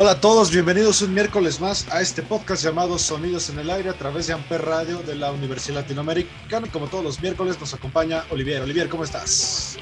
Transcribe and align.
Hola 0.00 0.12
a 0.12 0.20
todos, 0.20 0.52
bienvenidos 0.52 1.02
un 1.02 1.12
miércoles 1.12 1.58
más 1.58 1.88
a 1.90 2.00
este 2.00 2.22
podcast 2.22 2.62
llamado 2.62 3.00
Sonidos 3.00 3.50
en 3.50 3.58
el 3.58 3.68
Aire 3.68 3.90
a 3.90 3.94
través 3.94 4.28
de 4.28 4.32
Amper 4.32 4.64
Radio 4.64 5.02
de 5.02 5.16
la 5.16 5.32
Universidad 5.32 5.80
Latinoamericana. 5.80 6.68
Como 6.70 6.86
todos 6.86 7.02
los 7.02 7.20
miércoles 7.20 7.58
nos 7.58 7.74
acompaña 7.74 8.22
Olivier. 8.30 8.62
Olivier, 8.62 8.88
¿cómo 8.88 9.02
estás? 9.02 9.76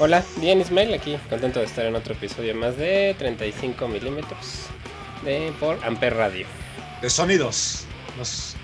Hola, 0.00 0.24
bien 0.38 0.60
Ismael, 0.60 0.92
aquí 0.92 1.16
contento 1.30 1.60
de 1.60 1.66
estar 1.66 1.86
en 1.86 1.94
otro 1.94 2.12
episodio 2.12 2.56
más 2.56 2.76
de 2.76 3.14
35 3.16 3.86
milímetros 3.86 4.66
de, 5.24 5.52
por 5.60 5.78
Amper 5.84 6.16
Radio. 6.16 6.46
De 7.00 7.08
sonidos. 7.08 7.84
Nos, 8.18 8.56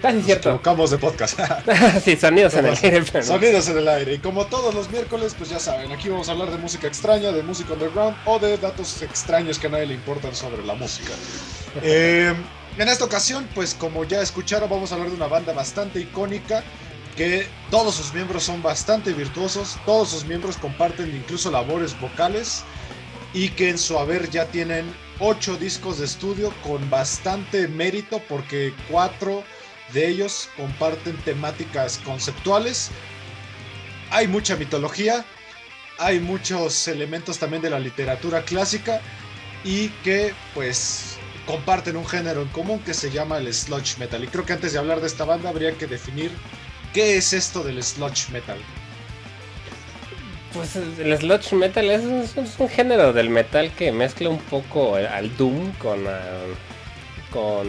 Casi 0.00 0.22
cierto. 0.22 0.50
equivocamos 0.50 0.90
de 0.90 0.98
podcast. 0.98 1.38
sí, 2.04 2.16
sonidos 2.16 2.54
en 2.54 2.66
el 2.66 2.74
aire, 2.82 3.04
pero. 3.10 3.24
Sonidos 3.24 3.68
en 3.68 3.78
el 3.78 3.88
aire. 3.88 4.14
Y 4.14 4.18
como 4.18 4.46
todos 4.46 4.74
los 4.74 4.90
miércoles, 4.90 5.34
pues 5.36 5.50
ya 5.50 5.58
saben, 5.58 5.90
aquí 5.92 6.08
vamos 6.08 6.28
a 6.28 6.32
hablar 6.32 6.50
de 6.50 6.58
música 6.58 6.86
extraña, 6.86 7.32
de 7.32 7.42
música 7.42 7.72
underground 7.72 8.16
o 8.24 8.38
de 8.38 8.56
datos 8.58 9.02
extraños 9.02 9.58
que 9.58 9.66
a 9.66 9.70
nadie 9.70 9.86
le 9.86 9.94
importan 9.94 10.34
sobre 10.34 10.64
la 10.64 10.74
música. 10.74 11.12
Eh, 11.82 12.34
en 12.78 12.88
esta 12.88 13.04
ocasión, 13.04 13.46
pues 13.54 13.74
como 13.74 14.04
ya 14.04 14.22
escucharon, 14.22 14.70
vamos 14.70 14.90
a 14.90 14.94
hablar 14.94 15.10
de 15.10 15.16
una 15.16 15.26
banda 15.26 15.52
bastante 15.52 16.00
icónica 16.00 16.64
que 17.16 17.46
todos 17.70 17.96
sus 17.96 18.14
miembros 18.14 18.44
son 18.44 18.62
bastante 18.62 19.12
virtuosos, 19.12 19.76
todos 19.84 20.10
sus 20.10 20.24
miembros 20.24 20.56
comparten 20.56 21.14
incluso 21.14 21.50
labores 21.50 21.98
vocales 22.00 22.64
y 23.34 23.50
que 23.50 23.70
en 23.70 23.78
su 23.78 23.98
haber 23.98 24.30
ya 24.30 24.46
tienen 24.46 24.86
ocho 25.18 25.56
discos 25.56 25.98
de 25.98 26.04
estudio 26.04 26.52
con 26.62 26.88
bastante 26.88 27.66
mérito 27.66 28.22
porque 28.28 28.72
cuatro 28.88 29.42
de 29.92 30.08
ellos 30.08 30.48
comparten 30.56 31.16
temáticas 31.18 31.98
conceptuales. 32.04 32.90
Hay 34.10 34.26
mucha 34.26 34.56
mitología, 34.56 35.24
hay 35.98 36.20
muchos 36.20 36.88
elementos 36.88 37.38
también 37.38 37.62
de 37.62 37.70
la 37.70 37.78
literatura 37.78 38.42
clásica 38.42 39.00
y 39.64 39.88
que 40.04 40.34
pues 40.54 41.18
comparten 41.46 41.96
un 41.96 42.06
género 42.06 42.42
en 42.42 42.48
común 42.48 42.78
que 42.80 42.94
se 42.94 43.10
llama 43.10 43.38
el 43.38 43.52
sludge 43.52 43.98
metal. 43.98 44.22
Y 44.22 44.28
creo 44.28 44.44
que 44.44 44.52
antes 44.52 44.72
de 44.72 44.78
hablar 44.78 45.00
de 45.00 45.06
esta 45.06 45.24
banda 45.24 45.48
habría 45.48 45.72
que 45.72 45.86
definir 45.86 46.30
qué 46.92 47.16
es 47.16 47.32
esto 47.32 47.62
del 47.62 47.82
sludge 47.82 48.30
metal. 48.30 48.58
Pues 50.52 50.76
el 50.76 51.16
sludge 51.18 51.52
metal 51.52 51.90
es, 51.90 52.02
un 52.58 52.68
género 52.68 53.12
del 53.12 53.30
metal 53.30 53.72
que 53.72 53.92
mezcla 53.92 54.28
un 54.28 54.38
poco 54.38 54.96
al 54.96 55.36
doom 55.36 55.72
con, 55.72 56.06
ah, 56.06 56.20
con 57.30 57.66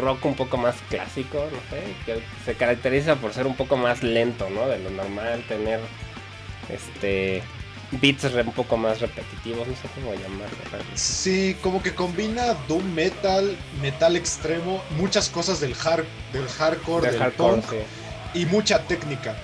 rock 0.00 0.24
un 0.26 0.34
poco 0.34 0.56
más 0.56 0.76
clásico, 0.88 1.48
no 1.50 1.58
sé, 1.70 1.82
que 2.04 2.22
se 2.44 2.54
caracteriza 2.54 3.16
por 3.16 3.32
ser 3.32 3.46
un 3.46 3.56
poco 3.56 3.76
más 3.76 4.02
lento, 4.02 4.48
¿no? 4.50 4.68
De 4.68 4.78
lo 4.78 4.90
normal, 4.90 5.44
tener 5.48 5.80
este 6.68 7.42
beats 7.92 8.24
un 8.24 8.52
poco 8.52 8.76
más 8.76 9.00
repetitivos, 9.00 9.66
no 9.66 9.74
sé 9.74 9.88
cómo 9.94 10.12
llamarlo. 10.14 10.56
Sí, 10.94 11.56
como 11.60 11.82
que 11.82 11.94
combina 11.94 12.54
doom 12.68 12.94
metal, 12.94 13.56
metal 13.82 14.16
extremo, 14.16 14.82
muchas 14.96 15.28
cosas 15.28 15.60
del, 15.60 15.74
hard, 15.84 16.04
del 16.32 16.46
hardcore, 16.46 17.06
De 17.06 17.12
del 17.12 17.20
hardcore, 17.20 17.62
punk 17.62 17.70
sí. 17.70 18.40
y 18.40 18.46
mucha 18.46 18.80
técnica. 18.84 19.36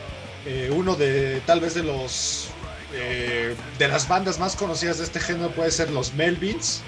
Eh, 0.44 0.70
uno 0.72 0.94
de 0.94 1.40
tal 1.44 1.58
vez 1.58 1.74
de 1.74 1.82
los 1.82 2.50
eh, 2.94 3.56
de 3.78 3.88
las 3.88 4.06
bandas 4.06 4.38
más 4.38 4.54
conocidas 4.54 4.98
de 4.98 5.04
este 5.04 5.18
género 5.18 5.50
puede 5.50 5.72
ser 5.72 5.90
los 5.90 6.14
Melvins, 6.14 6.82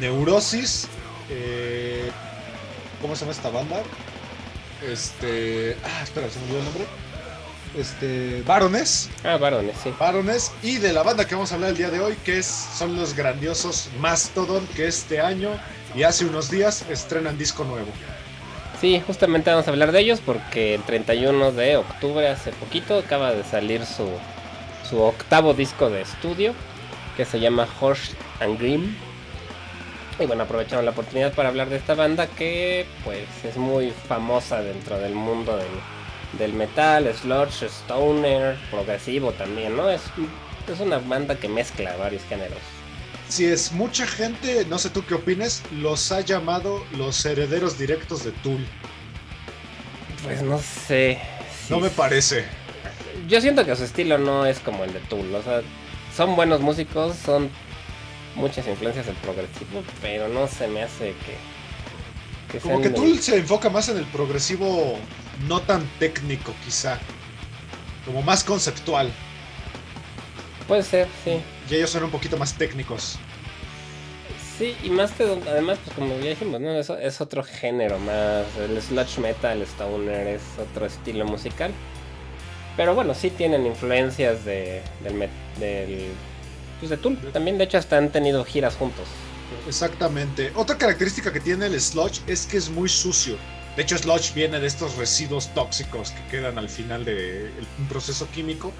Neurosis, 0.00 0.88
eh, 1.30 2.10
¿cómo 3.00 3.14
se 3.14 3.20
llama 3.20 3.32
esta 3.32 3.50
banda? 3.50 3.82
Este, 4.86 5.76
ah, 5.84 6.02
espera, 6.02 6.28
se 6.30 6.38
me 6.38 6.44
olvidó 6.46 6.58
el 6.58 6.64
nombre. 6.64 6.84
Este, 7.76 8.42
Barones, 8.46 9.10
Ah, 9.24 9.36
varones, 9.36 9.76
sí. 9.82 9.92
Barones 9.98 10.52
y 10.62 10.76
de 10.78 10.92
la 10.92 11.02
banda 11.02 11.26
que 11.26 11.34
vamos 11.34 11.52
a 11.52 11.56
hablar 11.56 11.70
el 11.70 11.76
día 11.76 11.90
de 11.90 12.00
hoy 12.00 12.16
que 12.24 12.38
es, 12.38 12.46
son 12.46 12.96
los 12.96 13.14
grandiosos 13.14 13.90
Mastodon 14.00 14.66
que 14.68 14.86
este 14.86 15.20
año 15.20 15.50
y 15.94 16.02
hace 16.04 16.24
unos 16.24 16.50
días 16.50 16.84
estrenan 16.88 17.36
disco 17.36 17.64
nuevo. 17.64 17.88
Sí, 18.80 19.02
justamente 19.06 19.50
vamos 19.50 19.66
a 19.66 19.70
hablar 19.70 19.92
de 19.92 20.00
ellos 20.00 20.20
porque 20.24 20.74
el 20.76 20.82
31 20.82 21.52
de 21.52 21.76
octubre, 21.76 22.26
hace 22.28 22.52
poquito, 22.52 22.98
acaba 22.98 23.32
de 23.32 23.44
salir 23.44 23.84
su, 23.84 24.08
su 24.88 25.00
octavo 25.02 25.52
disco 25.52 25.90
de 25.90 26.02
estudio 26.02 26.54
que 27.16 27.24
se 27.26 27.38
llama 27.38 27.68
Horse 27.80 28.12
and 28.40 28.58
Grim. 28.58 28.96
Y 30.20 30.26
bueno, 30.26 30.42
aprovecharon 30.42 30.84
la 30.84 30.90
oportunidad 30.90 31.32
para 31.32 31.48
hablar 31.48 31.68
de 31.68 31.76
esta 31.76 31.94
banda 31.94 32.26
que 32.26 32.86
pues 33.04 33.26
es 33.44 33.56
muy 33.56 33.92
famosa 34.08 34.62
dentro 34.62 34.98
del 34.98 35.14
mundo 35.14 35.56
del, 35.56 35.68
del 36.38 36.52
metal, 36.52 37.12
sludge, 37.14 37.66
stoner, 37.66 38.56
progresivo 38.70 39.30
también, 39.32 39.76
¿no? 39.76 39.88
Es, 39.88 40.02
es 40.72 40.80
una 40.80 40.98
banda 40.98 41.36
que 41.36 41.48
mezcla 41.48 41.96
varios 41.96 42.24
géneros. 42.24 42.58
Si 43.28 43.44
es 43.44 43.72
mucha 43.72 44.06
gente, 44.06 44.64
no 44.68 44.78
sé 44.78 44.90
tú 44.90 45.04
qué 45.04 45.14
opines, 45.14 45.62
los 45.70 46.10
ha 46.10 46.20
llamado 46.22 46.84
los 46.96 47.24
herederos 47.24 47.78
directos 47.78 48.24
de 48.24 48.32
Tool. 48.32 48.66
Pues 50.24 50.42
no 50.42 50.58
sé. 50.58 51.20
No 51.68 51.78
me 51.78 51.90
parece. 51.90 52.44
Yo 53.28 53.40
siento 53.40 53.64
que 53.64 53.76
su 53.76 53.84
estilo 53.84 54.18
no 54.18 54.46
es 54.46 54.58
como 54.58 54.82
el 54.82 54.92
de 54.92 55.00
Tool, 55.00 55.32
o 55.34 55.42
sea, 55.42 55.60
son 56.16 56.34
buenos 56.34 56.60
músicos, 56.60 57.16
son 57.16 57.50
muchas 58.38 58.66
influencias 58.66 59.06
del 59.06 59.16
progresivo, 59.16 59.82
pero 60.00 60.28
no 60.28 60.46
se 60.46 60.68
me 60.68 60.82
hace 60.82 61.14
que, 61.26 62.52
que 62.52 62.58
Como 62.60 62.80
que 62.80 62.90
Tool 62.90 63.18
se 63.18 63.36
enfoca 63.36 63.68
más 63.68 63.88
en 63.88 63.98
el 63.98 64.06
progresivo 64.06 64.98
no 65.46 65.60
tan 65.60 65.86
técnico 65.98 66.54
quizá. 66.64 66.98
Como 68.06 68.22
más 68.22 68.42
conceptual. 68.42 69.12
Puede 70.66 70.82
ser, 70.82 71.08
sí. 71.24 71.40
Y 71.68 71.74
ellos 71.74 71.90
son 71.90 72.04
un 72.04 72.10
poquito 72.10 72.38
más 72.38 72.54
técnicos. 72.54 73.18
Sí, 74.56 74.74
y 74.82 74.90
más 74.90 75.12
que 75.12 75.24
además, 75.24 75.78
pues 75.84 75.94
como 75.94 76.18
ya 76.18 76.30
dijimos, 76.30 76.60
¿no? 76.60 76.72
Eso 76.72 76.98
es 76.98 77.20
otro 77.20 77.44
género 77.44 77.98
más. 77.98 78.44
El 78.58 78.80
sludge 78.80 79.18
metal, 79.18 79.58
el 79.58 79.62
stoner 79.62 80.26
es 80.26 80.42
otro 80.58 80.86
estilo 80.86 81.26
musical. 81.26 81.70
Pero 82.76 82.94
bueno, 82.94 83.14
sí 83.14 83.30
tienen 83.30 83.66
influencias 83.66 84.44
de, 84.44 84.82
del, 85.02 85.28
del 85.58 86.10
de. 86.80 86.96
También, 87.32 87.58
de 87.58 87.64
hecho, 87.64 87.78
hasta 87.78 87.98
han 87.98 88.10
tenido 88.10 88.44
giras 88.44 88.76
juntos. 88.76 89.06
Exactamente. 89.66 90.52
Otra 90.54 90.76
característica 90.76 91.32
que 91.32 91.40
tiene 91.40 91.66
el 91.66 91.80
sludge 91.80 92.20
es 92.26 92.46
que 92.46 92.56
es 92.56 92.70
muy 92.70 92.88
sucio. 92.88 93.36
De 93.76 93.82
hecho, 93.82 93.96
sludge 93.96 94.34
viene 94.34 94.58
de 94.60 94.66
estos 94.66 94.96
residuos 94.96 95.52
tóxicos 95.54 96.10
que 96.10 96.36
quedan 96.36 96.58
al 96.58 96.68
final 96.68 97.04
de 97.04 97.50
un 97.78 97.86
proceso 97.88 98.28
químico 98.30 98.72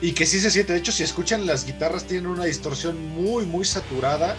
y 0.00 0.12
que 0.12 0.26
sí 0.26 0.40
se 0.40 0.50
siente. 0.50 0.72
De 0.72 0.78
hecho, 0.78 0.92
si 0.92 1.02
escuchan 1.02 1.46
las 1.46 1.64
guitarras 1.66 2.04
tienen 2.04 2.26
una 2.26 2.44
distorsión 2.44 3.08
muy, 3.10 3.46
muy 3.46 3.64
saturada. 3.64 4.36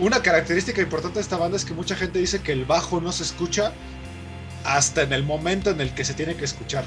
Una 0.00 0.22
característica 0.22 0.80
importante 0.80 1.16
de 1.16 1.22
esta 1.22 1.36
banda 1.36 1.56
es 1.56 1.64
que 1.64 1.74
mucha 1.74 1.96
gente 1.96 2.18
dice 2.18 2.40
que 2.40 2.52
el 2.52 2.64
bajo 2.64 3.00
no 3.00 3.10
se 3.10 3.24
escucha 3.24 3.72
hasta 4.64 5.02
en 5.02 5.12
el 5.12 5.24
momento 5.24 5.70
en 5.70 5.80
el 5.80 5.94
que 5.94 6.04
se 6.04 6.14
tiene 6.14 6.36
que 6.36 6.44
escuchar. 6.44 6.84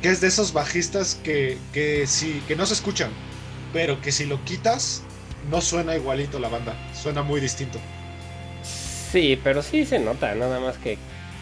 Que 0.00 0.10
es 0.10 0.20
de 0.20 0.28
esos 0.28 0.52
bajistas 0.52 1.16
que, 1.16 1.58
que, 1.72 2.06
sí, 2.06 2.42
que 2.46 2.54
no 2.54 2.64
se 2.64 2.74
escuchan, 2.74 3.10
pero 3.78 4.00
que 4.00 4.10
si 4.10 4.26
lo 4.26 4.44
quitas 4.44 5.04
no 5.52 5.60
suena 5.60 5.94
igualito 5.94 6.40
la 6.40 6.48
banda, 6.48 6.74
suena 7.00 7.22
muy 7.22 7.40
distinto. 7.40 7.78
Sí, 8.64 9.38
pero 9.44 9.62
sí 9.62 9.86
se 9.86 10.00
nota, 10.00 10.34
nada 10.34 10.58
más 10.58 10.76
que, 10.78 10.98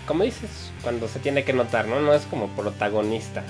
como 0.06 0.22
dices, 0.22 0.50
cuando 0.82 1.08
se 1.08 1.18
tiene 1.18 1.44
que 1.44 1.54
notar, 1.54 1.88
¿no? 1.88 1.98
No 1.98 2.12
es 2.12 2.26
como 2.26 2.48
protagonista 2.48 3.42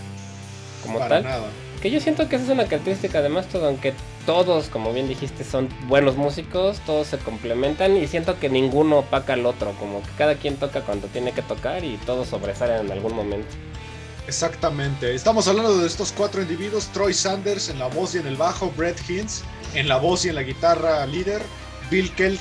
como 0.84 1.00
Para 1.00 1.16
tal. 1.16 1.24
nada. 1.24 1.48
Que 1.82 1.90
yo 1.90 1.98
siento 1.98 2.28
que 2.28 2.36
esa 2.36 2.44
es 2.44 2.50
una 2.52 2.66
característica 2.66 3.22
de 3.22 3.28
Mastodon, 3.28 3.78
que 3.78 3.92
todos, 4.24 4.68
como 4.68 4.92
bien 4.92 5.08
dijiste, 5.08 5.42
son 5.42 5.68
buenos 5.88 6.14
músicos, 6.16 6.78
todos 6.86 7.08
se 7.08 7.18
complementan 7.18 7.96
y 7.96 8.06
siento 8.06 8.38
que 8.38 8.48
ninguno 8.48 8.98
opaca 8.98 9.32
al 9.32 9.46
otro, 9.46 9.72
como 9.80 10.00
que 10.00 10.10
cada 10.16 10.36
quien 10.36 10.58
toca 10.58 10.82
cuando 10.82 11.08
tiene 11.08 11.32
que 11.32 11.42
tocar 11.42 11.82
y 11.82 11.96
todos 12.06 12.28
sobresalen 12.28 12.86
en 12.86 12.92
algún 12.92 13.16
momento. 13.16 13.48
Exactamente. 14.26 15.14
Estamos 15.14 15.46
hablando 15.46 15.78
de 15.78 15.86
estos 15.86 16.12
cuatro 16.12 16.42
individuos: 16.42 16.86
Troy 16.92 17.14
Sanders 17.14 17.68
en 17.68 17.78
la 17.78 17.86
voz 17.86 18.14
y 18.14 18.18
en 18.18 18.26
el 18.26 18.36
bajo, 18.36 18.72
Brett 18.76 18.98
Hintz 19.08 19.42
en 19.74 19.88
la 19.88 19.96
voz 19.96 20.24
y 20.24 20.30
en 20.30 20.36
la 20.36 20.42
guitarra 20.42 21.04
líder, 21.06 21.42
Bill 21.90 22.10
Kel 22.14 22.38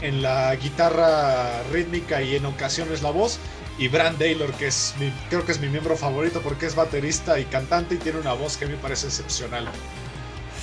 en 0.00 0.22
la 0.22 0.54
guitarra 0.54 1.62
rítmica 1.72 2.22
y 2.22 2.36
en 2.36 2.46
ocasiones 2.46 3.02
la 3.02 3.10
voz, 3.10 3.38
y 3.78 3.88
Brand 3.88 4.16
Taylor, 4.18 4.52
que 4.52 4.68
es 4.68 4.94
mi, 4.98 5.12
creo 5.28 5.44
que 5.44 5.52
es 5.52 5.60
mi 5.60 5.68
miembro 5.68 5.96
favorito 5.96 6.40
porque 6.40 6.66
es 6.66 6.74
baterista 6.74 7.38
y 7.38 7.44
cantante 7.44 7.96
y 7.96 7.98
tiene 7.98 8.20
una 8.20 8.32
voz 8.32 8.56
que 8.56 8.66
me 8.66 8.76
parece 8.76 9.08
excepcional. 9.08 9.66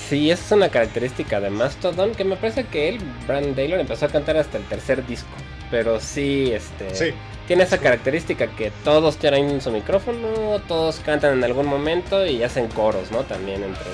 Sí, 0.09 0.31
esa 0.31 0.45
es 0.45 0.51
una 0.51 0.69
característica 0.69 1.39
de 1.39 1.49
Mastodon, 1.49 2.13
que 2.13 2.23
me 2.23 2.37
parece 2.37 2.65
que 2.65 2.89
él, 2.89 2.99
Brand 3.27 3.55
Taylor, 3.55 3.79
empezó 3.79 4.05
a 4.05 4.09
cantar 4.09 4.37
hasta 4.37 4.57
el 4.57 4.63
tercer 4.65 5.05
disco. 5.05 5.29
Pero 5.71 5.99
sí, 5.99 6.51
este. 6.51 7.15
Tiene 7.47 7.63
esa 7.63 7.77
característica 7.77 8.47
que 8.47 8.71
todos 8.83 9.17
tienen 9.17 9.61
su 9.61 9.69
micrófono, 9.69 10.59
todos 10.67 10.99
cantan 11.05 11.37
en 11.37 11.43
algún 11.43 11.67
momento 11.67 12.25
y 12.25 12.41
hacen 12.41 12.67
coros, 12.69 13.11
¿no? 13.11 13.23
También 13.23 13.63
entre 13.63 13.85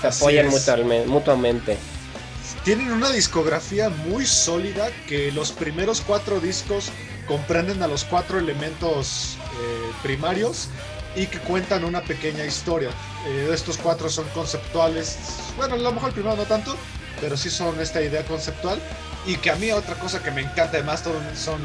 Se 0.00 0.08
apoyan 0.08 0.48
mutuamente 1.06 1.76
tienen 2.64 2.92
una 2.92 3.10
discografía 3.10 3.88
muy 3.88 4.24
sólida 4.24 4.88
que 5.08 5.32
los 5.32 5.50
primeros 5.50 6.00
cuatro 6.00 6.38
discos 6.38 6.90
comprenden 7.26 7.82
a 7.82 7.88
los 7.88 8.04
cuatro 8.04 8.38
elementos 8.38 9.36
eh, 9.60 9.92
primarios 10.02 10.68
y 11.16 11.26
que 11.26 11.38
cuentan 11.40 11.84
una 11.84 12.02
pequeña 12.02 12.44
historia. 12.44 12.90
Eh, 13.26 13.50
estos 13.52 13.78
cuatro 13.78 14.08
son 14.08 14.26
conceptuales, 14.28 15.18
bueno, 15.56 15.74
a 15.74 15.78
lo 15.78 15.92
mejor 15.92 16.10
el 16.10 16.14
primero 16.14 16.36
no 16.36 16.44
tanto, 16.44 16.76
pero 17.20 17.36
sí 17.36 17.50
son 17.50 17.80
esta 17.80 18.00
idea 18.00 18.24
conceptual 18.24 18.80
y 19.26 19.36
que 19.36 19.50
a 19.50 19.56
mí 19.56 19.70
otra 19.70 19.94
cosa 19.96 20.22
que 20.22 20.30
me 20.30 20.40
encanta 20.40 20.78
además 20.78 21.04
son 21.34 21.62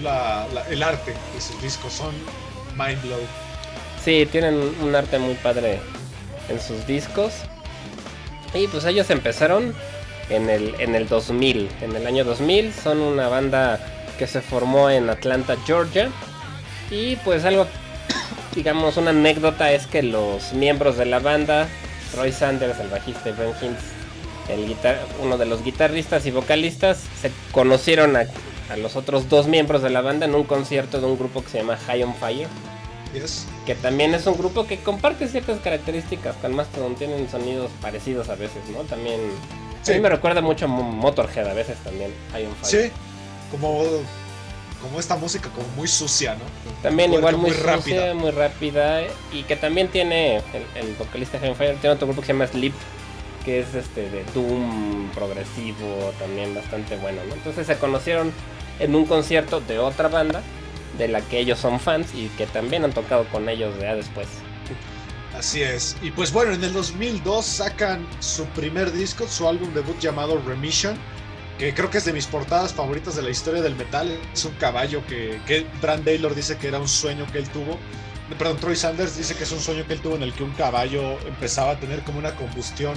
el 0.70 0.84
arte 0.84 1.14
de 1.34 1.42
sus 1.42 1.62
discos, 1.62 1.94
son 1.94 2.14
mind 2.78 3.02
blow. 3.02 3.20
Sí, 4.04 4.28
tienen 4.32 4.76
un 4.82 4.96
arte 4.96 5.18
muy 5.20 5.34
padre 5.36 5.80
en 6.50 6.62
sus 6.62 6.86
discos. 6.86 7.34
Y 8.54 8.68
pues 8.68 8.86
ellos 8.86 9.10
empezaron 9.10 9.74
en 10.30 10.50
el, 10.50 10.76
en 10.80 10.96
el 10.96 11.08
2000. 11.08 11.70
En 11.82 11.96
el 11.96 12.08
año 12.08 12.24
2000 12.24 12.74
son 12.74 13.00
una 13.00 13.28
banda 13.28 13.80
que 14.18 14.28
se 14.28 14.42
formó 14.42 14.90
en 14.90 15.10
Atlanta, 15.10 15.56
Georgia. 15.66 16.10
Y 16.90 17.18
pues 17.18 17.44
algo, 17.44 17.68
digamos, 18.56 18.98
una 18.98 19.10
anécdota 19.10 19.72
es 19.72 19.88
que 19.88 20.04
los 20.04 20.54
miembros 20.54 20.98
de 20.98 21.06
la 21.06 21.20
banda, 21.20 21.68
Roy 22.16 22.32
Sanders, 22.32 22.80
el 22.80 22.88
bajista, 22.88 23.30
y 23.30 23.34
Ben 23.34 23.54
Hintz, 23.62 23.97
el 24.50 24.76
uno 25.22 25.38
de 25.38 25.46
los 25.46 25.64
guitarristas 25.64 26.26
y 26.26 26.32
vocalistas, 26.32 27.04
se 27.22 27.32
conocieron 27.52 28.16
a, 28.16 28.26
a, 28.70 28.78
los 28.78 28.96
otros 28.96 29.30
dos 29.30 29.48
miembros 29.48 29.82
de 29.82 29.90
la 29.90 30.02
banda 30.02 30.26
en 30.26 30.36
un 30.36 30.44
concierto 30.44 31.00
de 31.00 31.08
un 31.08 31.18
grupo 31.18 31.44
que 31.44 31.50
se 31.50 31.58
llama 31.60 31.78
High 31.78 32.04
on 32.04 32.16
Fire. 32.16 32.48
Que 33.66 33.74
también 33.74 34.14
es 34.14 34.28
un 34.28 34.38
grupo 34.38 34.68
que 34.68 34.78
comparte 34.78 35.28
ciertas 35.28 35.60
características 35.60 36.36
con 36.36 36.56
Mastodon, 36.56 36.96
tienen 36.96 37.28
sonidos 37.30 37.72
parecidos 37.82 38.30
a 38.30 38.36
veces, 38.36 38.62
¿no? 38.72 38.82
También 38.82 39.20
a 39.90 39.94
mí 39.94 40.00
me 40.00 40.10
recuerda 40.10 40.42
mucho 40.42 40.66
a 40.66 40.68
Motorhead 40.68 41.48
a 41.48 41.54
veces 41.54 41.78
también. 41.84 42.14
Hay 42.34 42.46
un 42.46 42.54
Sí, 42.62 42.92
como, 43.52 43.84
como 44.82 45.00
esta 45.00 45.16
música 45.16 45.50
como 45.50 45.68
muy 45.76 45.88
sucia, 45.88 46.36
¿no? 46.36 46.42
También 46.82 47.14
igual 47.14 47.38
muy, 47.38 47.52
rápida. 47.52 48.14
muy 48.14 48.32
rápida. 48.32 49.04
Y 49.32 49.44
que 49.44 49.56
también 49.56 49.88
tiene 49.88 50.38
el, 50.76 50.96
vocalista 51.00 51.40
Heaven 51.40 51.56
Fire, 51.56 51.78
tiene 51.78 51.96
otro 51.96 52.08
grupo 52.08 52.22
que 52.22 52.28
se 52.28 52.34
llama 52.34 52.48
Sleep, 52.48 52.74
que 53.48 53.62
es 53.62 53.74
este 53.76 54.10
de 54.10 54.26
Doom 54.36 55.10
progresivo, 55.12 56.14
también 56.20 56.54
bastante 56.54 56.98
bueno, 56.98 57.22
¿no? 57.30 57.34
Entonces 57.34 57.66
se 57.66 57.78
conocieron 57.78 58.34
en 58.78 58.94
un 58.94 59.06
concierto 59.06 59.62
de 59.62 59.80
otra 59.80 60.10
banda 60.10 60.44
de 60.98 61.08
la 61.08 61.22
que 61.22 61.40
ellos 61.40 61.58
son 61.58 61.80
fans 61.80 62.14
y 62.14 62.28
que 62.28 62.46
también 62.46 62.84
han 62.84 62.92
tocado 62.92 63.24
con 63.30 63.48
ellos 63.48 63.74
ya 63.80 63.96
después. 63.96 64.28
Así 65.34 65.62
es. 65.62 65.96
Y 66.02 66.12
pues 66.12 66.34
bueno, 66.34 66.52
en 66.52 66.62
el 66.62 66.74
2002 66.74 67.46
sacan 67.46 68.06
su 68.20 68.44
primer 68.48 68.92
disco, 68.92 69.26
su 69.30 69.48
álbum 69.48 69.74
debut 69.74 69.98
llamado 69.98 70.42
Remission, 70.46 70.98
que 71.58 71.74
creo 71.74 71.90
que 71.90 72.00
es 72.00 72.06
de 72.06 72.12
mis 72.12 72.26
portadas 72.26 72.74
favoritas 72.74 73.16
de 73.16 73.22
la 73.22 73.30
historia 73.30 73.62
del 73.62 73.78
metal. 73.78 74.20
Es 74.34 74.44
un 74.44 74.56
caballo 74.56 75.06
que, 75.08 75.40
que 75.48 75.66
Brand 75.82 76.04
Taylor 76.04 76.36
dice 76.36 76.58
que 76.58 76.68
era 76.68 76.80
un 76.80 76.90
sueño 76.90 77.26
que 77.32 77.38
él 77.38 77.48
tuvo. 77.48 77.78
Perdón, 78.38 78.58
Troy 78.58 78.76
Sanders 78.76 79.16
dice 79.16 79.36
que 79.36 79.44
es 79.44 79.52
un 79.54 79.62
sueño 79.62 79.88
que 79.88 79.94
él 79.94 80.02
tuvo 80.02 80.18
en 80.18 80.24
el 80.24 80.34
que 80.34 80.44
un 80.44 80.52
caballo 80.52 81.18
empezaba 81.26 81.72
a 81.72 81.80
tener 81.80 82.02
como 82.02 82.20
una 82.20 82.36
combustión 82.36 82.96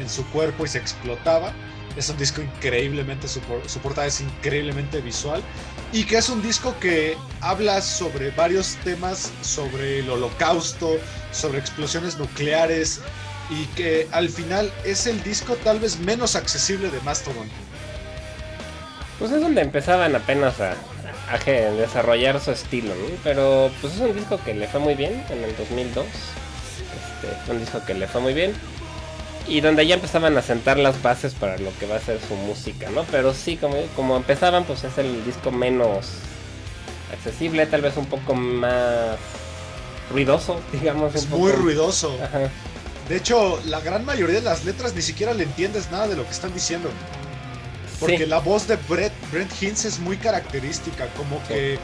en 0.00 0.08
su 0.08 0.24
cuerpo 0.30 0.64
y 0.64 0.68
se 0.68 0.78
explotaba. 0.78 1.52
Es 1.96 2.08
un 2.08 2.16
disco 2.16 2.40
increíblemente, 2.40 3.28
su, 3.28 3.40
es 4.04 4.20
increíblemente 4.20 5.00
visual 5.00 5.42
y 5.92 6.04
que 6.04 6.16
es 6.16 6.28
un 6.30 6.42
disco 6.42 6.74
que 6.80 7.16
habla 7.40 7.82
sobre 7.82 8.30
varios 8.30 8.76
temas, 8.82 9.30
sobre 9.42 9.98
el 9.98 10.08
holocausto, 10.08 10.96
sobre 11.32 11.58
explosiones 11.58 12.16
nucleares 12.16 13.00
y 13.50 13.66
que 13.76 14.08
al 14.12 14.30
final 14.30 14.72
es 14.84 15.06
el 15.06 15.22
disco 15.22 15.54
tal 15.56 15.80
vez 15.80 15.98
menos 15.98 16.34
accesible 16.34 16.88
de 16.88 16.98
Mastodon. 17.00 17.48
Pues 19.18 19.30
es 19.30 19.42
donde 19.42 19.60
empezaban 19.60 20.16
apenas 20.16 20.60
a, 20.60 20.74
desarrollar 21.76 22.40
su 22.40 22.50
estilo, 22.50 22.92
pero 23.22 23.70
pues 23.80 23.94
es 23.94 24.00
un 24.00 24.14
disco 24.14 24.38
que 24.44 24.54
le 24.54 24.66
fue 24.66 24.80
muy 24.80 24.94
bien 24.94 25.24
en 25.30 25.44
el 25.44 25.56
2002. 25.56 26.04
Este, 26.04 27.52
un 27.52 27.60
disco 27.60 27.82
que 27.86 27.94
le 27.94 28.06
fue 28.06 28.20
muy 28.20 28.34
bien 28.34 28.54
y 29.48 29.60
donde 29.60 29.86
ya 29.86 29.94
empezaban 29.94 30.36
a 30.36 30.42
sentar 30.42 30.78
las 30.78 31.02
bases 31.02 31.34
para 31.34 31.58
lo 31.58 31.76
que 31.78 31.86
va 31.86 31.96
a 31.96 32.00
ser 32.00 32.20
su 32.20 32.34
música, 32.34 32.90
¿no? 32.90 33.04
Pero 33.10 33.34
sí, 33.34 33.56
como, 33.56 33.76
como 33.96 34.16
empezaban, 34.16 34.64
pues 34.64 34.84
es 34.84 34.96
el 34.98 35.24
disco 35.24 35.50
menos 35.50 36.10
accesible, 37.12 37.66
tal 37.66 37.82
vez 37.82 37.96
un 37.96 38.06
poco 38.06 38.34
más 38.34 39.18
ruidoso, 40.10 40.60
digamos. 40.72 41.14
Es 41.14 41.28
muy 41.28 41.52
ruidoso. 41.52 42.16
De 43.08 43.16
hecho, 43.16 43.60
la 43.66 43.80
gran 43.80 44.04
mayoría 44.04 44.36
de 44.36 44.42
las 44.42 44.64
letras 44.64 44.94
ni 44.94 45.02
siquiera 45.02 45.34
le 45.34 45.44
entiendes 45.44 45.90
nada 45.90 46.08
de 46.08 46.16
lo 46.16 46.24
que 46.24 46.30
están 46.30 46.54
diciendo. 46.54 46.90
Porque 48.00 48.26
la 48.26 48.40
voz 48.40 48.66
de 48.66 48.76
Brett, 48.76 49.12
Brent 49.30 49.52
Hintz 49.60 49.84
es 49.84 50.00
muy 50.00 50.16
característica, 50.16 51.06
como 51.14 51.40
que 51.46 51.78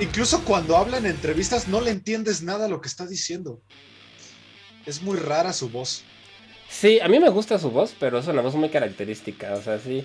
incluso 0.00 0.42
cuando 0.44 0.78
habla 0.78 0.96
en 0.96 1.04
entrevistas 1.04 1.68
no 1.68 1.82
le 1.82 1.90
entiendes 1.90 2.42
nada 2.42 2.66
a 2.66 2.68
lo 2.68 2.80
que 2.80 2.88
está 2.88 3.06
diciendo. 3.06 3.60
Es 4.86 5.02
muy 5.02 5.18
rara 5.18 5.52
su 5.52 5.68
voz. 5.68 6.04
Sí, 6.68 7.00
a 7.00 7.08
mí 7.08 7.18
me 7.20 7.28
gusta 7.30 7.58
su 7.58 7.70
voz, 7.70 7.94
pero 7.98 8.18
es 8.18 8.26
una 8.26 8.42
voz 8.42 8.54
muy 8.54 8.68
característica. 8.68 9.54
O 9.54 9.62
sea, 9.62 9.78
sí. 9.78 10.04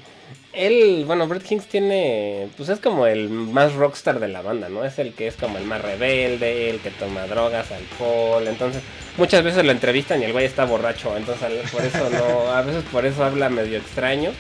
Él, 0.54 1.04
bueno, 1.06 1.28
Brett 1.28 1.44
Kings 1.44 1.66
tiene. 1.66 2.50
Pues 2.56 2.70
es 2.70 2.80
como 2.80 3.08
el 3.08 3.30
más 3.30 3.74
rockstar 3.74 4.20
de 4.20 4.28
la 4.28 4.42
banda, 4.42 4.70
¿no? 4.70 4.86
Es 4.86 5.00
el 5.00 5.14
que 5.14 5.28
es 5.28 5.36
como 5.36 5.58
el 5.58 5.66
más 5.66 5.82
rebelde, 5.82 6.70
el 6.70 6.80
que 6.80 6.92
toma 6.92 7.28
drogas, 7.28 7.72
alcohol. 7.72 8.48
Entonces, 8.48 8.84
muchas 9.18 9.44
veces 9.44 9.66
lo 9.66 9.72
entrevistan 9.72 10.22
y 10.22 10.26
el 10.26 10.34
güey 10.34 10.46
está 10.46 10.66
borracho. 10.66 11.18
Entonces, 11.18 11.50
por 11.72 11.84
eso 11.84 12.10
no. 12.10 12.52
A 12.52 12.62
veces 12.62 12.84
por 12.92 13.06
eso 13.06 13.24
habla 13.24 13.50
medio 13.50 13.78
extraño. 13.78 14.32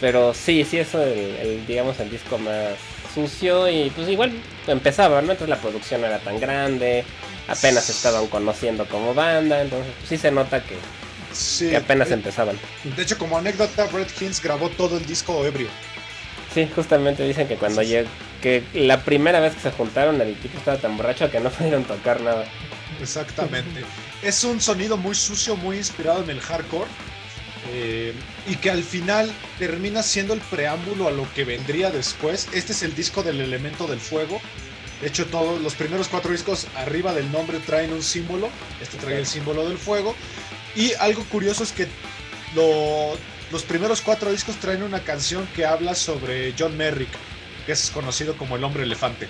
Pero 0.00 0.32
sí, 0.34 0.64
sí 0.64 0.78
es 0.78 0.94
el, 0.94 1.66
digamos, 1.66 1.98
el 1.98 2.10
disco 2.10 2.38
más 2.38 2.74
sucio. 3.26 3.68
Y 3.68 3.90
pues 3.90 4.08
igual 4.08 4.32
empezaba, 4.66 5.22
¿no? 5.22 5.32
Entonces 5.32 5.48
la 5.48 5.60
producción 5.60 6.00
no 6.00 6.06
era 6.06 6.18
tan 6.18 6.38
grande 6.38 7.04
apenas 7.48 7.88
estaban 7.88 8.26
conociendo 8.28 8.86
como 8.86 9.14
banda, 9.14 9.62
entonces 9.62 9.92
sí 10.06 10.18
se 10.18 10.30
nota 10.30 10.62
que, 10.62 10.76
que 11.58 11.76
apenas 11.76 12.10
empezaban. 12.10 12.58
De 12.84 13.02
hecho, 13.02 13.18
como 13.18 13.38
anécdota, 13.38 13.86
Brett 13.86 14.10
Hintz 14.20 14.42
grabó 14.42 14.68
todo 14.68 14.98
el 14.98 15.06
disco 15.06 15.44
ebrio. 15.44 15.68
Sí, 16.52 16.68
justamente 16.74 17.24
dicen 17.24 17.48
que 17.48 17.56
cuando 17.56 17.82
llegó, 17.82 18.08
que 18.42 18.62
la 18.74 19.02
primera 19.02 19.40
vez 19.40 19.54
que 19.54 19.60
se 19.60 19.70
juntaron 19.72 20.20
el 20.20 20.36
tipo 20.36 20.58
estaba 20.58 20.78
tan 20.78 20.96
borracho 20.96 21.30
que 21.30 21.40
no 21.40 21.50
pudieron 21.50 21.84
tocar 21.84 22.20
nada. 22.20 22.44
Exactamente. 23.00 23.84
es 24.22 24.44
un 24.44 24.60
sonido 24.60 24.96
muy 24.96 25.14
sucio, 25.14 25.56
muy 25.56 25.78
inspirado 25.78 26.22
en 26.22 26.30
el 26.30 26.40
hardcore. 26.40 26.88
Eh, 27.72 28.14
y 28.46 28.56
que 28.56 28.70
al 28.70 28.82
final 28.82 29.30
termina 29.58 30.02
siendo 30.02 30.32
el 30.32 30.40
preámbulo 30.40 31.08
a 31.08 31.10
lo 31.10 31.26
que 31.34 31.44
vendría 31.44 31.90
después. 31.90 32.48
Este 32.52 32.72
es 32.72 32.82
el 32.82 32.94
disco 32.94 33.22
del 33.22 33.40
elemento 33.40 33.86
del 33.86 34.00
fuego, 34.00 34.40
de 35.00 35.06
hecho, 35.06 35.26
todos 35.26 35.60
los 35.60 35.74
primeros 35.74 36.08
cuatro 36.08 36.32
discos 36.32 36.66
arriba 36.74 37.14
del 37.14 37.30
nombre 37.30 37.58
traen 37.60 37.92
un 37.92 38.02
símbolo. 38.02 38.50
Este 38.80 38.98
trae 38.98 39.18
el 39.18 39.26
símbolo 39.26 39.68
del 39.68 39.78
fuego. 39.78 40.14
Y 40.74 40.92
algo 40.94 41.22
curioso 41.24 41.62
es 41.62 41.72
que 41.72 41.86
los 42.54 43.62
primeros 43.62 44.00
cuatro 44.00 44.30
discos 44.32 44.56
traen 44.56 44.82
una 44.82 45.00
canción 45.00 45.48
que 45.54 45.64
habla 45.64 45.94
sobre 45.94 46.52
John 46.58 46.76
Merrick, 46.76 47.10
que 47.64 47.72
es 47.72 47.90
conocido 47.90 48.36
como 48.36 48.56
el 48.56 48.64
hombre 48.64 48.82
elefante. 48.82 49.28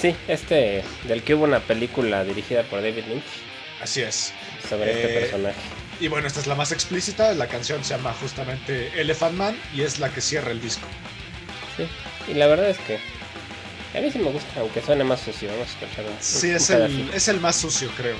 Sí, 0.00 0.14
este, 0.28 0.84
del 1.08 1.24
que 1.24 1.34
hubo 1.34 1.44
una 1.44 1.60
película 1.60 2.22
dirigida 2.22 2.62
por 2.62 2.80
David 2.80 3.04
Lynch. 3.08 3.24
Así 3.82 4.02
es. 4.02 4.32
Sobre 4.68 4.92
este 4.92 5.16
eh, 5.16 5.20
personaje. 5.20 5.87
Y 6.00 6.08
bueno, 6.08 6.26
esta 6.26 6.40
es 6.40 6.46
la 6.46 6.54
más 6.54 6.72
explícita. 6.72 7.32
La 7.34 7.48
canción 7.48 7.82
se 7.84 7.96
llama 7.96 8.14
justamente 8.20 9.00
Elephant 9.00 9.34
Man 9.34 9.60
y 9.74 9.82
es 9.82 9.98
la 9.98 10.10
que 10.10 10.20
cierra 10.20 10.50
el 10.50 10.60
disco. 10.60 10.86
Sí, 11.76 11.86
y 12.30 12.34
la 12.34 12.46
verdad 12.46 12.70
es 12.70 12.78
que 12.78 12.98
a 13.94 14.00
mí 14.00 14.10
sí 14.10 14.18
me 14.18 14.30
gusta, 14.30 14.60
aunque 14.60 14.82
suene 14.82 15.02
más 15.02 15.20
sucio. 15.20 15.48
Vamos 15.50 15.68
Sí, 16.20 16.50
es 16.50 16.68
el, 16.70 17.10
es 17.14 17.28
el 17.28 17.40
más 17.40 17.56
sucio, 17.56 17.90
creo. 17.96 18.16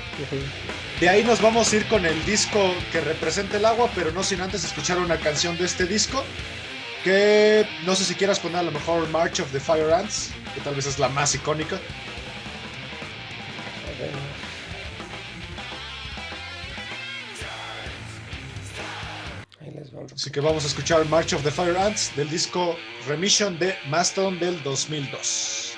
De 0.99 1.07
ahí 1.07 1.23
nos 1.23 1.41
vamos 1.41 1.71
a 1.71 1.75
ir 1.75 1.85
con 1.87 2.05
el 2.05 2.25
disco 2.25 2.73
que 2.91 3.01
representa 3.01 3.57
el 3.57 3.65
agua, 3.65 3.89
pero 3.93 4.11
no 4.11 4.23
sin 4.23 4.41
antes 4.41 4.63
escuchar 4.63 4.97
una 4.97 5.17
canción 5.17 5.57
de 5.57 5.65
este 5.65 5.85
disco. 5.85 6.23
Que 7.03 7.65
no 7.85 7.95
sé 7.95 8.03
si 8.03 8.15
quieras 8.15 8.39
poner 8.39 8.57
a 8.57 8.63
lo 8.63 8.71
mejor 8.71 9.07
March 9.09 9.39
of 9.39 9.51
the 9.51 9.59
Fire 9.59 9.93
Ants, 9.93 10.31
que 10.53 10.59
tal 10.61 10.75
vez 10.75 10.85
es 10.85 10.99
la 10.99 11.07
más 11.07 11.33
icónica. 11.35 11.79
Así 20.13 20.31
que 20.31 20.39
vamos 20.39 20.63
a 20.63 20.67
escuchar 20.67 21.05
March 21.05 21.33
of 21.33 21.43
the 21.43 21.51
Fire 21.51 21.77
Ants 21.77 22.15
del 22.15 22.29
disco 22.29 22.77
Remission 23.07 23.57
de 23.59 23.75
Mastodon 23.87 24.39
del 24.39 24.61
2002. 24.63 25.68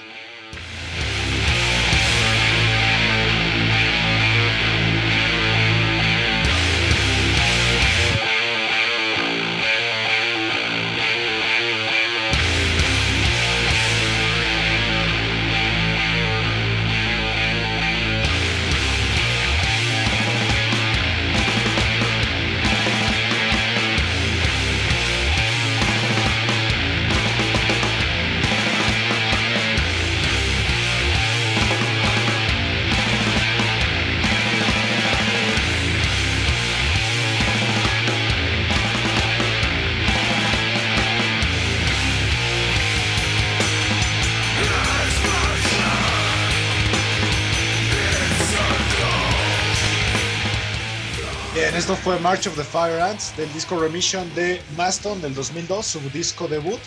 Esto 51.69 51.95
fue 51.95 52.19
March 52.19 52.47
of 52.47 52.55
the 52.55 52.63
Fire 52.63 52.99
Ants 53.01 53.35
del 53.37 53.51
disco 53.53 53.79
Remission 53.79 54.33
de 54.33 54.61
Maston 54.75 55.21
del 55.21 55.35
2002, 55.35 55.85
su 55.85 55.99
disco 56.09 56.47
debut. 56.47 56.79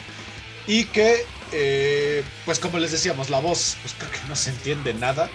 Y 0.66 0.86
que, 0.86 1.24
eh, 1.52 2.24
pues 2.44 2.58
como 2.58 2.78
les 2.78 2.90
decíamos, 2.90 3.30
la 3.30 3.40
voz, 3.40 3.76
pues 3.82 3.94
creo 3.96 4.10
que 4.10 4.28
no 4.28 4.34
se 4.34 4.50
entiende 4.50 4.92
nada. 4.94 5.30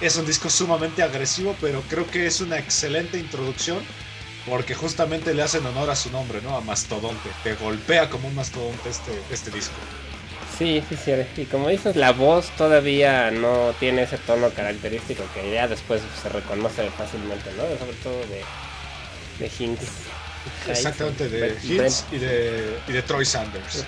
Es 0.00 0.16
un 0.16 0.26
disco 0.26 0.50
sumamente 0.50 1.02
agresivo, 1.02 1.56
pero 1.60 1.82
creo 1.88 2.06
que 2.06 2.26
es 2.26 2.40
una 2.40 2.58
excelente 2.58 3.18
introducción 3.18 3.78
porque 4.48 4.74
justamente 4.74 5.34
le 5.34 5.42
hacen 5.42 5.66
honor 5.66 5.90
a 5.90 5.96
su 5.96 6.10
nombre, 6.10 6.40
¿no? 6.42 6.56
A 6.56 6.60
Mastodonte. 6.60 7.30
Te 7.42 7.54
golpea 7.54 8.08
como 8.08 8.28
un 8.28 8.34
mastodonte 8.34 8.88
este, 8.88 9.20
este 9.30 9.50
disco. 9.50 9.74
Sí, 10.56 10.82
sí, 10.88 10.96
sí. 10.96 11.12
Y 11.42 11.44
como 11.46 11.68
dices, 11.68 11.96
la 11.96 12.12
voz 12.12 12.50
todavía 12.56 13.30
no 13.30 13.74
tiene 13.80 14.02
ese 14.02 14.18
tono 14.18 14.50
característico 14.50 15.24
que 15.34 15.52
ya 15.52 15.66
después 15.66 16.02
se 16.22 16.28
reconoce 16.28 16.88
fácilmente, 16.90 17.50
¿no? 17.56 17.62
Sobre 17.78 17.96
todo 18.02 18.18
de 18.26 18.42
de 19.38 19.50
Hinks. 19.58 19.86
Exactamente, 20.68 21.28
de 21.28 21.56
Hinks 21.62 22.04
y 22.12 22.18
de, 22.18 22.78
y 22.88 22.92
de 22.92 23.02
Troy 23.02 23.24
Sanders. 23.24 23.84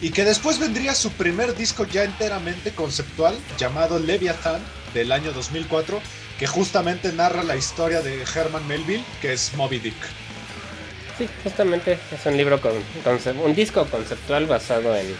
Y 0.00 0.10
que 0.10 0.24
después 0.24 0.58
vendría 0.58 0.94
su 0.94 1.10
primer 1.12 1.54
disco 1.54 1.86
ya 1.86 2.04
enteramente 2.04 2.72
conceptual 2.72 3.36
llamado 3.58 3.98
Leviathan 3.98 4.60
del 4.92 5.12
año 5.12 5.32
2004, 5.32 6.00
que 6.38 6.46
justamente 6.46 7.12
narra 7.12 7.42
la 7.42 7.56
historia 7.56 8.00
de 8.00 8.22
Herman 8.22 8.66
Melville, 8.66 9.04
que 9.20 9.32
es 9.32 9.54
Moby 9.54 9.78
Dick. 9.78 9.94
Sí, 11.16 11.28
justamente 11.44 11.98
es 12.10 12.26
un 12.26 12.36
libro 12.36 12.60
con, 12.60 12.72
un 13.44 13.54
disco 13.54 13.86
conceptual 13.86 14.46
basado 14.46 14.96
en 14.96 15.14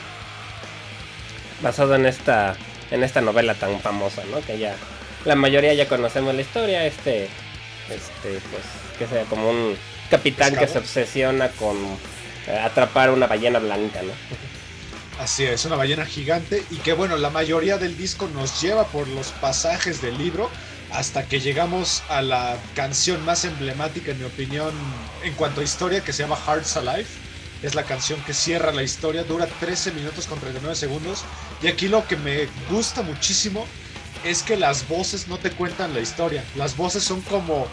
basado 1.62 1.94
en 1.94 2.06
esta 2.06 2.56
en 2.90 3.04
esta 3.04 3.20
novela 3.20 3.54
tan 3.54 3.80
famosa, 3.80 4.22
¿no? 4.30 4.40
Que 4.40 4.58
ya 4.58 4.74
la 5.24 5.36
mayoría 5.36 5.72
ya 5.72 5.88
conocemos 5.88 6.34
la 6.34 6.40
historia, 6.40 6.84
este 6.84 7.28
este 7.88 8.40
pues 8.50 8.64
que 8.98 9.06
sea 9.06 9.24
como 9.24 9.50
un 9.50 9.76
capitán 10.10 10.56
que 10.56 10.66
se 10.66 10.78
obsesiona 10.78 11.48
con 11.50 11.76
eh, 12.46 12.58
atrapar 12.58 13.10
una 13.10 13.26
ballena 13.26 13.58
blanca, 13.58 14.02
¿no? 14.02 14.12
Así 15.18 15.44
es, 15.44 15.64
una 15.64 15.76
ballena 15.76 16.04
gigante 16.04 16.64
y 16.70 16.76
que 16.76 16.92
bueno, 16.92 17.16
la 17.16 17.30
mayoría 17.30 17.78
del 17.78 17.96
disco 17.96 18.28
nos 18.34 18.60
lleva 18.60 18.84
por 18.86 19.06
los 19.08 19.28
pasajes 19.28 20.02
del 20.02 20.18
libro 20.18 20.50
hasta 20.90 21.26
que 21.26 21.40
llegamos 21.40 22.02
a 22.08 22.20
la 22.20 22.56
canción 22.74 23.24
más 23.24 23.44
emblemática 23.44 24.10
en 24.10 24.18
mi 24.18 24.24
opinión 24.24 24.72
en 25.22 25.32
cuanto 25.34 25.60
a 25.60 25.64
historia 25.64 26.02
que 26.02 26.12
se 26.12 26.22
llama 26.22 26.36
Hearts 26.36 26.76
Alive. 26.76 27.06
Es 27.62 27.74
la 27.74 27.84
canción 27.84 28.20
que 28.24 28.34
cierra 28.34 28.72
la 28.72 28.82
historia, 28.82 29.24
dura 29.24 29.46
13 29.46 29.92
minutos 29.92 30.26
con 30.26 30.38
39 30.38 30.76
segundos 30.76 31.24
y 31.62 31.68
aquí 31.68 31.88
lo 31.88 32.06
que 32.06 32.16
me 32.16 32.48
gusta 32.68 33.02
muchísimo 33.02 33.66
es 34.24 34.42
que 34.42 34.56
las 34.56 34.86
voces 34.88 35.28
no 35.28 35.38
te 35.38 35.50
cuentan 35.50 35.94
la 35.94 36.00
historia, 36.00 36.44
las 36.56 36.76
voces 36.76 37.04
son 37.04 37.20
como 37.22 37.66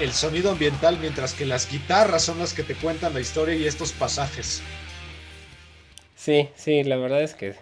el 0.00 0.12
sonido 0.12 0.52
ambiental, 0.52 0.98
mientras 1.00 1.34
que 1.34 1.46
las 1.46 1.70
guitarras 1.70 2.22
son 2.22 2.38
las 2.38 2.54
que 2.54 2.62
te 2.62 2.74
cuentan 2.74 3.14
la 3.14 3.20
historia 3.20 3.54
y 3.54 3.66
estos 3.66 3.92
pasajes. 3.92 4.62
Sí, 6.16 6.48
sí, 6.56 6.84
la 6.84 6.96
verdad 6.96 7.22
es 7.22 7.34
que 7.34 7.54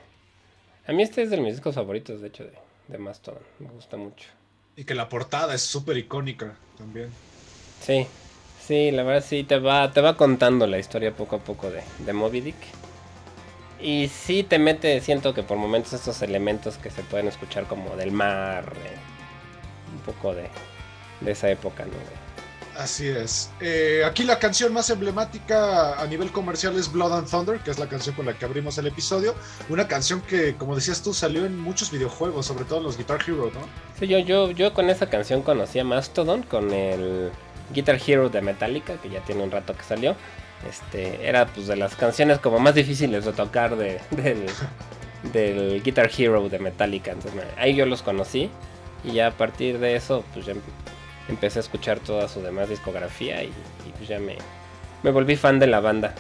a 0.87 0.93
mí 0.93 1.03
este 1.03 1.23
es 1.23 1.31
de 1.31 1.37
mis 1.39 1.55
discos 1.55 1.75
favoritos, 1.75 2.21
de 2.21 2.29
hecho, 2.29 2.45
de, 2.45 2.53
de 2.89 2.99
Mastodon. 2.99 3.43
Me 3.59 3.69
gusta 3.69 3.97
mucho. 3.97 4.29
Y 4.77 4.85
que 4.85 4.95
la 4.95 5.09
portada 5.09 5.55
es 5.55 5.63
súper 5.63 5.97
icónica 5.97 6.57
también. 6.77 7.11
Sí, 7.81 8.07
sí, 8.65 8.91
la 8.91 9.03
verdad 9.03 9.25
sí, 9.27 9.45
te 9.45 9.59
va, 9.59 9.93
te 9.93 10.01
va 10.01 10.17
contando 10.17 10.67
la 10.67 10.79
historia 10.79 11.13
poco 11.13 11.37
a 11.37 11.39
poco 11.41 11.71
de, 11.71 11.83
de 11.99 12.13
Moby 12.13 12.41
Dick. 12.41 12.57
Y 13.81 14.09
sí 14.09 14.43
te 14.43 14.59
mete, 14.59 15.01
siento 15.01 15.35
que 15.35 15.43
por 15.43 15.59
momentos 15.59 15.93
estos 15.93 16.23
elementos 16.23 16.79
que 16.79 16.91
se 16.91 17.03
pueden 17.03 17.29
escuchar 17.29 17.67
como 17.67 17.95
del 17.97 18.11
mar, 18.11 18.73
un 19.93 20.01
poco 20.01 20.35
de, 20.35 20.49
de 21.21 21.33
esa 21.33 21.51
época, 21.51 21.85
¿no? 21.85 22.26
Así 22.79 23.09
es. 23.09 23.51
Eh, 23.61 24.03
aquí 24.05 24.25
la 24.25 24.39
canción 24.39 24.73
más 24.73 24.91
emblemática 24.91 26.01
a 26.01 26.07
nivel 26.07 26.31
comercial 26.31 26.77
es 26.77 26.93
Blood 26.93 27.13
and 27.13 27.31
Thunder, 27.31 27.61
que 27.61 27.71
es 27.71 27.79
la 27.79 27.89
canción 27.89 28.15
con 28.15 28.27
la 28.27 28.35
que 28.35 28.45
abrimos 28.45 28.77
el 28.79 28.87
episodio. 28.87 29.35
Una 29.69 29.89
canción 29.89 30.21
que, 30.21 30.55
como 30.57 30.75
decías 30.75 31.03
tú, 31.03 31.15
salió 31.15 31.47
en 31.47 31.59
muchos 31.59 31.91
videojuegos, 31.91 32.47
sobre 32.47 32.65
todo 32.65 32.79
en 32.79 32.85
los 32.85 32.99
Guitar 32.99 33.21
Hero, 33.27 33.51
¿no? 33.55 33.61
Sí, 33.99 34.07
yo, 34.07 34.19
yo, 34.19 34.51
yo 34.51 34.75
con 34.75 34.91
esa 34.91 35.09
canción 35.09 35.43
conocí 35.43 35.79
a 35.79 35.85
Mastodon, 35.85 36.43
con 36.43 36.73
el 36.73 37.31
Guitar 37.73 37.99
Hero 38.05 38.29
de 38.29 38.43
Metallica, 38.43 38.97
que 38.97 39.09
ya 39.09 39.21
tiene 39.21 39.43
un 39.43 39.51
rato 39.51 39.75
que 39.75 39.83
salió. 39.83 40.15
Este, 40.69 41.27
era 41.27 41.47
pues 41.47 41.67
de 41.67 41.77
las 41.77 41.95
canciones 41.95 42.39
como 42.39 42.59
más 42.59 42.75
difíciles 42.75 43.25
de 43.25 43.33
tocar 43.33 43.77
de, 43.77 44.01
del, 44.11 44.47
del 45.33 45.83
Guitar 45.83 46.11
Hero 46.17 46.49
de 46.49 46.59
Metallica. 46.59 47.13
Entonces 47.13 47.43
ahí 47.57 47.75
yo 47.75 47.87
los 47.87 48.03
conocí. 48.03 48.51
Y 49.05 49.13
ya 49.13 49.29
a 49.29 49.31
partir 49.31 49.79
de 49.79 49.95
eso, 49.95 50.25
pues 50.35 50.47
ya 50.47 50.55
empecé 51.29 51.59
a 51.59 51.63
escuchar 51.63 52.01
toda 52.01 52.29
su 52.29 52.41
demás 52.43 52.69
discografía 52.69 53.43
y, 53.43 53.53
pues 53.97 54.09
ya 54.09 54.19
me, 54.19 54.37
me, 55.03 55.11
volví 55.11 55.37
fan 55.37 55.59
de 55.59 55.67
la 55.67 55.81
banda. 55.81 56.15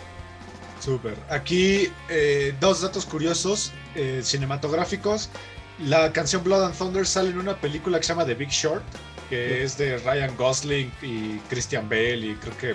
Súper. 0.80 1.16
Aquí 1.30 1.90
eh, 2.08 2.54
dos 2.60 2.82
datos 2.82 3.06
curiosos 3.06 3.72
eh, 3.94 4.20
cinematográficos. 4.22 5.30
La 5.78 6.12
canción 6.12 6.42
Blood 6.42 6.64
and 6.64 6.78
Thunder 6.78 7.06
sale 7.06 7.30
en 7.30 7.38
una 7.38 7.56
película 7.56 7.98
que 7.98 8.04
se 8.04 8.12
llama 8.12 8.24
The 8.24 8.34
Big 8.34 8.50
Short, 8.50 8.84
que 9.28 9.62
es 9.62 9.76
de 9.76 9.98
Ryan 9.98 10.36
Gosling 10.36 10.90
y 11.02 11.38
Christian 11.48 11.88
Bale 11.88 12.18
y 12.18 12.34
creo 12.34 12.56
que 12.56 12.74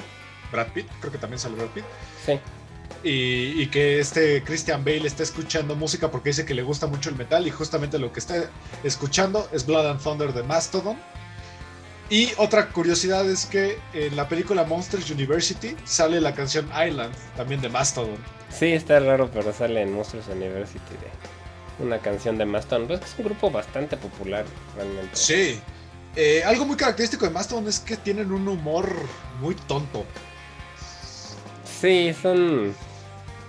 Brad 0.52 0.68
Pitt, 0.68 0.88
creo 1.00 1.12
que 1.12 1.18
también 1.18 1.40
sale 1.40 1.56
Brad 1.56 1.70
Pitt. 1.70 1.86
Sí. 2.26 2.40
Y, 3.04 3.62
y, 3.62 3.68
que 3.68 4.00
este 4.00 4.44
Christian 4.44 4.84
Bale 4.84 5.08
está 5.08 5.24
escuchando 5.24 5.76
música 5.76 6.12
porque 6.12 6.30
dice 6.30 6.46
que 6.46 6.54
le 6.54 6.62
gusta 6.62 6.86
mucho 6.86 7.10
el 7.10 7.16
metal 7.16 7.48
y 7.48 7.50
justamente 7.50 7.98
lo 7.98 8.14
que 8.14 8.20
está 8.20 8.52
escuchando 8.84 9.50
es 9.52 9.66
Blood 9.66 9.88
and 9.88 10.04
Thunder 10.04 10.34
de 10.34 10.44
Mastodon 10.44 10.98
y 12.12 12.34
otra 12.36 12.68
curiosidad 12.68 13.28
es 13.28 13.46
que 13.46 13.80
en 13.94 14.18
la 14.18 14.28
película 14.28 14.66
Monsters 14.66 15.10
University 15.10 15.78
sale 15.86 16.20
la 16.20 16.36
canción 16.36 16.66
Island, 16.68 17.14
también 17.38 17.62
de 17.62 17.70
Mastodon. 17.70 18.18
Sí, 18.50 18.74
está 18.74 19.00
raro, 19.00 19.32
pero 19.34 19.54
sale 19.54 19.82
en 19.82 19.94
Monsters 19.94 20.28
University 20.28 20.94
de 21.00 21.86
una 21.86 22.00
canción 22.00 22.38
de 22.38 22.46
Mastodon. 22.46 22.88
Pues 22.88 23.00
es 23.00 23.16
un 23.18 23.24
grupo 23.24 23.50
bastante 23.50 23.96
popular, 23.96 24.44
realmente. 24.76 25.16
Sí. 25.16 25.62
Eh, 26.18 26.44
algo 26.44 26.66
muy 26.66 26.76
característico 26.76 27.26
de 27.26 27.32
Mastodon 27.32 27.70
es 27.70 27.80
que 27.80 27.96
tienen 27.96 28.34
un 28.34 28.46
humor 28.46 28.94
muy 29.40 29.56
tonto. 29.56 30.04
Sí, 31.64 32.14
son. 32.22 32.76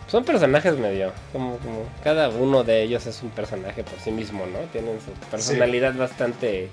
Son 0.06 0.24
personajes 0.24 0.78
medio. 0.78 1.12
Como, 1.32 1.56
como 1.58 1.86
cada 2.04 2.28
uno 2.28 2.62
de 2.62 2.84
ellos 2.84 3.06
es 3.06 3.24
un 3.24 3.30
personaje 3.30 3.82
por 3.82 3.98
sí 3.98 4.12
mismo, 4.12 4.46
¿no? 4.46 4.60
Tienen 4.70 5.00
su 5.00 5.10
personalidad 5.30 5.94
bastante 5.94 6.70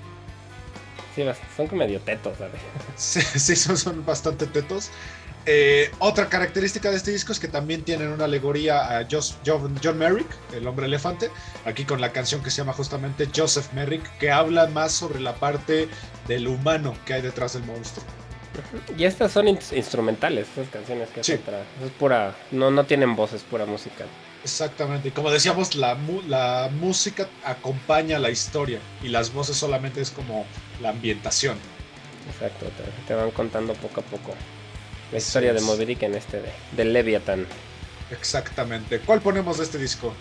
Sí, 1.14 1.24
son 1.56 1.66
como 1.66 1.80
medio 1.80 2.00
tetos, 2.00 2.38
¿sabes? 2.38 2.60
Sí, 2.96 3.20
sí 3.20 3.56
son, 3.56 3.76
son 3.76 4.04
bastante 4.04 4.46
tetos. 4.46 4.90
Eh, 5.46 5.90
otra 6.00 6.28
característica 6.28 6.90
de 6.90 6.96
este 6.96 7.12
disco 7.12 7.32
es 7.32 7.40
que 7.40 7.48
también 7.48 7.82
tienen 7.82 8.08
una 8.08 8.26
alegoría 8.26 8.98
a 8.98 9.06
John, 9.10 9.22
John, 9.82 9.98
Merrick, 9.98 10.28
el 10.52 10.66
hombre 10.66 10.86
elefante, 10.86 11.30
aquí 11.64 11.84
con 11.84 12.00
la 12.00 12.12
canción 12.12 12.42
que 12.42 12.50
se 12.50 12.58
llama 12.58 12.74
justamente 12.74 13.26
Joseph 13.34 13.72
Merrick, 13.72 14.18
que 14.18 14.30
habla 14.30 14.66
más 14.66 14.92
sobre 14.92 15.18
la 15.18 15.34
parte 15.34 15.88
del 16.28 16.46
humano 16.46 16.94
que 17.06 17.14
hay 17.14 17.22
detrás 17.22 17.54
del 17.54 17.64
monstruo. 17.64 18.04
Y 18.98 19.04
estas 19.04 19.32
son 19.32 19.48
instrumentales, 19.48 20.46
estas 20.48 20.68
canciones 20.68 21.08
que 21.08 21.24
sí. 21.24 21.32
es 21.32 21.40
pura, 21.98 22.34
no, 22.50 22.70
no 22.70 22.84
tienen 22.84 23.16
voces, 23.16 23.42
pura 23.42 23.64
música. 23.64 24.04
Exactamente, 24.42 25.08
y 25.08 25.10
como 25.10 25.30
decíamos, 25.30 25.74
la, 25.74 25.98
la 26.26 26.70
música 26.72 27.28
acompaña 27.44 28.18
la 28.18 28.30
historia 28.30 28.80
y 29.02 29.08
las 29.08 29.32
voces 29.32 29.56
solamente 29.56 30.00
es 30.00 30.10
como 30.10 30.46
la 30.80 30.90
ambientación. 30.90 31.58
Exacto, 32.32 32.66
te 33.06 33.14
van 33.14 33.30
contando 33.32 33.74
poco 33.74 34.00
a 34.00 34.04
poco. 34.04 34.34
La 35.12 35.18
historia 35.18 35.52
de 35.52 35.60
Moby 35.60 35.98
en 36.00 36.14
este 36.14 36.40
de, 36.72 36.84
Leviathan. 36.84 37.46
Exactamente. 38.10 39.00
¿Cuál 39.00 39.20
ponemos 39.20 39.58
de 39.58 39.64
este 39.64 39.78
disco? 39.78 40.14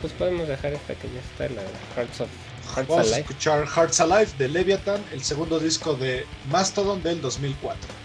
Pues 0.00 0.12
podemos 0.14 0.48
dejar 0.48 0.72
esta 0.72 0.94
que 0.94 1.08
ya 1.08 1.20
está, 1.20 1.54
la 1.54 1.62
Hearts 1.94 2.22
of 2.22 2.28
Hearts 2.74 2.88
Vamos 2.88 3.12
a 3.12 3.18
escuchar 3.18 3.66
Hearts 3.66 4.00
Alive 4.00 4.30
de 4.38 4.48
Leviathan, 4.48 5.04
el 5.12 5.22
segundo 5.22 5.58
disco 5.58 5.94
de 5.94 6.24
Mastodon 6.50 7.02
del 7.02 7.20
2004. 7.20 7.99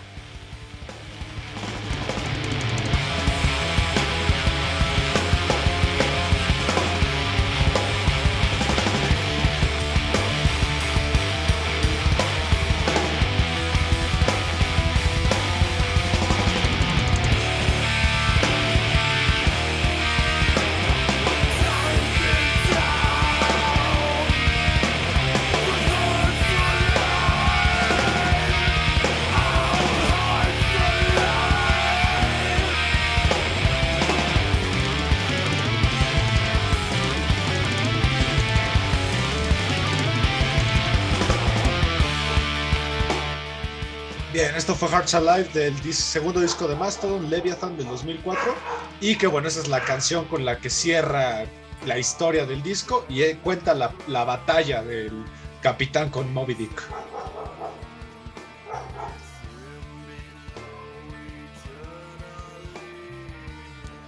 Esto 44.55 44.73
fue 44.73 44.87
Hearts 44.89 45.13
Alive 45.13 45.49
del 45.53 45.93
segundo 45.93 46.39
disco 46.39 46.67
de 46.67 46.75
Mastodon, 46.75 47.29
Leviathan 47.29 47.77
del 47.77 47.87
2004. 47.87 48.55
Y 49.01 49.17
que 49.17 49.27
bueno, 49.27 49.47
esa 49.47 49.59
es 49.59 49.67
la 49.67 49.81
canción 49.81 50.25
con 50.25 50.45
la 50.45 50.59
que 50.59 50.69
cierra 50.69 51.45
la 51.85 51.97
historia 51.97 52.45
del 52.45 52.63
disco 52.63 53.05
y 53.09 53.23
eh, 53.23 53.37
cuenta 53.43 53.73
la, 53.73 53.93
la 54.07 54.23
batalla 54.23 54.81
del 54.81 55.25
capitán 55.61 56.09
con 56.09 56.33
Moby 56.33 56.53
Dick. 56.53 56.83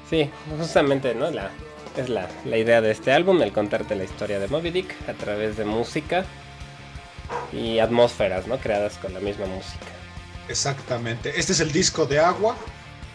Sí, 0.09 0.29
justamente, 0.57 1.13
¿no? 1.13 1.29
La, 1.29 1.51
es 1.97 2.07
la, 2.07 2.29
la, 2.45 2.57
idea 2.57 2.79
de 2.79 2.91
este 2.91 3.11
álbum, 3.11 3.41
el 3.41 3.51
contarte 3.51 3.95
la 3.95 4.05
historia 4.05 4.39
de 4.39 4.47
Moby 4.47 4.71
Dick 4.71 4.95
a 5.09 5.13
través 5.13 5.57
de 5.57 5.65
música 5.65 6.23
y 7.51 7.79
atmósferas, 7.79 8.47
¿no? 8.47 8.57
Creadas 8.57 8.97
con 8.97 9.13
la 9.13 9.19
misma 9.19 9.47
música. 9.47 9.87
Exactamente. 10.49 11.33
Este 11.37 11.53
es 11.53 11.59
el 11.59 11.71
disco 11.71 12.05
de 12.05 12.19
agua. 12.19 12.55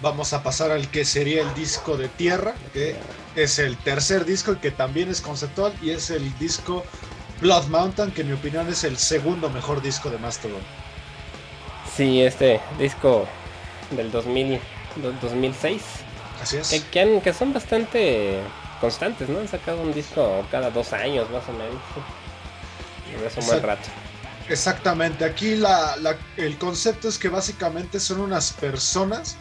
Vamos 0.01 0.33
a 0.33 0.43
pasar 0.43 0.71
al 0.71 0.89
que 0.89 1.05
sería 1.05 1.43
el 1.43 1.55
disco 1.55 1.97
de 1.97 2.09
tierra, 2.09 2.55
que 2.73 2.97
es 3.37 3.59
el 3.59 3.77
tercer 3.77 4.25
disco 4.25 4.53
y 4.53 4.57
que 4.57 4.73
también 4.73 5.09
es 5.09 5.21
conceptual 5.21 5.73
y 5.81 5.91
es 5.91 6.11
el 6.11 6.37
disco 6.39 6.85
Blood 7.41 7.67
Mountain, 7.67 8.11
que 8.11 8.23
en 8.23 8.29
mi 8.29 8.35
opinión 8.35 8.69
es 8.69 8.83
el 8.85 8.99
segundo 8.99 9.49
mejor 9.49 9.81
disco 9.81 10.11
de 10.11 10.19
Mastodon. 10.19 10.63
Sí, 11.97 12.23
este 12.23 12.61
disco 12.79 13.27
del 13.91 14.11
2000, 14.11 14.61
2006. 15.21 15.83
Así 16.43 16.57
es. 16.57 16.85
Que, 16.91 17.21
que, 17.23 17.33
son 17.33 17.53
bastante 17.53 18.41
constantes, 18.81 19.29
¿no? 19.29 19.39
Han 19.39 19.49
sacado 19.49 19.83
un 19.83 19.93
disco 19.93 20.45
cada 20.51 20.71
dos 20.71 20.93
años 20.93 21.31
más 21.31 21.49
o 21.49 21.53
menos. 21.53 21.81
Es 23.25 23.37
un 23.37 23.47
buen 23.47 23.63
rato. 23.63 23.89
Exactamente, 24.49 25.25
aquí 25.25 25.57
el 26.37 26.59
concepto 26.59 27.09
es 27.09 27.19
que 27.19 27.29
básicamente 27.29 28.01
son 28.01 28.21
unas 28.21 28.53
personas 28.53 29.37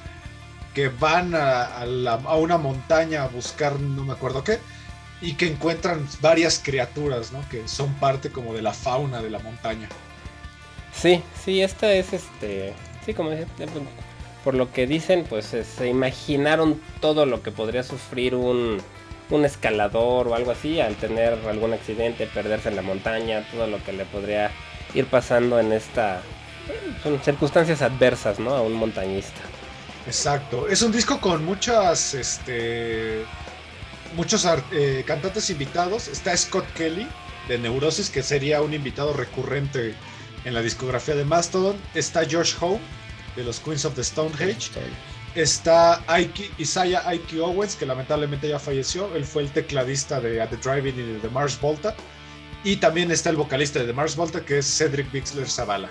que 0.73 0.87
van 0.89 1.33
a, 1.35 1.83
una 2.37 2.57
montaña 2.57 3.23
a 3.23 3.27
buscar 3.27 3.79
no 3.79 4.05
me 4.05 4.13
acuerdo 4.13 4.43
qué 4.43 4.59
y 5.21 5.33
que 5.33 5.47
encuentran 5.47 6.07
varias 6.21 6.59
criaturas, 6.59 7.31
¿no? 7.31 7.47
Que 7.49 7.67
son 7.67 7.93
parte 7.95 8.31
como 8.31 8.53
de 8.53 8.61
la 8.61 8.73
fauna 8.73 9.21
de 9.21 9.29
la 9.29 9.39
montaña. 9.39 9.87
Sí, 10.93 11.21
sí, 11.43 11.61
esta 11.61 11.93
es 11.93 12.13
este, 12.13 12.73
sí, 13.05 13.13
como 13.13 13.31
dije, 13.31 13.45
por 14.43 14.55
lo 14.55 14.71
que 14.71 14.87
dicen, 14.87 15.25
pues 15.29 15.45
se 15.45 15.87
imaginaron 15.87 16.81
todo 17.01 17.25
lo 17.25 17.43
que 17.43 17.51
podría 17.51 17.83
sufrir 17.83 18.33
un, 18.33 18.81
un 19.29 19.45
escalador 19.45 20.27
o 20.27 20.35
algo 20.35 20.51
así 20.51 20.79
al 20.79 20.95
tener 20.95 21.33
algún 21.47 21.73
accidente, 21.73 22.27
perderse 22.27 22.69
en 22.69 22.75
la 22.75 22.81
montaña, 22.81 23.47
todo 23.51 23.67
lo 23.67 23.83
que 23.83 23.93
le 23.93 24.05
podría 24.05 24.51
ir 24.93 25.05
pasando 25.05 25.59
en 25.59 25.71
esta 25.71 26.21
son 27.03 27.21
circunstancias 27.21 27.81
adversas, 27.81 28.39
¿no? 28.39 28.53
A 28.53 28.61
un 28.61 28.73
montañista. 28.73 29.41
Exacto. 30.05 30.67
Es 30.67 30.81
un 30.81 30.91
disco 30.91 31.19
con 31.19 31.43
muchas, 31.45 32.13
este, 32.13 33.25
muchos 34.15 34.47
eh, 34.71 35.03
cantantes 35.05 35.49
invitados. 35.49 36.07
Está 36.07 36.35
Scott 36.35 36.65
Kelly 36.73 37.07
de 37.47 37.57
Neurosis, 37.57 38.09
que 38.09 38.23
sería 38.23 38.61
un 38.61 38.73
invitado 38.73 39.13
recurrente 39.13 39.95
en 40.45 40.53
la 40.53 40.61
discografía 40.61 41.15
de 41.15 41.25
Mastodon. 41.25 41.75
Está 41.93 42.25
George 42.25 42.55
Howe 42.59 42.79
de 43.35 43.43
los 43.43 43.59
Queens 43.59 43.85
of 43.85 43.95
the 43.95 44.01
Stone 44.01 44.33
Age. 44.35 44.69
Está 45.33 46.03
Isaiah 46.57 47.03
Ike 47.07 47.39
Owens, 47.39 47.75
que 47.75 47.85
lamentablemente 47.85 48.49
ya 48.49 48.59
falleció. 48.59 49.15
Él 49.15 49.23
fue 49.23 49.43
el 49.43 49.51
tecladista 49.51 50.19
de 50.19 50.41
At 50.41 50.49
the 50.49 50.57
Driving 50.57 50.95
y 50.95 51.13
de 51.13 51.19
The 51.19 51.29
Mars 51.29 51.59
Volta. 51.59 51.95
Y 52.63 52.77
también 52.77 53.11
está 53.11 53.29
el 53.29 53.37
vocalista 53.37 53.79
de 53.79 53.85
The 53.85 53.93
Mars 53.93 54.15
Volta, 54.15 54.45
que 54.45 54.59
es 54.59 54.77
Cedric 54.77 55.11
Bixler 55.11 55.49
Zavala. 55.49 55.89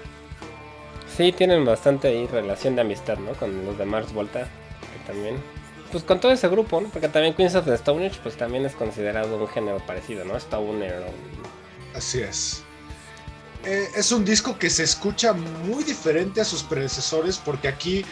Sí, 1.17 1.33
tienen 1.33 1.65
bastante 1.65 2.09
ahí 2.09 2.27
relación 2.27 2.77
de 2.77 2.83
amistad, 2.83 3.19
¿no? 3.19 3.33
Con 3.33 3.67
los 3.67 3.77
de 3.77 3.85
Mars 3.85 4.13
Volta, 4.13 4.45
que 4.45 5.13
también. 5.13 5.37
Pues 5.91 6.05
con 6.05 6.21
todo 6.21 6.31
ese 6.31 6.49
grupo, 6.49 6.81
¿no? 6.81 6.89
Porque 6.89 7.09
también 7.09 7.35
Queens 7.35 7.57
of 7.57 7.65
the 7.65 7.75
Stone 7.75 8.07
Age, 8.07 8.21
pues 8.23 8.37
también 8.37 8.65
es 8.65 8.75
considerado 8.75 9.37
un 9.37 9.49
género 9.49 9.85
parecido, 9.85 10.25
¿no? 10.25 10.37
Stoner. 10.37 11.05
Así 11.95 12.21
es. 12.21 12.63
Eh, 13.65 13.89
es 13.97 14.13
un 14.13 14.25
disco 14.25 14.59
que 14.59 14.71
se 14.71 14.85
escucha 14.85 15.33
muy 15.33 15.85
diferente 15.85 16.41
a 16.41 16.45
sus 16.45 16.63
predecesores 16.63 17.37
porque 17.39 17.69
aquí 17.69 18.05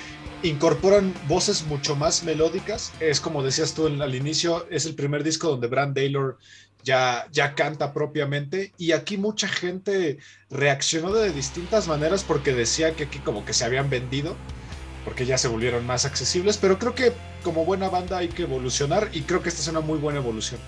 incorporan 0.42 1.14
voces 1.26 1.64
mucho 1.66 1.96
más 1.96 2.22
melódicas. 2.24 2.92
Es 3.00 3.20
como 3.20 3.42
decías 3.42 3.72
tú 3.72 3.86
al 3.86 4.14
inicio, 4.14 4.66
es 4.70 4.84
el 4.84 4.94
primer 4.94 5.22
disco 5.24 5.48
donde 5.48 5.68
Brand 5.68 5.94
Taylor 5.94 6.36
ya, 6.88 7.26
ya 7.32 7.54
canta 7.54 7.92
propiamente 7.92 8.72
y 8.78 8.92
aquí 8.92 9.18
mucha 9.18 9.46
gente 9.46 10.16
reaccionó 10.48 11.12
de 11.12 11.30
distintas 11.30 11.86
maneras 11.86 12.24
porque 12.24 12.54
decía 12.54 12.94
que 12.94 13.04
aquí 13.04 13.18
como 13.18 13.44
que 13.44 13.52
se 13.52 13.66
habían 13.66 13.90
vendido 13.90 14.36
porque 15.04 15.26
ya 15.26 15.36
se 15.36 15.48
volvieron 15.48 15.86
más 15.86 16.06
accesibles, 16.06 16.56
pero 16.56 16.78
creo 16.78 16.94
que 16.94 17.12
como 17.42 17.66
buena 17.66 17.90
banda 17.90 18.16
hay 18.16 18.28
que 18.28 18.44
evolucionar 18.44 19.10
y 19.12 19.20
creo 19.20 19.42
que 19.42 19.50
esta 19.50 19.60
es 19.60 19.68
una 19.68 19.80
muy 19.80 19.98
buena 19.98 20.20
evolución. 20.20 20.60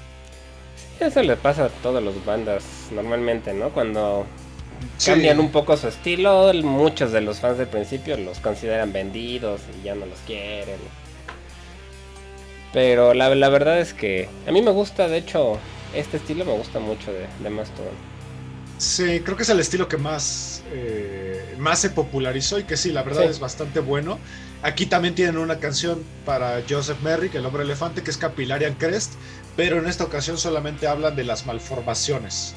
Eso 1.00 1.22
le 1.22 1.36
pasa 1.36 1.64
a 1.64 1.68
todas 1.68 2.04
las 2.04 2.22
bandas 2.26 2.64
normalmente, 2.92 3.54
¿no? 3.54 3.70
Cuando 3.70 4.26
cambian 5.02 5.40
un 5.40 5.50
poco 5.50 5.74
su 5.78 5.88
estilo, 5.88 6.52
muchos 6.62 7.12
de 7.12 7.22
los 7.22 7.40
fans 7.40 7.56
del 7.56 7.68
principio 7.68 8.18
los 8.18 8.40
consideran 8.40 8.92
vendidos 8.92 9.62
y 9.80 9.86
ya 9.86 9.94
no 9.94 10.04
los 10.04 10.18
quieren. 10.26 10.80
Pero 12.74 13.14
la, 13.14 13.34
la 13.34 13.48
verdad 13.48 13.80
es 13.80 13.94
que 13.94 14.28
a 14.46 14.52
mí 14.52 14.60
me 14.60 14.70
gusta, 14.70 15.08
de 15.08 15.16
hecho, 15.16 15.58
este 15.94 16.18
estilo 16.18 16.44
me 16.44 16.52
gusta 16.52 16.78
mucho 16.78 17.12
de, 17.12 17.26
de 17.42 17.50
Mastodon. 17.50 18.10
Sí, 18.80 19.20
creo 19.20 19.36
que 19.36 19.42
es 19.42 19.48
el 19.50 19.60
estilo 19.60 19.88
que 19.88 19.98
más, 19.98 20.62
eh, 20.72 21.54
más 21.58 21.80
se 21.80 21.90
popularizó 21.90 22.58
y 22.58 22.64
que 22.64 22.78
sí, 22.78 22.90
la 22.90 23.02
verdad 23.02 23.24
es 23.24 23.38
bastante 23.38 23.78
bueno. 23.78 24.18
Aquí 24.62 24.86
también 24.86 25.14
tienen 25.14 25.36
una 25.36 25.58
canción 25.58 26.02
para 26.24 26.62
Joseph 26.66 26.98
Merrick, 27.02 27.34
el 27.34 27.44
hombre 27.44 27.64
elefante, 27.64 28.02
que 28.02 28.10
es 28.10 28.16
Capillarian 28.16 28.74
Crest, 28.76 29.12
pero 29.54 29.78
en 29.78 29.86
esta 29.86 30.04
ocasión 30.04 30.38
solamente 30.38 30.86
hablan 30.86 31.14
de 31.14 31.24
las 31.24 31.44
malformaciones. 31.44 32.54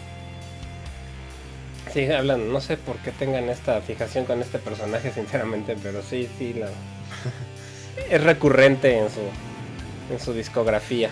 Sí, 1.94 2.10
hablan, 2.10 2.54
no 2.54 2.62
sé 2.62 2.78
por 2.78 2.96
qué 3.00 3.12
tengan 3.12 3.50
esta 3.50 3.82
fijación 3.82 4.24
con 4.24 4.42
este 4.42 4.60
personaje, 4.60 5.12
sinceramente, 5.16 5.76
pero 5.84 6.02
sí, 6.02 6.30
sí, 6.38 6.54
la... 6.54 6.70
es 8.10 8.24
recurrente 8.24 8.98
en 8.98 9.10
su, 9.10 10.14
en 10.14 10.20
su 10.22 10.32
discografía. 10.32 11.10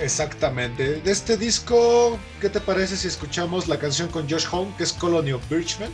Exactamente. 0.00 1.00
De 1.00 1.10
este 1.10 1.36
disco, 1.36 2.18
¿qué 2.40 2.48
te 2.48 2.60
parece 2.60 2.96
si 2.96 3.08
escuchamos 3.08 3.66
la 3.66 3.78
canción 3.78 4.08
con 4.08 4.28
Josh 4.28 4.46
Home, 4.50 4.72
que 4.76 4.84
es 4.84 4.92
Colony 4.92 5.32
of 5.32 5.48
Birchmen? 5.50 5.90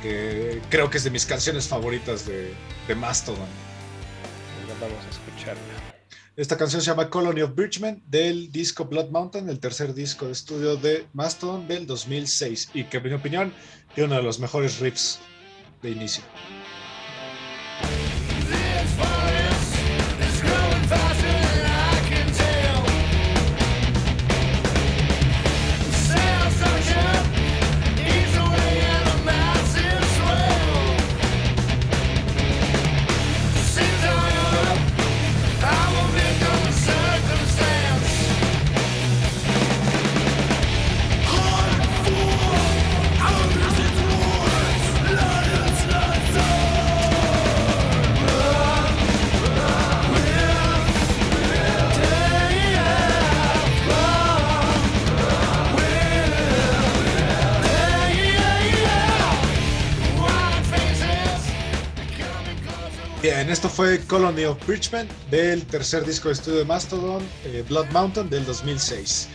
Que 0.00 0.60
creo 0.70 0.88
que 0.88 0.96
es 0.98 1.04
de 1.04 1.10
mis 1.10 1.26
canciones 1.26 1.68
favoritas 1.68 2.26
de, 2.26 2.54
de 2.88 2.94
Mastodon. 2.94 3.48
Vamos 4.80 5.04
a 5.04 5.10
escucharla. 5.10 5.62
Esta 6.34 6.56
canción 6.56 6.80
se 6.80 6.86
llama 6.86 7.10
Colony 7.10 7.42
of 7.42 7.54
Birchmen 7.54 8.02
del 8.06 8.50
disco 8.50 8.86
Blood 8.86 9.10
Mountain, 9.10 9.50
el 9.50 9.60
tercer 9.60 9.92
disco 9.92 10.26
de 10.26 10.32
estudio 10.32 10.76
de 10.76 11.06
Mastodon 11.12 11.68
del 11.68 11.86
2006 11.86 12.70
y 12.72 12.84
que 12.84 12.96
en 12.96 13.02
mi 13.02 13.12
opinión 13.12 13.52
tiene 13.94 14.06
uno 14.06 14.16
de 14.16 14.22
los 14.22 14.40
mejores 14.40 14.80
riffs 14.80 15.20
de 15.82 15.90
inicio. 15.90 16.24
Bien, 63.22 63.48
esto 63.50 63.68
fue 63.68 64.00
Colony 64.00 64.46
of 64.46 64.66
Bridgman 64.66 65.06
del 65.30 65.64
tercer 65.64 66.04
disco 66.04 66.26
de 66.26 66.34
estudio 66.34 66.58
de 66.58 66.64
Mastodon, 66.64 67.22
eh, 67.44 67.62
Blood 67.68 67.86
Mountain 67.92 68.28
del 68.28 68.44
2006. 68.44 69.28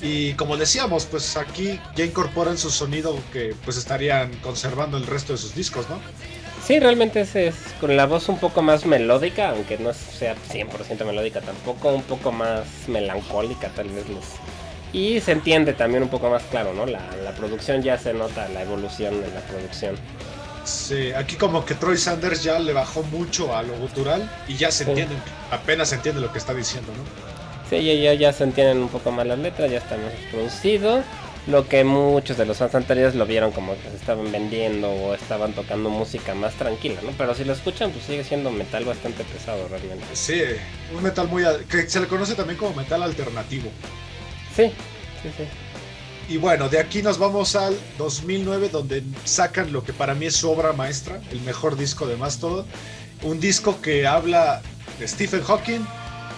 Y 0.00 0.34
como 0.34 0.56
decíamos, 0.56 1.06
pues 1.06 1.36
aquí 1.36 1.80
ya 1.96 2.04
incorporan 2.04 2.56
su 2.56 2.70
sonido 2.70 3.18
que 3.32 3.56
pues 3.64 3.78
estarían 3.78 4.32
conservando 4.42 4.96
el 4.96 5.08
resto 5.08 5.32
de 5.32 5.40
sus 5.40 5.56
discos, 5.56 5.90
¿no? 5.90 5.98
Sí, 6.64 6.78
realmente 6.78 7.22
es, 7.22 7.34
es 7.34 7.56
con 7.80 7.96
la 7.96 8.06
voz 8.06 8.28
un 8.28 8.38
poco 8.38 8.62
más 8.62 8.86
melódica, 8.86 9.50
aunque 9.50 9.76
no 9.76 9.92
sea 9.92 10.36
100% 10.36 11.04
melódica 11.04 11.40
tampoco, 11.40 11.92
un 11.92 12.04
poco 12.04 12.30
más 12.30 12.64
melancólica 12.86 13.70
tal 13.70 13.88
vez. 13.88 14.04
Y 14.92 15.18
se 15.18 15.32
entiende 15.32 15.72
también 15.72 16.04
un 16.04 16.10
poco 16.10 16.30
más 16.30 16.44
claro, 16.44 16.74
¿no? 16.74 16.86
La, 16.86 17.10
la 17.24 17.32
producción 17.32 17.82
ya 17.82 17.98
se 17.98 18.14
nota 18.14 18.48
la 18.50 18.62
evolución 18.62 19.20
de 19.20 19.28
la 19.32 19.40
producción. 19.40 19.96
Sí, 20.64 21.12
aquí 21.12 21.36
como 21.36 21.64
que 21.64 21.74
Troy 21.74 21.96
Sanders 21.96 22.42
ya 22.42 22.58
le 22.58 22.72
bajó 22.72 23.02
mucho 23.02 23.56
a 23.56 23.62
lo 23.62 23.74
gutural 23.74 24.30
y 24.46 24.56
ya 24.56 24.70
se 24.70 24.84
Sí. 24.84 25.04
apenas 25.50 25.88
se 25.88 25.96
entiende 25.96 26.20
lo 26.20 26.32
que 26.32 26.38
está 26.38 26.54
diciendo, 26.54 26.92
¿no? 26.96 27.02
Sí, 27.68 27.84
ya, 27.84 27.94
ya, 27.94 28.14
ya 28.14 28.32
se 28.32 28.44
entienden 28.44 28.78
un 28.78 28.88
poco 28.88 29.10
más 29.10 29.26
las 29.26 29.38
letras, 29.38 29.70
ya 29.70 29.78
está 29.78 29.96
más 29.96 30.12
producido. 30.30 31.02
Lo 31.48 31.66
que 31.66 31.82
muchos 31.82 32.36
de 32.36 32.46
los 32.46 32.58
fans 32.58 32.76
anteriores 32.76 33.16
lo 33.16 33.26
vieron 33.26 33.50
como 33.50 33.74
que 33.74 33.90
se 33.90 33.96
estaban 33.96 34.30
vendiendo 34.30 34.88
o 34.88 35.14
estaban 35.14 35.52
tocando 35.54 35.90
música 35.90 36.34
más 36.34 36.54
tranquila, 36.54 37.00
¿no? 37.02 37.10
Pero 37.18 37.34
si 37.34 37.42
lo 37.44 37.52
escuchan, 37.52 37.90
pues 37.90 38.04
sigue 38.04 38.22
siendo 38.22 38.52
metal 38.52 38.84
bastante 38.84 39.24
pesado 39.24 39.66
realmente. 39.66 40.04
Sí, 40.12 40.40
un 40.94 41.02
metal 41.02 41.26
muy... 41.26 41.42
que 41.68 41.88
se 41.90 41.98
le 41.98 42.06
conoce 42.06 42.36
también 42.36 42.56
como 42.58 42.74
metal 42.74 43.02
alternativo. 43.02 43.68
Sí, 44.54 44.66
sí, 45.22 45.30
sí. 45.36 45.44
Y 46.32 46.38
bueno, 46.38 46.70
de 46.70 46.80
aquí 46.80 47.02
nos 47.02 47.18
vamos 47.18 47.56
al 47.56 47.78
2009, 47.98 48.70
donde 48.70 49.02
sacan 49.24 49.70
lo 49.70 49.84
que 49.84 49.92
para 49.92 50.14
mí 50.14 50.24
es 50.24 50.34
su 50.34 50.50
obra 50.50 50.72
maestra, 50.72 51.20
el 51.30 51.42
mejor 51.42 51.76
disco 51.76 52.06
de 52.06 52.16
Mastodon. 52.16 52.64
Un 53.22 53.38
disco 53.38 53.82
que 53.82 54.06
habla 54.06 54.62
de 54.98 55.06
Stephen 55.06 55.42
Hawking, 55.42 55.84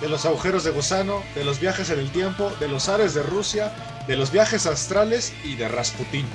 de 0.01 0.09
los 0.09 0.27
agujeros 0.27 0.65
de 0.65 0.73
gusano, 0.73 1.23
de 1.37 1.45
los 1.45 1.61
viajes 1.61 1.91
en 1.91 2.01
el 2.01 2.11
tiempo, 2.11 2.51
de 2.59 2.67
los 2.67 2.89
ares 2.89 3.15
de 3.15 3.23
Rusia, 3.23 3.73
de 4.09 4.17
los 4.17 4.33
viajes 4.33 4.67
astrales 4.67 5.33
y 5.45 5.55
de 5.55 5.69
Rasputín. 5.69 6.27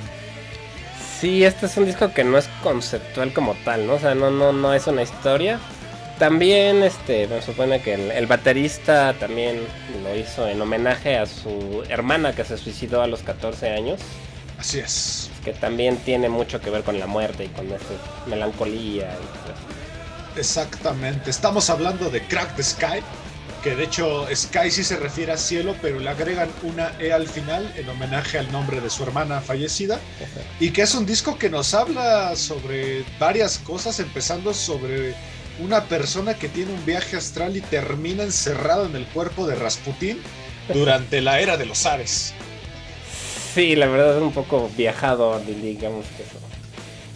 Sí, 1.20 1.44
este 1.44 1.66
es 1.66 1.76
un 1.76 1.84
disco 1.84 2.14
que 2.14 2.24
no 2.24 2.38
es 2.38 2.48
conceptual 2.62 3.34
como 3.34 3.54
tal, 3.62 3.86
¿no? 3.86 3.96
O 3.96 3.98
sea, 3.98 4.14
no, 4.14 4.30
no, 4.30 4.54
no 4.54 4.72
es 4.72 4.86
una 4.86 5.02
historia. 5.02 5.60
También, 6.20 6.82
este, 6.82 7.26
me 7.28 7.40
supone 7.40 7.80
que 7.80 7.94
el, 7.94 8.10
el 8.10 8.26
baterista 8.26 9.14
también 9.18 9.62
lo 10.04 10.14
hizo 10.14 10.46
en 10.46 10.60
homenaje 10.60 11.16
a 11.16 11.24
su 11.24 11.82
hermana 11.88 12.34
que 12.34 12.44
se 12.44 12.58
suicidó 12.58 13.00
a 13.02 13.06
los 13.06 13.22
14 13.22 13.70
años, 13.70 14.00
Así 14.58 14.80
es. 14.80 15.30
que 15.42 15.54
también 15.54 15.96
tiene 15.96 16.28
mucho 16.28 16.60
que 16.60 16.68
ver 16.68 16.82
con 16.84 17.00
la 17.00 17.06
muerte 17.06 17.44
y 17.46 17.48
con 17.48 17.66
esta 17.72 17.94
melancolía. 18.26 19.06
y 19.14 19.38
todo 19.38 19.54
eso. 19.54 20.38
Exactamente. 20.38 21.30
Estamos 21.30 21.70
hablando 21.70 22.10
de 22.10 22.22
Crack 22.26 22.54
the 22.54 22.62
Sky, 22.62 23.00
que 23.64 23.74
de 23.74 23.84
hecho 23.84 24.26
Sky 24.34 24.70
sí 24.70 24.84
se 24.84 24.96
refiere 24.98 25.32
a 25.32 25.38
cielo, 25.38 25.74
pero 25.80 25.98
le 26.00 26.10
agregan 26.10 26.50
una 26.62 26.92
E 27.00 27.12
al 27.14 27.26
final 27.28 27.72
en 27.76 27.88
homenaje 27.88 28.38
al 28.38 28.52
nombre 28.52 28.82
de 28.82 28.90
su 28.90 29.02
hermana 29.04 29.40
fallecida. 29.40 29.98
Y 30.60 30.70
que 30.70 30.82
es 30.82 30.94
un 30.94 31.06
disco 31.06 31.38
que 31.38 31.48
nos 31.48 31.72
habla 31.72 32.36
sobre 32.36 33.04
varias 33.18 33.58
cosas, 33.58 33.98
empezando 34.00 34.52
sobre 34.52 35.14
una 35.62 35.84
persona 35.84 36.34
que 36.34 36.48
tiene 36.48 36.72
un 36.72 36.84
viaje 36.84 37.16
astral 37.16 37.56
y 37.56 37.60
termina 37.60 38.22
encerrado 38.22 38.86
en 38.86 38.96
el 38.96 39.06
cuerpo 39.06 39.46
de 39.46 39.54
Rasputín 39.56 40.20
durante 40.72 41.20
la 41.20 41.40
era 41.40 41.56
de 41.56 41.66
los 41.66 41.86
Ares. 41.86 42.32
Sí, 43.54 43.74
la 43.74 43.86
verdad 43.86 44.16
es 44.16 44.22
un 44.22 44.32
poco 44.32 44.70
viajado, 44.76 45.40
digamos 45.40 46.06
que 46.16 46.22
eso. 46.22 46.38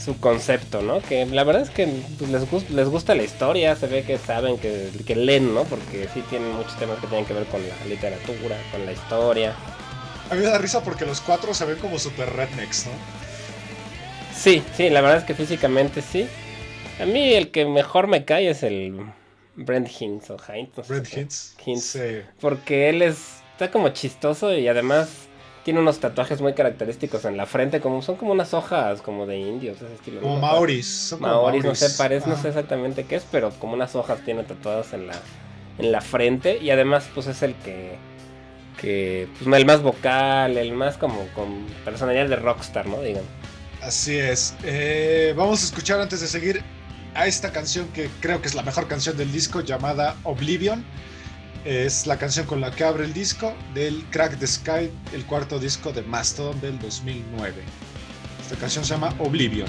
Su 0.05 0.19
concepto, 0.21 0.83
¿no? 0.83 1.01
Que 1.01 1.25
la 1.25 1.45
verdad 1.45 1.63
es 1.63 1.71
que 1.71 1.87
pues, 2.19 2.31
les, 2.31 2.71
les 2.71 2.89
gusta 2.89 3.15
la 3.15 3.23
historia, 3.23 3.75
se 3.77 3.87
ve 3.87 4.03
que 4.03 4.19
saben, 4.19 4.59
que, 4.59 4.91
que 5.07 5.17
leen, 5.17 5.55
¿no? 5.55 5.65
Porque 5.65 6.09
sí 6.13 6.23
tienen 6.29 6.53
muchos 6.53 6.77
temas 6.79 6.99
que 6.99 7.07
tienen 7.07 7.25
que 7.25 7.33
ver 7.33 7.47
con 7.47 7.63
la 7.67 7.87
literatura, 7.87 8.57
con 8.71 8.85
la 8.85 8.93
historia. 8.93 9.55
A 10.31 10.35
mí 10.35 10.41
me 10.43 10.49
da 10.49 10.59
risa 10.59 10.83
porque 10.83 11.07
los 11.07 11.21
cuatro 11.21 11.55
se 11.55 11.65
ven 11.65 11.79
como 11.79 11.99
super 11.99 12.29
rednecks, 12.31 12.87
¿no? 12.87 12.93
Sí, 14.37 14.63
sí, 14.77 14.91
la 14.91 15.01
verdad 15.01 15.19
es 15.19 15.25
que 15.25 15.35
físicamente 15.35 16.03
sí. 16.03 16.27
A 17.01 17.07
mí 17.07 17.35
el 17.35 17.51
que 17.51 17.65
mejor 17.67 18.07
me 18.07 18.25
cae 18.25 18.51
es 18.51 18.63
el 18.63 18.95
Brent 19.57 19.89
Hinds 20.01 20.31
o 20.31 20.37
no 20.37 20.39
sé 20.85 21.03
cómo- 21.03 21.05
Hints. 21.21 21.57
Hinds. 21.65 21.85
Sí. 21.85 22.23
Porque 22.41 22.89
él 22.89 23.03
es, 23.03 23.43
está 23.53 23.71
como 23.71 23.89
chistoso 23.91 24.55
y 24.57 24.69
además 24.69 25.29
tiene 25.65 25.81
unos 25.81 25.99
tatuajes 25.99 26.41
muy 26.43 26.53
característicos 26.53 27.25
en 27.25 27.37
la 27.37 27.47
frente, 27.47 27.81
como 27.81 28.03
son 28.03 28.17
como 28.17 28.33
unas 28.33 28.53
hojas 28.53 29.01
como 29.01 29.27
de 29.27 29.39
indios, 29.39 29.79
ese 29.81 29.95
estilo. 29.95 30.21
Como 30.21 30.39
maoris. 30.39 30.87
son 30.87 31.21
como 31.21 31.33
Maoris, 31.33 31.65
no 31.65 31.75
sé, 31.75 31.89
parece, 31.97 32.29
no 32.29 32.37
sé 32.37 32.49
exactamente 32.49 33.05
qué 33.05 33.17
es, 33.17 33.27
pero 33.31 33.51
como 33.59 33.73
unas 33.73 33.95
hojas 33.97 34.21
tiene 34.25 34.45
tatuadas 34.45 34.93
en 34.93 35.07
la, 35.07 35.15
en 35.79 35.91
la 35.91 36.01
frente 36.03 36.59
y 36.59 36.69
además 36.71 37.09
pues 37.15 37.27
es 37.29 37.43
el 37.43 37.55
que, 37.57 37.97
que 38.79 39.27
pues, 39.43 39.57
el 39.57 39.65
más 39.67 39.83
vocal, 39.83 40.59
el 40.59 40.73
más 40.73 40.99
como 40.99 41.27
con 41.35 41.67
personalidad 41.85 42.29
de 42.29 42.37
rockstar, 42.37 42.87
¿no? 42.87 43.01
Digan. 43.01 43.25
Así 43.81 44.19
es. 44.19 44.55
Eh, 44.65 45.33
vamos 45.37 45.63
a 45.63 45.65
escuchar 45.65 45.99
antes 46.01 46.21
de 46.21 46.27
seguir 46.27 46.63
a 47.15 47.27
esta 47.27 47.53
canción 47.53 47.89
que 47.89 48.11
creo 48.21 48.41
que 48.43 48.49
es 48.49 48.55
la 48.55 48.63
mejor 48.63 48.89
canción 48.89 49.17
del 49.17 49.33
disco 49.33 49.61
llamada 49.61 50.17
Oblivion. 50.25 50.85
Es 51.65 52.07
la 52.07 52.19
canción 52.19 52.47
con 52.47 52.61
la 52.61 52.71
que 52.71 52.85
abre 52.85 53.05
el 53.05 53.15
disco 53.15 53.55
del 53.73 54.05
Crack 54.11 54.39
the 54.39 54.47
Sky, 54.47 54.91
el 55.15 55.25
cuarto 55.25 55.59
disco 55.59 55.93
de 55.93 56.03
Mastodon 56.03 56.61
del 56.61 56.79
2009. 56.79 57.63
Esta 58.43 58.57
canción 58.57 58.85
se 58.85 58.93
llama 58.95 59.15
Oblivion. 59.19 59.69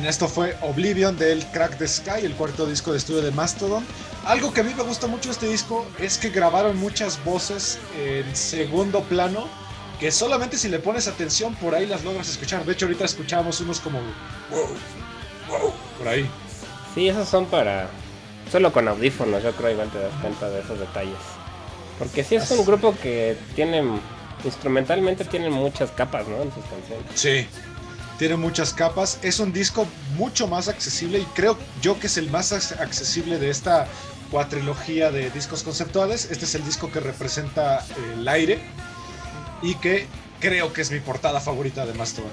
Bien, 0.00 0.08
esto 0.08 0.28
fue 0.28 0.56
Oblivion 0.62 1.14
del 1.18 1.44
Crack 1.48 1.76
the 1.76 1.86
Sky, 1.86 2.24
el 2.24 2.32
cuarto 2.32 2.64
disco 2.64 2.92
de 2.92 2.96
estudio 2.96 3.20
de 3.20 3.32
Mastodon. 3.32 3.84
Algo 4.24 4.50
que 4.50 4.62
a 4.62 4.64
mí 4.64 4.72
me 4.74 4.82
gusta 4.82 5.06
mucho 5.06 5.28
de 5.28 5.34
este 5.34 5.46
disco 5.46 5.86
es 5.98 6.16
que 6.16 6.30
grabaron 6.30 6.78
muchas 6.78 7.22
voces 7.22 7.78
en 8.02 8.34
segundo 8.34 9.02
plano, 9.02 9.46
que 9.98 10.10
solamente 10.10 10.56
si 10.56 10.70
le 10.70 10.78
pones 10.78 11.06
atención 11.06 11.54
por 11.56 11.74
ahí 11.74 11.84
las 11.84 12.02
logras 12.02 12.30
escuchar. 12.30 12.64
De 12.64 12.72
hecho, 12.72 12.86
ahorita 12.86 13.04
escuchamos 13.04 13.60
unos 13.60 13.78
como 13.80 13.98
wow, 14.50 14.68
wow, 15.50 15.72
por 15.98 16.08
ahí. 16.08 16.26
Sí, 16.94 17.06
esos 17.06 17.28
son 17.28 17.44
para. 17.44 17.90
Solo 18.50 18.72
con 18.72 18.88
audífonos, 18.88 19.42
yo 19.42 19.52
creo, 19.52 19.72
igual 19.72 19.90
te 19.90 19.98
das 19.98 20.14
cuenta 20.22 20.48
de 20.48 20.60
esos 20.60 20.78
detalles. 20.78 21.12
Porque 21.98 22.24
sí 22.24 22.36
es 22.36 22.50
un 22.52 22.64
grupo 22.64 22.96
que 23.02 23.36
tiene. 23.54 23.84
Instrumentalmente 24.46 25.26
tienen 25.26 25.52
muchas 25.52 25.90
capas, 25.90 26.26
¿no? 26.26 26.40
En 26.40 26.50
sus 26.54 26.64
canciones. 26.64 27.04
Sí. 27.14 27.46
Tiene 28.20 28.36
muchas 28.36 28.74
capas. 28.74 29.18
Es 29.22 29.40
un 29.40 29.50
disco 29.50 29.86
mucho 30.16 30.46
más 30.46 30.68
accesible 30.68 31.18
y 31.20 31.24
creo 31.34 31.56
yo 31.80 31.98
que 31.98 32.06
es 32.06 32.18
el 32.18 32.30
más 32.30 32.52
ac- 32.52 32.78
accesible 32.78 33.38
de 33.38 33.48
esta 33.48 33.86
cuatrilogía 34.30 35.10
de 35.10 35.30
discos 35.30 35.62
conceptuales. 35.62 36.28
Este 36.30 36.44
es 36.44 36.54
el 36.54 36.62
disco 36.62 36.92
que 36.92 37.00
representa 37.00 37.82
el 38.14 38.28
aire 38.28 38.58
y 39.62 39.74
que 39.76 40.06
creo 40.38 40.70
que 40.74 40.82
es 40.82 40.90
mi 40.90 41.00
portada 41.00 41.40
favorita 41.40 41.86
de 41.86 41.94
Mastodon. 41.94 42.30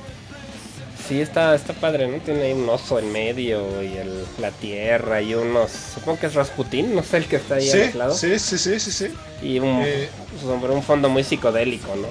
Sí, 1.07 1.21
está, 1.21 1.55
está 1.55 1.71
padre, 1.71 2.05
¿no? 2.09 2.17
Tiene 2.17 2.41
ahí 2.43 2.51
un 2.51 2.67
oso 2.67 2.99
en 2.99 3.09
medio 3.13 3.81
y 3.81 3.95
el, 3.95 4.25
la 4.41 4.51
tierra 4.51 5.21
y 5.21 5.35
unos. 5.35 5.71
Supongo 5.93 6.19
que 6.19 6.25
es 6.25 6.33
Rasputín, 6.33 6.93
no 6.93 7.01
sé 7.01 7.15
el 7.15 7.27
que 7.27 7.37
está 7.37 7.55
ahí 7.55 7.69
Sí, 7.69 7.79
al 7.79 7.97
lado. 7.97 8.13
sí, 8.13 8.37
sí, 8.39 8.57
sí, 8.57 8.77
sí, 8.77 8.91
sí. 8.91 9.07
Y 9.41 9.59
un, 9.59 9.83
Eh, 9.85 10.09
sobre 10.43 10.73
un 10.73 10.83
fondo 10.83 11.07
muy 11.07 11.23
psicodélico, 11.23 11.95
¿no? 11.95 12.07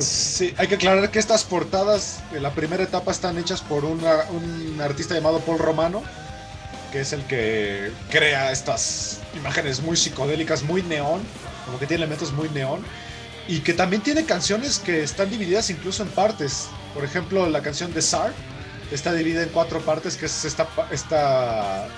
Sí, 0.00 0.54
hay 0.56 0.68
que 0.68 0.76
aclarar 0.76 1.10
que 1.10 1.18
estas 1.18 1.44
portadas 1.44 2.20
de 2.32 2.40
la 2.40 2.52
primera 2.54 2.82
etapa 2.82 3.10
están 3.10 3.38
hechas 3.38 3.60
por 3.60 3.84
un 3.84 4.80
artista 4.80 5.14
llamado 5.14 5.40
Paul 5.40 5.58
Romano, 5.58 6.02
que 6.90 7.00
es 7.00 7.12
el 7.12 7.24
que 7.24 7.92
crea 8.10 8.50
estas 8.50 9.20
imágenes 9.34 9.80
muy 9.80 9.96
psicodélicas, 9.96 10.62
muy 10.62 10.82
neón, 10.82 11.20
como 11.64 11.78
que 11.78 11.86
tiene 11.86 12.04
elementos 12.04 12.32
muy 12.32 12.48
neón, 12.50 12.84
y 13.46 13.60
que 13.60 13.74
también 13.74 14.02
tiene 14.02 14.24
canciones 14.24 14.78
que 14.78 15.02
están 15.02 15.30
divididas 15.30 15.70
incluso 15.70 16.02
en 16.02 16.08
partes. 16.10 16.68
Por 16.94 17.04
ejemplo, 17.04 17.48
la 17.48 17.62
canción 17.62 17.92
de 17.92 18.02
Sar 18.02 18.32
está 18.90 19.12
dividida 19.12 19.42
en 19.42 19.48
cuatro 19.50 19.80
partes, 19.80 20.16
que 20.16 20.26
es 20.26 20.44
esta, 20.44 20.68
esta 20.90 21.88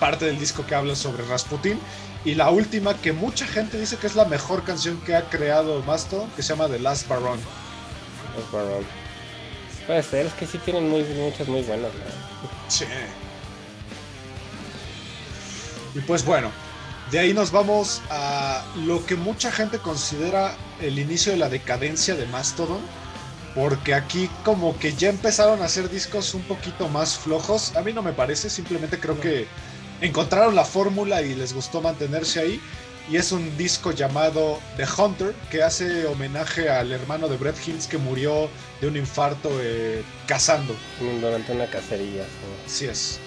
parte 0.00 0.26
del 0.26 0.38
disco 0.38 0.66
que 0.66 0.74
habla 0.74 0.96
sobre 0.96 1.24
Rasputin. 1.24 1.78
Y 2.24 2.34
la 2.34 2.50
última, 2.50 2.96
que 2.96 3.12
mucha 3.12 3.46
gente 3.46 3.78
dice 3.78 3.96
que 3.96 4.06
es 4.06 4.14
la 4.14 4.24
mejor 4.24 4.64
canción 4.64 5.00
que 5.00 5.16
ha 5.16 5.28
creado 5.28 5.82
Mastodon, 5.82 6.30
que 6.30 6.42
se 6.42 6.50
llama 6.50 6.68
The 6.68 6.78
Last 6.78 7.08
Baron. 7.08 7.40
Los 8.36 8.52
Baron. 8.52 8.84
Puede 9.86 10.02
ser, 10.02 10.26
es 10.26 10.32
que 10.34 10.46
sí 10.46 10.58
tienen 10.58 10.88
muy, 10.88 11.02
muchas 11.02 11.48
muy 11.48 11.62
buenas, 11.62 11.90
¿no? 11.92 12.48
Sí. 12.68 12.84
Y 15.94 16.00
pues 16.00 16.24
bueno, 16.24 16.50
de 17.10 17.18
ahí 17.18 17.34
nos 17.34 17.50
vamos 17.50 18.00
a 18.08 18.64
lo 18.86 19.04
que 19.04 19.16
mucha 19.16 19.50
gente 19.50 19.78
considera 19.78 20.54
el 20.80 20.98
inicio 20.98 21.32
de 21.32 21.38
la 21.38 21.48
decadencia 21.48 22.14
de 22.14 22.26
Mastodon. 22.26 22.80
Porque 23.54 23.92
aquí 23.92 24.30
como 24.44 24.78
que 24.78 24.94
ya 24.94 25.10
empezaron 25.10 25.60
a 25.60 25.66
hacer 25.66 25.90
discos 25.90 26.32
un 26.32 26.40
poquito 26.42 26.88
más 26.88 27.18
flojos. 27.18 27.76
A 27.76 27.82
mí 27.82 27.92
no 27.92 28.00
me 28.02 28.12
parece, 28.14 28.48
simplemente 28.48 28.98
creo 28.98 29.20
que 29.20 29.46
encontraron 30.02 30.54
la 30.54 30.64
fórmula 30.64 31.22
y 31.22 31.34
les 31.34 31.54
gustó 31.54 31.80
mantenerse 31.80 32.40
ahí. 32.40 32.60
Y 33.10 33.16
es 33.16 33.32
un 33.32 33.56
disco 33.56 33.90
llamado 33.90 34.60
The 34.76 34.84
Hunter, 34.96 35.34
que 35.50 35.62
hace 35.62 36.06
homenaje 36.06 36.70
al 36.70 36.92
hermano 36.92 37.28
de 37.28 37.36
Brett 37.36 37.56
Hills 37.66 37.88
que 37.88 37.98
murió 37.98 38.48
de 38.80 38.86
un 38.86 38.96
infarto 38.96 39.50
eh, 39.60 40.04
cazando. 40.26 40.74
Durante 41.20 41.52
una 41.52 41.66
cacería. 41.66 42.24
sí. 42.66 42.86
Así 42.86 42.86
es. 42.86 43.20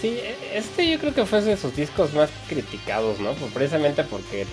Sí, 0.00 0.18
este 0.54 0.90
yo 0.90 0.98
creo 0.98 1.12
que 1.12 1.26
fue 1.26 1.42
de 1.42 1.58
sus 1.58 1.76
discos 1.76 2.14
más 2.14 2.30
criticados, 2.48 3.20
¿no? 3.20 3.34
Precisamente 3.52 4.02
porque 4.02 4.46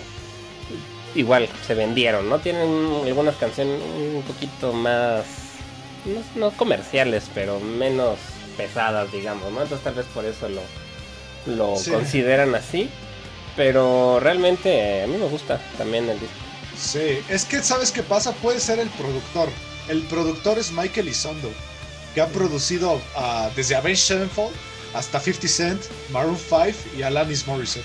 igual 1.14 1.48
se 1.66 1.74
vendieron, 1.74 2.28
¿no? 2.28 2.38
Tienen 2.38 2.68
algunas 3.06 3.34
canciones 3.36 3.80
un 4.14 4.22
poquito 4.22 4.74
más, 4.74 5.24
no, 6.04 6.48
no 6.48 6.50
comerciales, 6.54 7.30
pero 7.34 7.60
menos 7.60 8.18
pesadas, 8.58 9.10
digamos, 9.10 9.50
¿no? 9.50 9.62
Entonces 9.62 9.82
tal 9.82 9.94
vez 9.94 10.04
por 10.12 10.26
eso 10.26 10.50
lo, 10.50 10.60
lo 11.46 11.76
Sí. 11.76 11.90
consideran 11.90 12.54
así. 12.54 12.88
Pero 13.56 14.20
realmente 14.20 14.70
eh, 14.70 15.02
a 15.02 15.06
mí 15.06 15.16
me 15.16 15.26
gusta 15.26 15.60
también 15.76 16.08
el 16.08 16.18
disco. 16.20 16.34
Sí, 16.76 17.18
es 17.28 17.44
que 17.44 17.60
¿sabes 17.62 17.90
qué 17.90 18.02
pasa? 18.04 18.32
Puede 18.32 18.60
ser 18.60 18.78
el 18.78 18.88
productor. 18.90 19.48
El 19.88 20.02
productor 20.02 20.58
es 20.58 20.70
Michael 20.70 21.08
Isondo, 21.08 21.50
que 22.14 22.20
ha 22.20 22.28
producido 22.28 23.00
ah, 23.16 23.50
desde 23.56 23.74
Avenged 23.74 23.96
Sevenfold 24.02 24.54
hasta 24.94 25.18
50 25.18 25.48
Cent, 25.48 25.82
Maroon 26.12 26.36
5 26.36 26.66
y 26.96 27.02
Alanis 27.02 27.46
Morissette. 27.46 27.84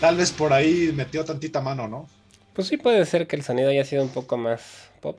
Tal 0.00 0.16
vez 0.16 0.32
por 0.32 0.52
ahí 0.52 0.90
metió 0.92 1.24
tantita 1.24 1.60
mano, 1.60 1.86
¿no? 1.86 2.08
Pues 2.54 2.66
sí 2.68 2.76
puede 2.76 3.06
ser 3.06 3.26
que 3.28 3.36
el 3.36 3.44
sonido 3.44 3.70
haya 3.70 3.84
sido 3.84 4.02
un 4.02 4.08
poco 4.08 4.36
más 4.36 4.60
pop. 5.00 5.16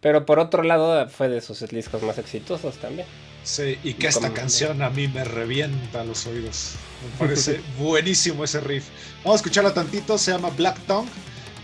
Pero 0.00 0.26
por 0.26 0.38
otro 0.40 0.62
lado 0.64 1.08
fue 1.08 1.28
de 1.28 1.40
sus 1.40 1.60
discos 1.68 2.02
más 2.02 2.18
exitosos 2.18 2.76
también. 2.78 3.06
Sí, 3.44 3.78
y 3.84 3.94
que 3.94 4.08
esta 4.08 4.22
Como- 4.28 4.34
canción 4.34 4.82
a 4.82 4.90
mí 4.90 5.06
me 5.06 5.22
revienta 5.22 6.02
los 6.04 6.26
oídos. 6.26 6.72
Me 7.02 7.18
parece 7.26 7.60
buenísimo 7.78 8.42
ese 8.44 8.60
riff. 8.60 8.84
Vamos 9.22 9.34
a 9.34 9.36
escucharla 9.36 9.72
tantito, 9.74 10.16
se 10.18 10.32
llama 10.32 10.50
Black 10.50 10.78
Tongue, 10.86 11.10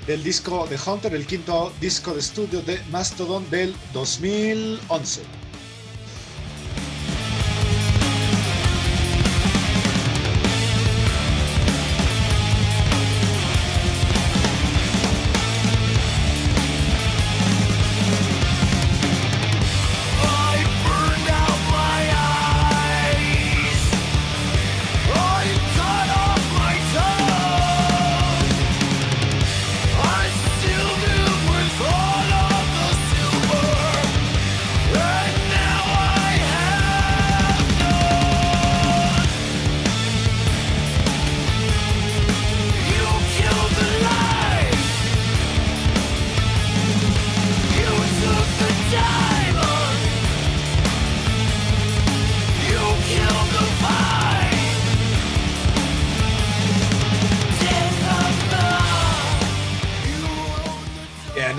del 0.07 0.23
disco 0.23 0.67
de 0.69 0.79
Hunter, 0.85 1.15
el 1.15 1.27
quinto 1.27 1.73
disco 1.81 2.13
de 2.13 2.21
estudio 2.21 2.61
de 2.63 2.81
Mastodon 2.91 3.49
del 3.51 3.75
2011. 3.93 5.23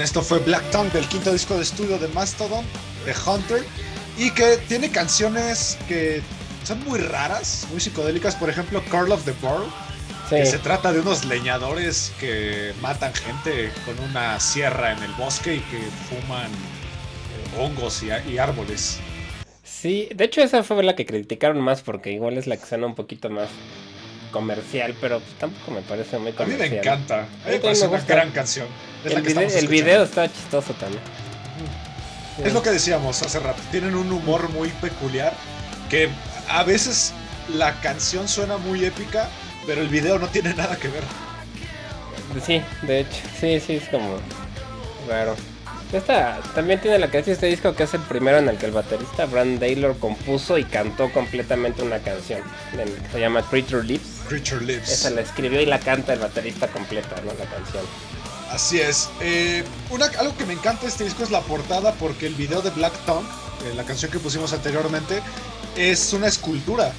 Esto 0.01 0.21
fue 0.21 0.39
Black 0.39 0.69
Tongue 0.71 0.91
del 0.91 1.07
quinto 1.07 1.31
disco 1.31 1.55
de 1.55 1.63
estudio 1.63 1.97
de 1.97 2.07
Mastodon, 2.09 2.65
de 3.05 3.13
Hunter, 3.25 3.63
y 4.17 4.31
que 4.31 4.57
tiene 4.67 4.91
canciones 4.91 5.77
que 5.87 6.21
son 6.63 6.83
muy 6.83 6.99
raras, 6.99 7.67
muy 7.71 7.79
psicodélicas. 7.79 8.35
Por 8.35 8.49
ejemplo, 8.49 8.83
Curl 8.89 9.11
of 9.11 9.25
the 9.25 9.33
Borough, 9.41 9.71
Sí, 10.29 10.35
que 10.37 10.45
se 10.45 10.59
trata 10.59 10.93
de 10.93 11.01
unos 11.01 11.25
leñadores 11.25 12.13
que 12.19 12.73
matan 12.81 13.13
gente 13.13 13.71
con 13.85 13.99
una 13.99 14.39
sierra 14.39 14.93
en 14.93 15.03
el 15.03 15.11
bosque 15.13 15.55
y 15.55 15.59
que 15.59 15.79
fuman 16.09 16.49
eh, 16.51 17.59
hongos 17.59 18.01
y, 18.03 18.07
y 18.31 18.37
árboles. 18.37 19.03
sí, 19.63 20.07
de 20.15 20.25
hecho 20.25 20.41
esa 20.41 20.63
fue 20.63 20.83
la 20.83 20.95
que 20.95 21.05
criticaron 21.05 21.59
más 21.59 21.81
porque 21.81 22.11
igual 22.11 22.37
es 22.37 22.47
la 22.47 22.55
que 22.57 22.65
suena 22.65 22.87
un 22.87 22.95
poquito 22.95 23.29
más 23.29 23.49
comercial, 24.31 24.95
pero 24.99 25.19
pues 25.19 25.33
tampoco 25.37 25.71
me 25.71 25.81
parece 25.81 26.17
muy 26.17 26.29
A 26.29 26.31
mí 26.31 26.37
comercial. 26.37 26.69
me 26.69 26.77
encanta, 26.77 27.19
a 27.19 27.21
mí 27.47 27.51
me 27.53 27.59
parece 27.59 27.87
una 27.87 27.99
gran 28.01 28.31
canción. 28.31 28.67
Es 29.05 29.13
la 29.13 29.19
El, 29.19 29.25
que 29.25 29.29
vide- 29.33 29.45
estamos 29.45 29.63
el 29.63 29.67
video 29.67 30.03
está 30.03 30.31
chistoso 30.31 30.73
también. 30.73 31.01
Es 32.43 32.53
lo 32.53 32.61
que 32.63 32.71
decíamos 32.71 33.21
hace 33.21 33.39
rato. 33.39 33.61
Tienen 33.71 33.93
un 33.95 34.11
humor 34.11 34.49
muy 34.49 34.69
peculiar 34.69 35.33
que 35.89 36.09
a 36.49 36.63
veces 36.63 37.13
la 37.53 37.79
canción 37.81 38.27
suena 38.27 38.57
muy 38.57 38.85
épica, 38.85 39.29
pero 39.67 39.81
el 39.81 39.89
video 39.89 40.17
no 40.17 40.27
tiene 40.27 40.53
nada 40.53 40.75
que 40.77 40.87
ver. 40.87 41.03
Sí, 42.45 42.61
de 42.83 43.01
hecho, 43.01 43.17
sí, 43.39 43.59
sí, 43.59 43.73
es 43.75 43.89
como 43.89 44.17
raro. 45.07 45.35
Esta 45.93 46.39
también 46.55 46.79
tiene 46.79 46.99
la 46.99 47.11
que 47.11 47.19
este 47.19 47.47
disco 47.47 47.75
que 47.75 47.83
es 47.83 47.93
el 47.93 48.01
primero 48.01 48.37
en 48.37 48.47
el 48.47 48.57
que 48.57 48.65
el 48.65 48.71
baterista 48.71 49.25
Brand 49.25 49.59
Taylor 49.59 49.97
compuso 49.99 50.57
y 50.57 50.63
cantó 50.63 51.11
completamente 51.11 51.83
una 51.83 51.99
canción. 51.99 52.41
que 52.71 53.11
se 53.11 53.19
llama 53.19 53.41
Creature 53.49 53.83
Lips. 53.83 54.21
Creature 54.27 54.65
Lives. 54.65 54.89
Esa 54.89 55.09
la 55.09 55.21
escribió 55.21 55.59
y 55.59 55.65
la 55.65 55.79
canta 55.79 56.13
el 56.13 56.19
baterista 56.19 56.67
completa, 56.67 57.17
¿no? 57.25 57.33
La 57.33 57.45
canción. 57.45 57.83
Así 58.51 58.79
es. 58.79 59.09
Eh, 59.19 59.63
una, 59.89 60.05
algo 60.05 60.35
que 60.37 60.45
me 60.45 60.53
encanta 60.53 60.83
de 60.83 60.87
este 60.87 61.03
disco 61.03 61.23
es 61.23 61.31
la 61.31 61.41
portada 61.41 61.91
porque 61.93 62.27
el 62.27 62.35
video 62.35 62.61
de 62.61 62.69
Black 62.69 62.93
Tongue, 63.05 63.27
eh, 63.65 63.73
la 63.75 63.83
canción 63.83 64.11
que 64.11 64.19
pusimos 64.19 64.53
anteriormente, 64.53 65.21
es 65.75 66.13
una 66.13 66.27
escultura 66.27 66.93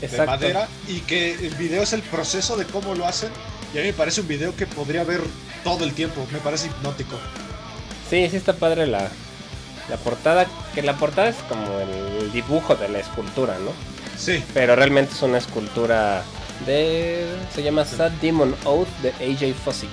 de 0.00 0.26
madera 0.26 0.68
y 0.88 0.98
que 1.00 1.34
el 1.34 1.54
video 1.54 1.84
es 1.84 1.92
el 1.92 2.02
proceso 2.02 2.56
de 2.56 2.64
cómo 2.64 2.96
lo 2.96 3.06
hacen. 3.06 3.30
Y 3.72 3.78
a 3.78 3.82
mí 3.82 3.86
me 3.88 3.92
parece 3.92 4.20
un 4.20 4.28
video 4.28 4.54
que 4.56 4.66
podría 4.66 5.04
ver 5.04 5.20
todo 5.62 5.84
el 5.84 5.92
tiempo. 5.92 6.26
Me 6.32 6.40
parece 6.40 6.66
hipnótico. 6.66 7.16
Sí, 8.12 8.28
sí 8.28 8.36
está 8.36 8.52
padre 8.52 8.86
la, 8.86 9.08
la 9.88 9.96
portada. 9.96 10.46
Que 10.74 10.82
la 10.82 10.96
portada 10.98 11.30
es 11.30 11.36
como 11.48 11.80
el 11.80 12.30
dibujo 12.30 12.74
de 12.76 12.90
la 12.90 12.98
escultura, 12.98 13.56
¿no? 13.58 13.70
Sí, 14.18 14.44
Pero 14.52 14.76
realmente 14.76 15.14
es 15.14 15.22
una 15.22 15.38
escultura 15.38 16.22
de. 16.66 17.26
Se 17.54 17.62
llama 17.62 17.86
Sad 17.86 18.10
Demon 18.20 18.54
Oath 18.66 18.88
de 19.00 19.08
AJ 19.12 19.54
Fossick. 19.64 19.88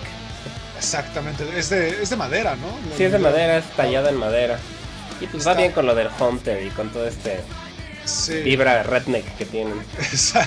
exactamente. 0.78 1.46
Es 1.58 1.70
de, 1.70 2.02
es 2.04 2.10
de 2.10 2.18
madera, 2.18 2.58
¿no? 2.58 2.68
Sí, 2.98 3.06
es 3.06 3.14
de 3.14 3.20
madera, 3.20 3.60
es 3.60 3.66
tallada 3.78 4.10
en 4.10 4.18
madera. 4.18 4.60
Y 5.22 5.28
pues 5.28 5.48
va 5.48 5.54
bien 5.54 5.72
con 5.72 5.86
lo 5.86 5.96
del 5.96 6.10
Hunter 6.20 6.62
y 6.62 6.70
con 6.72 6.90
todo 6.90 7.08
este 7.08 7.40
Sí. 8.04 8.42
vibra 8.42 8.84
redneck 8.84 9.38
que 9.38 9.46
tienen. 9.46 9.82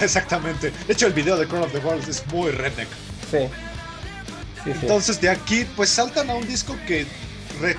Exactamente. 0.02 0.72
De 0.86 0.92
hecho, 0.92 1.06
el 1.06 1.14
video 1.14 1.38
de 1.38 1.46
Crown 1.46 1.64
of 1.64 1.72
the 1.72 1.78
World 1.78 2.06
es 2.06 2.22
muy 2.26 2.50
redneck. 2.50 2.88
Sí. 3.30 3.38
Sí, 4.62 4.70
sí. 4.72 4.78
Entonces 4.82 5.20
de 5.22 5.30
aquí 5.30 5.64
pues 5.74 5.88
saltan 5.88 6.28
a 6.30 6.34
un 6.34 6.46
disco 6.46 6.76
que 6.86 7.06
re- 7.60 7.76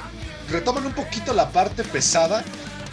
retoman 0.50 0.86
un 0.86 0.94
poquito 0.94 1.34
la 1.34 1.50
parte 1.50 1.84
pesada 1.84 2.44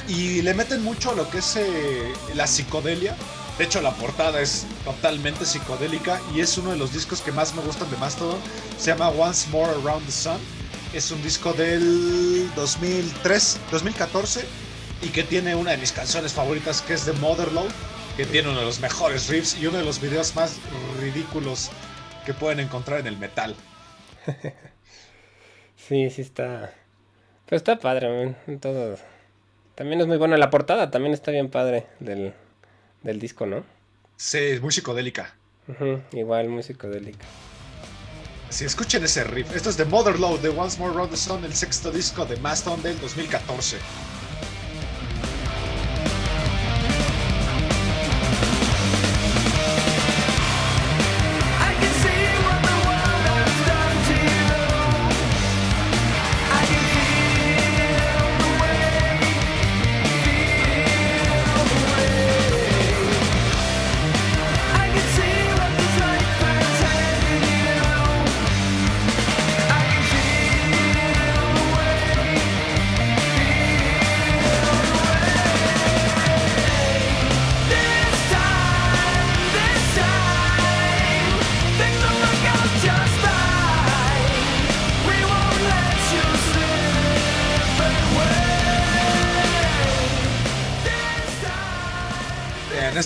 y 0.09 0.43
le 0.43 0.55
meten 0.55 0.83
mucho 0.83 1.11
a 1.11 1.15
lo 1.15 1.29
que 1.31 1.39
es 1.39 1.57
eh, 1.57 2.13
la 2.35 2.47
psicodelia. 2.47 3.17
De 3.59 3.65
hecho 3.65 3.81
la 3.83 3.93
portada 3.95 4.41
es 4.41 4.65
totalmente 4.85 5.45
psicodélica 5.45 6.21
y 6.35 6.41
es 6.41 6.57
uno 6.57 6.71
de 6.71 6.79
los 6.79 6.93
discos 6.93 7.21
que 7.21 7.31
más 7.33 7.55
me 7.55 7.63
gustan 7.63 7.91
de 7.91 7.97
Mastodon. 7.99 8.39
Se 8.79 8.87
llama 8.91 9.09
Once 9.11 9.49
More 9.51 9.71
Around 9.83 10.07
the 10.07 10.13
Sun. 10.13 10.39
Es 10.95 11.11
un 11.11 11.23
disco 11.23 11.53
del 11.53 12.51
2003, 12.57 13.59
2014 13.71 14.45
y 15.03 15.09
que 15.09 15.23
tiene 15.23 15.55
una 15.55 15.71
de 15.73 15.77
mis 15.77 15.93
canciones 15.93 16.33
favoritas 16.33 16.81
que 16.83 16.95
es 16.95 17.05
The 17.05 17.13
Motherload, 17.13 17.71
que 18.17 18.27
tiene 18.27 18.49
uno 18.49 18.59
de 18.61 18.65
los 18.65 18.81
mejores 18.81 19.29
riffs 19.29 19.57
y 19.61 19.67
uno 19.67 19.79
de 19.79 19.85
los 19.85 20.01
videos 20.01 20.35
más 20.35 20.57
ridículos 21.01 21.71
que 22.27 22.35
pueden 22.35 22.61
encontrar 22.61 23.01
en 23.01 23.07
el 23.07 23.19
metal. 23.19 23.55
Sí, 25.91 26.09
sí 26.09 26.23
está. 26.23 26.73
Pero 27.47 27.57
está 27.57 27.81
padre, 27.81 28.09
man, 28.47 28.61
todo. 28.61 28.97
También 29.75 30.01
es 30.01 30.07
muy 30.07 30.19
buena 30.19 30.37
la 30.37 30.49
portada, 30.49 30.89
también 30.89 31.13
está 31.13 31.33
bien 31.33 31.51
padre 31.51 31.87
del, 31.99 32.33
del 33.03 33.19
disco, 33.19 33.45
¿no? 33.45 33.65
Sí, 34.17 34.39
es 34.39 34.61
muy 34.61 34.71
psicodélica. 34.71 35.35
Igual, 36.13 36.49
muy 36.49 36.63
psicodélica. 36.63 37.27
Si 38.51 38.65
escuchen 38.65 39.03
ese 39.03 39.25
riff. 39.25 39.53
Esto 39.57 39.69
es 39.69 39.77
The 39.77 39.85
Motherload 39.85 40.39
de 40.39 40.51
Once 40.51 40.79
More 40.79 40.95
Round 40.95 41.11
the 41.11 41.17
Sun, 41.17 41.45
el 41.45 41.55
sexto 41.55 41.91
disco 41.91 42.25
de 42.25 42.37
Mastodon 42.37 42.81
del 42.85 42.97
2014. 43.01 43.79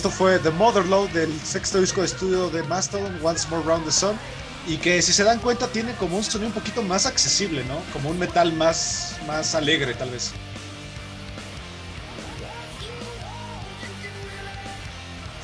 Fue 0.09 0.39
The 0.39 0.51
Motherload 0.51 1.09
del 1.09 1.31
sexto 1.41 1.79
disco 1.79 2.01
de 2.01 2.07
estudio 2.07 2.49
de 2.49 2.63
Mastodon, 2.63 3.17
Once 3.23 3.47
More 3.49 3.63
Round 3.63 3.85
the 3.85 3.91
Sun. 3.91 4.17
Y 4.67 4.77
que 4.77 5.01
si 5.01 5.13
se 5.13 5.23
dan 5.23 5.39
cuenta 5.39 5.67
tiene 5.67 5.93
como 5.93 6.17
un 6.17 6.23
sonido 6.23 6.47
un 6.47 6.53
poquito 6.53 6.81
más 6.81 7.05
accesible, 7.05 7.63
¿no? 7.65 7.79
Como 7.93 8.09
un 8.09 8.17
metal 8.17 8.51
más, 8.53 9.15
más 9.27 9.53
alegre 9.53 9.93
tal 9.93 10.09
vez. 10.09 10.33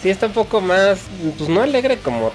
Sí, 0.01 0.09
está 0.09 0.25
un 0.25 0.33
poco 0.33 0.61
más, 0.61 0.99
pues 1.37 1.49
no 1.49 1.61
alegre 1.61 1.99
como 1.99 2.31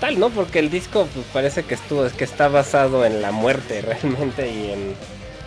tal, 0.00 0.20
¿no? 0.20 0.30
Porque 0.30 0.60
el 0.60 0.70
disco 0.70 1.08
pues, 1.12 1.26
parece 1.32 1.64
que 1.64 1.74
estuvo, 1.74 2.06
es 2.06 2.12
que 2.12 2.22
está 2.22 2.46
basado 2.46 3.04
en 3.04 3.20
la 3.20 3.32
muerte 3.32 3.80
realmente 3.82 4.48
y 4.48 4.70
en 4.70 4.94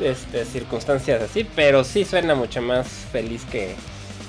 este, 0.01 0.43
circunstancias 0.43 1.21
así, 1.21 1.47
pero 1.55 1.85
sí 1.85 2.03
suena 2.03 2.35
mucho 2.35 2.61
más 2.61 2.87
feliz 3.11 3.43
que, 3.49 3.75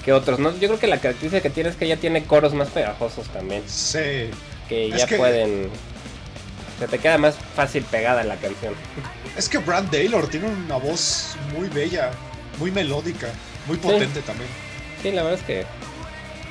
que 0.05 0.13
otros, 0.13 0.39
¿no? 0.39 0.51
Yo 0.59 0.69
creo 0.69 0.79
que 0.79 0.87
la 0.87 0.99
característica 0.99 1.43
que 1.43 1.51
tiene 1.51 1.71
es 1.71 1.77
que 1.77 1.87
ya 1.89 1.97
tiene 1.97 2.25
coros 2.25 2.55
más 2.55 2.69
pegajosos 2.69 3.29
también, 3.29 3.63
Sí. 3.67 4.31
que 4.69 4.91
ya 4.91 5.07
que- 5.07 5.17
pueden... 5.17 5.71
Se 6.79 6.89
te 6.89 6.99
queda 6.99 7.17
más 7.17 7.37
fácil 7.55 7.85
pegada 7.85 8.25
la 8.25 8.35
canción. 8.37 8.75
Es 9.37 9.49
que 9.49 9.59
Brad 9.59 9.85
Taylor 9.85 10.27
tiene 10.29 10.49
una 10.49 10.77
voz 10.79 11.37
muy 11.57 11.69
bella, 11.69 12.11
muy 12.59 12.73
melódica, 12.73 13.29
muy 13.69 13.77
potente 13.77 14.21
también. 14.23 14.51
Sí, 15.01 15.13
la 15.13 15.23
verdad 15.23 15.39
es 15.39 15.47
que 15.47 15.65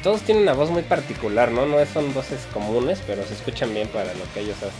todos 0.01 0.21
tienen 0.21 0.43
una 0.43 0.53
voz 0.53 0.69
muy 0.69 0.83
particular, 0.83 1.51
¿no? 1.51 1.65
No 1.65 1.77
son 1.85 2.13
voces 2.13 2.39
comunes, 2.53 2.99
pero 3.05 3.25
se 3.27 3.33
escuchan 3.33 3.73
bien 3.73 3.89
para 3.89 4.13
lo 4.13 4.23
que 4.33 4.39
ellos 4.39 4.55
hacen. 4.57 4.71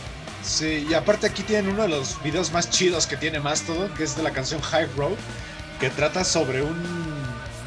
Sí, 0.41 0.87
y 0.89 0.93
aparte 0.93 1.27
aquí 1.27 1.43
tienen 1.43 1.69
uno 1.73 1.83
de 1.83 1.89
los 1.89 2.21
videos 2.23 2.51
más 2.53 2.69
chidos 2.69 3.05
que 3.05 3.17
tiene 3.17 3.39
Mastodon, 3.41 3.89
que 3.95 4.05
es 4.05 4.15
de 4.15 4.23
la 4.23 4.31
canción 4.31 4.61
High 4.61 4.87
Road, 4.95 5.11
que 5.81 5.89
trata 5.89 6.23
sobre 6.23 6.61
un 6.61 6.81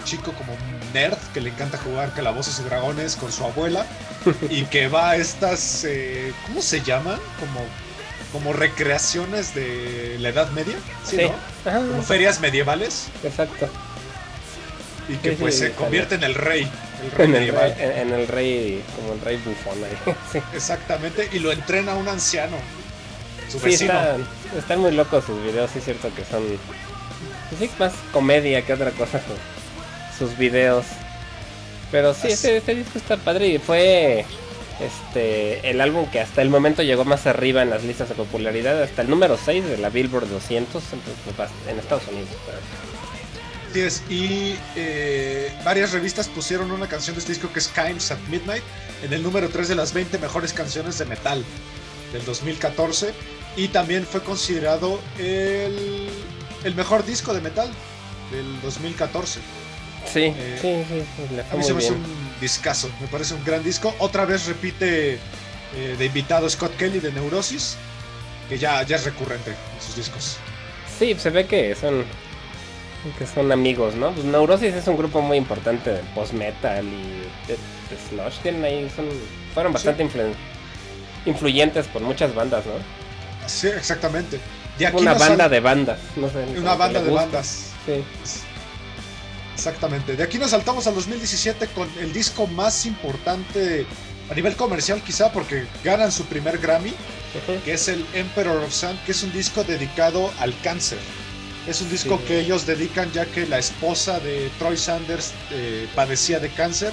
chico 0.05 0.33
como 0.33 0.57
nerd 0.95 1.19
que 1.35 1.41
le 1.43 1.51
encanta 1.51 1.77
jugar 1.79 2.15
calabozos 2.15 2.59
y 2.61 2.63
dragones 2.63 3.17
con 3.17 3.31
su 3.33 3.45
abuela 3.45 3.85
y 4.49 4.65
que 4.67 4.89
va 4.89 5.11
a 5.11 5.17
estas, 5.17 5.85
eh, 5.85 6.33
¿cómo 6.47 6.63
se 6.63 6.81
llaman? 6.83 7.21
Como, 7.39 7.61
como 8.33 8.53
recreaciones 8.55 9.55
de 9.55 10.17
la 10.21 10.31
Edad 10.31 10.51
Media, 10.53 10.77
¿sí, 11.05 11.19
no? 11.19 11.35
Ajá, 11.67 11.87
Como 11.87 12.03
ferias 12.03 12.41
medievales 12.41 13.09
exacto. 13.23 13.69
y 15.09 15.17
que 15.19 15.31
Sí, 15.31 15.37
pues 15.39 15.59
se 15.59 15.73
convierte 15.75 16.15
en 16.17 16.25
el 16.25 16.35
rey, 16.35 16.71
el 17.03 17.11
rey 17.11 17.29
En 17.29 17.35
el, 17.35 17.41
medieval. 17.41 17.75
rey, 17.77 17.77
en, 17.79 17.93
en 17.99 18.13
el 18.15 18.29
rey, 18.29 18.83
como 18.97 19.13
el 19.15 19.21
rey 19.21 19.37
bufón 19.45 19.79
ahí. 19.85 20.15
Exactamente, 20.55 21.29
y 21.33 21.39
lo 21.41 21.53
entrena 21.53 21.95
un 21.95 22.09
anciano, 22.09 22.57
su 23.49 23.61
vecino. 23.61 23.93
están, 23.93 24.29
están 24.57 24.81
muy 24.81 24.93
locos 24.93 25.25
sus 25.25 25.43
videos, 25.43 25.71
sí 25.73 25.79
es 25.81 25.85
cierto 25.85 26.11
que 26.15 26.25
son 26.25 26.43
pues 27.49 27.61
sí, 27.61 27.71
más 27.79 27.93
comedia 28.13 28.65
que 28.65 28.73
otra 28.73 28.91
cosa 28.93 29.21
sus 30.19 30.37
videos. 30.37 30.85
Pero 31.91 32.15
sí, 32.15 32.29
este, 32.29 32.57
este 32.57 32.75
disco 32.75 32.99
está 32.99 33.17
padre 33.17 33.49
y 33.49 33.59
fue 33.59 34.25
este 34.81 35.71
el 35.71 35.81
álbum 35.81 36.11
que 36.11 36.21
hasta 36.21 36.43
el 36.43 36.51
momento 36.51 36.83
llegó 36.83 37.05
más 37.05 37.27
arriba 37.27 37.63
en 37.63 37.71
las 37.71 37.85
listas 37.85 38.09
de 38.09 38.15
popularidad, 38.15 38.83
hasta 38.83 39.03
el 39.03 39.11
número 39.11 39.39
6 39.43 39.65
de 39.65 39.79
la 39.79 39.91
Billboard 39.91 40.29
200 40.29 40.83
entonces, 40.93 41.15
pues, 41.37 41.51
en 41.69 41.79
Estados 41.79 42.07
Unidos. 42.09 42.31
Así 43.71 43.81
es, 43.81 44.03
y 44.09 44.57
eh, 44.77 45.53
varias 45.65 45.93
revistas 45.93 46.29
pusieron 46.29 46.71
una 46.71 46.89
canción 46.89 47.17
de 47.17 47.21
este 47.21 47.33
disco 47.33 47.53
que 47.53 47.59
es 47.59 47.69
Kimes 47.69 48.11
at 48.11 48.19
Midnight 48.31 48.63
en 49.03 49.13
el 49.13 49.23
número 49.23 49.49
3 49.49 49.69
de 49.69 49.75
las 49.75 49.93
20 49.93 50.19
mejores 50.19 50.53
canciones 50.53 50.99
de 50.99 51.07
metal 51.07 51.45
del 52.13 52.25
2014 52.25 53.13
y 53.57 53.69
también 53.69 54.07
fue 54.07 54.23
considerado 54.23 55.01
el, 55.19 56.09
el 56.63 56.75
mejor 56.75 57.05
disco 57.05 57.35
de 57.35 57.41
metal 57.41 57.69
del 58.31 58.61
2014. 58.63 59.41
Sí, 60.15 60.21
Eh, 60.37 60.59
sí, 60.63 60.85
sí, 60.89 61.41
A 61.53 61.57
mí 61.57 61.63
se 61.65 61.73
me 61.75 61.79
hace 61.81 61.91
bien. 61.91 62.05
un 62.05 62.41
discazo, 62.41 62.89
me 63.01 63.07
parece 63.09 63.35
un 63.35 63.45
gran 63.45 63.63
disco. 63.65 63.95
Otra 63.99 64.25
vez 64.25 64.47
repite 64.47 65.15
eh, 65.15 65.97
de 65.99 66.05
invitado 66.07 66.49
Scott 66.49 66.77
Kelly 66.77 67.01
de 67.01 67.11
Neurosis, 67.13 67.77
que 68.49 68.57
ya, 68.59 68.83
ya 68.85 68.97
es 68.97 69.05
recurrente 69.05 69.51
en 69.51 69.83
sus 69.85 69.97
discos. 69.97 70.37
Sí, 70.99 71.17
se 71.19 71.31
ve 71.31 71.47
que 71.47 71.75
son 71.75 72.05
que 73.19 73.27
son 73.27 73.53
amigos, 73.53 73.95
¿no? 73.97 74.13
Pues 74.13 74.25
Neurosis 74.25 74.73
es 74.75 74.87
un 74.87 74.97
grupo 74.97 75.21
muy 75.21 75.37
importante 75.37 75.91
de 75.91 75.99
post-metal 76.15 76.87
y 76.87 77.49
de, 77.49 77.55
de 77.55 78.09
sludge. 78.09 78.41
Tienen 78.43 78.65
ahí, 78.65 78.91
son, 78.97 79.07
fueron 79.53 79.73
Sí. 79.73 79.75
bastante 79.75 80.05
influ- 80.07 80.33
influyentes 81.27 81.87
por 81.89 82.01
muchas 82.01 82.35
bandas, 82.35 82.65
¿no? 82.65 82.73
Sí, 83.47 83.67
exactamente. 83.69 84.41
De 84.79 84.87
aquí 84.87 84.97
una 84.97 85.13
banda 85.15 85.49
de 85.51 85.61
bandas, 85.61 85.99
no 86.17 86.29
sé. 86.31 86.45
Una 86.59 86.75
banda 86.77 87.03
de 87.03 87.11
bandas. 87.11 87.73
Sí. 87.85 88.03
Exactamente. 89.55 90.17
De 90.17 90.23
aquí 90.23 90.39
nos 90.39 90.51
saltamos 90.51 90.87
al 90.87 90.95
2017 90.95 91.69
con 91.69 91.89
el 92.01 92.13
disco 92.13 92.47
más 92.47 92.87
importante 92.87 93.87
a 94.31 94.35
nivel 94.35 94.57
comercial 94.57 95.03
quizá 95.03 95.31
porque 95.33 95.67
ganan 95.85 96.11
su 96.11 96.25
primer 96.25 96.59
Grammy 96.59 96.95
que 97.65 97.73
es 97.75 97.89
el 97.89 98.07
Emperor 98.15 98.59
of 98.63 98.73
Sun, 98.73 98.97
que 99.05 99.13
es 99.13 99.23
un 99.25 99.33
disco 99.33 99.65
dedicado 99.65 100.33
al 100.39 100.55
cáncer. 100.63 100.99
Es 101.67 101.81
un 101.81 101.91
disco 101.91 102.19
Sí. 102.19 102.25
que 102.29 102.41
ellos 102.41 102.65
dedican 102.67 103.11
ya 103.13 103.27
que 103.27 103.47
la 103.47 103.59
esposa 103.59 104.21
de 104.21 104.51
Troy 104.59 104.77
Sanders 104.77 105.33
eh, 105.51 105.89
padecía 105.97 106.39
de 106.39 106.49
cáncer 106.51 106.93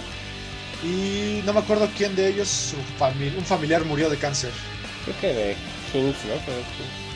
y 0.83 1.41
no 1.45 1.53
me 1.53 1.59
acuerdo 1.59 1.87
quién 1.95 2.15
de 2.15 2.27
ellos, 2.27 2.47
su 2.47 2.75
fami- 2.99 3.35
un 3.37 3.45
familiar 3.45 3.85
murió 3.85 4.09
de 4.09 4.17
cáncer. 4.17 4.49
Creo 5.05 5.19
que 5.19 5.27
de 5.27 5.55
Kings, 5.91 6.15
¿no? 6.25 6.33
Kings. 6.45 6.67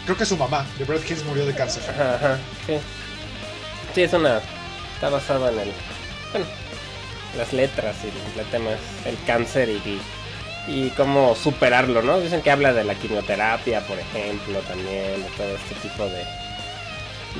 Creo 0.05 0.17
que 0.17 0.25
su 0.25 0.37
mamá, 0.37 0.65
de 0.77 0.85
Brad 0.85 1.01
Hines, 1.03 1.23
murió 1.25 1.45
de 1.47 1.55
cáncer. 1.55 1.81
Ajá, 1.89 2.15
ajá, 2.15 2.39
sí. 2.67 2.73
Sí, 3.95 4.01
es 4.03 4.13
una. 4.13 4.39
Está 4.95 5.09
basado 5.09 5.49
en 5.49 5.59
el. 5.59 5.71
Bueno, 6.31 6.47
las 7.37 7.53
letras 7.53 7.95
y 8.03 8.39
el 8.39 8.45
tema 8.47 8.71
es 8.71 8.79
el 9.05 9.17
cáncer 9.25 9.69
y, 9.69 10.01
y 10.67 10.89
cómo 10.91 11.35
superarlo, 11.35 12.01
¿no? 12.01 12.19
Dicen 12.19 12.41
que 12.41 12.49
habla 12.49 12.73
de 12.73 12.85
la 12.85 12.95
quimioterapia, 12.95 13.85
por 13.85 13.99
ejemplo, 13.99 14.59
también, 14.61 15.21
de 15.21 15.29
todo 15.35 15.55
este 15.55 15.75
tipo 15.87 16.05
de. 16.05 16.23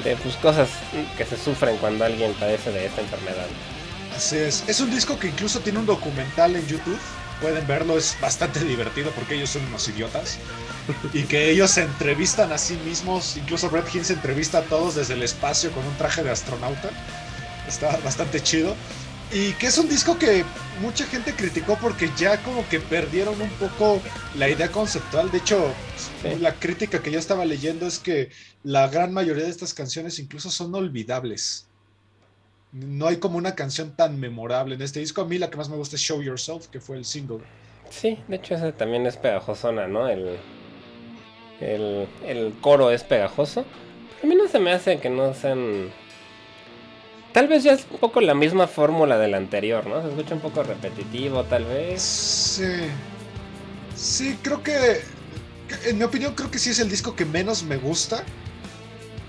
de 0.04 0.16
pues, 0.18 0.36
cosas 0.36 0.70
que 1.18 1.26
se 1.26 1.38
sufren 1.38 1.78
cuando 1.78 2.06
alguien 2.06 2.34
padece 2.34 2.72
de 2.72 2.86
esta 2.86 3.02
enfermedad. 3.02 3.48
Así 4.16 4.38
es. 4.38 4.64
Es 4.68 4.80
un 4.82 4.92
disco 4.92 5.18
que 5.18 5.28
incluso 5.28 5.62
tiene 5.62 5.80
un 5.80 5.86
documental 5.86 6.56
en 6.56 6.68
YouTube. 6.68 7.00
Pueden 7.42 7.68
verlo, 7.68 7.98
es 7.98 8.18
bastante 8.22 8.62
divertido 8.62 9.12
porque 9.12 9.36
ellos 9.36 9.50
son 9.50 9.66
unos 9.66 9.88
idiotas. 9.88 10.38
Y 11.14 11.24
que 11.24 11.50
ellos 11.50 11.72
se 11.72 11.84
entrevistan 11.84 12.52
a 12.52 12.58
sí 12.58 12.78
mismos. 12.86 13.38
Incluso 13.38 13.72
Hines 13.94 14.08
se 14.08 14.14
entrevista 14.14 14.60
a 14.60 14.62
todos 14.64 14.96
desde 14.96 15.16
el 15.16 15.24
espacio 15.24 15.72
con 15.72 15.86
un 15.86 15.96
traje 15.98 16.24
de 16.24 16.32
astronauta. 16.32 16.90
Está 17.68 17.98
bastante 17.98 18.42
chido. 18.42 18.76
Y 19.34 19.54
que 19.54 19.68
es 19.68 19.78
un 19.80 19.90
disco 19.90 20.18
que 20.20 20.46
mucha 20.82 21.04
gente 21.06 21.34
criticó 21.34 21.78
porque 21.82 22.10
ya 22.16 22.38
como 22.44 22.68
que 22.70 22.80
perdieron 22.80 23.42
un 23.42 23.50
poco 23.52 24.00
la 24.36 24.48
idea 24.50 24.70
conceptual. 24.72 25.32
De 25.32 25.40
hecho, 25.40 25.74
Sí. 26.22 26.36
la 26.40 26.54
crítica 26.54 27.02
que 27.02 27.12
yo 27.12 27.18
estaba 27.20 27.44
leyendo 27.46 27.88
es 27.88 27.98
que 28.00 28.30
la 28.64 28.88
gran 28.88 29.12
mayoría 29.14 29.44
de 29.46 29.50
estas 29.50 29.74
canciones 29.74 30.20
incluso 30.20 30.52
son 30.52 30.74
olvidables. 30.76 31.68
No 32.72 33.08
hay 33.08 33.18
como 33.18 33.38
una 33.38 33.56
canción 33.56 33.96
tan 33.96 34.20
memorable 34.20 34.76
en 34.76 34.82
este 34.82 35.00
disco. 35.00 35.22
A 35.22 35.26
mí 35.26 35.38
la 35.38 35.50
que 35.50 35.58
más 35.58 35.70
me 35.70 35.76
gusta 35.78 35.96
es 35.96 36.02
Show 36.02 36.22
Yourself, 36.22 36.68
que 36.68 36.80
fue 36.80 36.98
el 36.98 37.06
single. 37.06 37.40
Sí, 37.90 38.20
de 38.28 38.36
hecho, 38.36 38.56
ese 38.56 38.74
también 38.74 39.06
es 39.08 39.16
pegajosona, 39.18 39.88
¿no? 39.88 40.08
El, 40.10 40.38
el, 41.62 42.08
el 42.26 42.54
coro 42.62 42.92
es 42.92 43.04
pegajoso. 43.04 43.66
A 44.24 44.28
mí 44.28 44.36
no 44.36 44.48
se 44.48 44.60
me 44.60 44.72
hace 44.72 45.00
que 45.00 45.10
no 45.10 45.34
sean. 45.34 45.90
Tal 47.36 47.50
vez 47.50 47.66
ya 47.66 47.74
es 47.74 47.86
un 47.92 47.98
poco 47.98 48.22
la 48.22 48.34
misma 48.34 48.66
fórmula 48.66 49.18
del 49.18 49.34
anterior, 49.34 49.86
¿no? 49.88 50.02
Se 50.02 50.08
escucha 50.08 50.36
un 50.36 50.40
poco 50.40 50.64
repetitivo, 50.64 51.44
tal 51.44 51.66
vez. 51.66 52.02
Sí. 52.02 52.64
Sí, 53.94 54.40
creo 54.42 54.64
que. 54.64 55.02
En 55.84 55.98
mi 55.98 56.06
opinión, 56.06 56.34
creo 56.34 56.50
que 56.50 56.60
sí 56.60 56.70
es 56.70 56.80
el 56.80 56.90
disco 56.90 57.14
que 57.14 57.26
menos 57.26 57.64
me 57.64 57.76
gusta. 57.76 58.24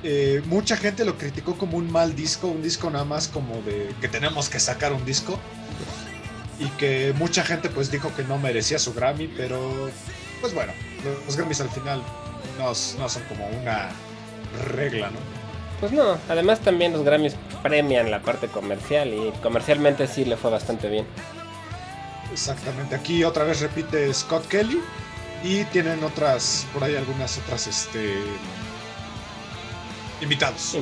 Eh, 0.05 0.41
mucha 0.47 0.77
gente 0.77 1.05
lo 1.05 1.19
criticó 1.19 1.59
como 1.59 1.79
un 1.79 1.91
mal 1.91 2.15
disco, 2.15 2.47
un 2.47 2.63
disco 2.63 2.89
nada 2.91 3.05
más 3.05 3.27
como 3.27 3.61
de 3.63 3.93
que 4.01 4.07
tenemos 4.07 4.49
que 4.49 4.61
sacar 4.61 4.93
un 4.93 5.05
disco. 5.05 5.41
Y 6.61 6.67
que 6.79 7.13
mucha 7.17 7.43
gente 7.43 7.69
pues 7.71 7.91
dijo 7.91 8.15
que 8.15 8.23
no 8.23 8.39
merecía 8.39 8.79
su 8.79 8.95
Grammy, 8.95 9.27
pero 9.27 9.91
pues 10.41 10.55
bueno, 10.55 10.73
los 11.27 11.37
Grammys 11.37 11.61
al 11.61 11.71
final 11.71 12.01
no, 12.57 12.67
no 12.67 13.09
son 13.09 13.23
como 13.29 13.49
una 13.49 13.89
regla, 14.77 15.11
¿no? 15.11 15.36
Pues 15.81 15.93
no, 15.93 16.17
además 16.29 16.61
también 16.61 16.93
los 16.93 17.03
Grammys 17.03 17.37
premian 17.63 18.11
la 18.11 18.21
parte 18.21 18.49
comercial 18.49 19.13
y 19.13 19.31
comercialmente 19.43 20.07
sí 20.07 20.25
le 20.25 20.37
fue 20.37 20.51
bastante 20.51 20.89
bien. 20.89 21.07
Exactamente, 22.33 22.95
aquí 22.95 23.25
otra 23.25 23.45
vez 23.45 23.61
repite 23.61 24.13
Scott 24.13 24.47
Kelly 24.49 24.81
y 25.43 25.65
tienen 25.65 26.03
otras, 26.03 26.67
por 26.73 26.83
ahí 26.83 26.97
algunas 26.97 27.39
otras, 27.39 27.67
este, 27.67 28.17
invitados. 30.21 30.77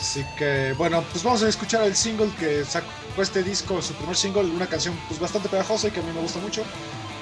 Así 0.00 0.24
que, 0.36 0.74
bueno, 0.76 1.02
pues 1.10 1.24
vamos 1.24 1.42
a 1.42 1.48
escuchar 1.48 1.82
el 1.82 1.96
single 1.96 2.30
que 2.38 2.64
sacó 2.64 2.86
este 3.20 3.42
disco, 3.42 3.80
su 3.82 3.94
primer 3.94 4.16
single, 4.16 4.42
una 4.42 4.66
canción 4.66 4.98
pues 5.08 5.18
bastante 5.18 5.48
pegajosa 5.48 5.88
y 5.88 5.90
que 5.90 6.00
a 6.00 6.02
mí 6.02 6.12
me 6.14 6.20
gusta 6.20 6.38
mucho. 6.40 6.62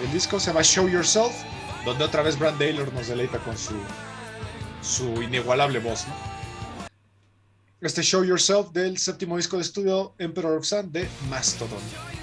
El 0.02 0.12
disco 0.12 0.38
se 0.38 0.48
llama 0.48 0.62
Show 0.62 0.88
Yourself, 0.88 1.32
donde 1.84 2.04
otra 2.04 2.22
vez 2.22 2.38
Brand 2.38 2.58
Taylor 2.58 2.92
nos 2.92 3.06
deleita 3.06 3.38
con 3.38 3.56
su, 3.56 3.74
su 4.82 5.22
inigualable 5.22 5.78
voz, 5.78 6.06
¿no? 6.06 6.35
Este 7.78 8.02
Show 8.02 8.24
Yourself 8.24 8.70
del 8.72 8.96
séptimo 8.96 9.36
disco 9.36 9.56
de 9.56 9.62
estudio 9.62 10.14
Emperor 10.18 10.56
of 10.56 10.64
Sun 10.64 10.90
de 10.92 11.06
Mastodon. 11.28 12.15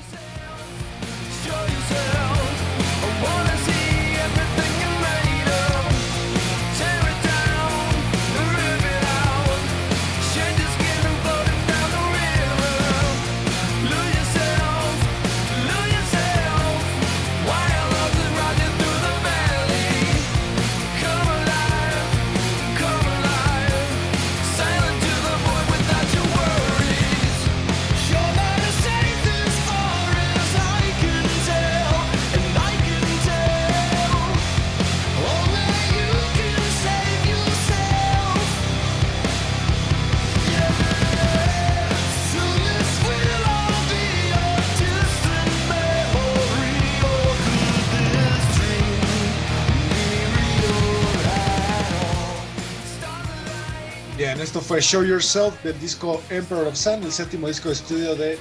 Esto 54.53 54.61
fue 54.67 54.81
Show 54.81 55.03
Yourself 55.03 55.63
del 55.63 55.79
disco 55.79 56.21
Emperor 56.29 56.67
of 56.67 56.75
Sun, 56.77 57.01
el 57.01 57.11
séptimo 57.11 57.47
disco 57.47 57.69
de 57.69 57.73
estudio 57.73 58.13
de 58.13 58.37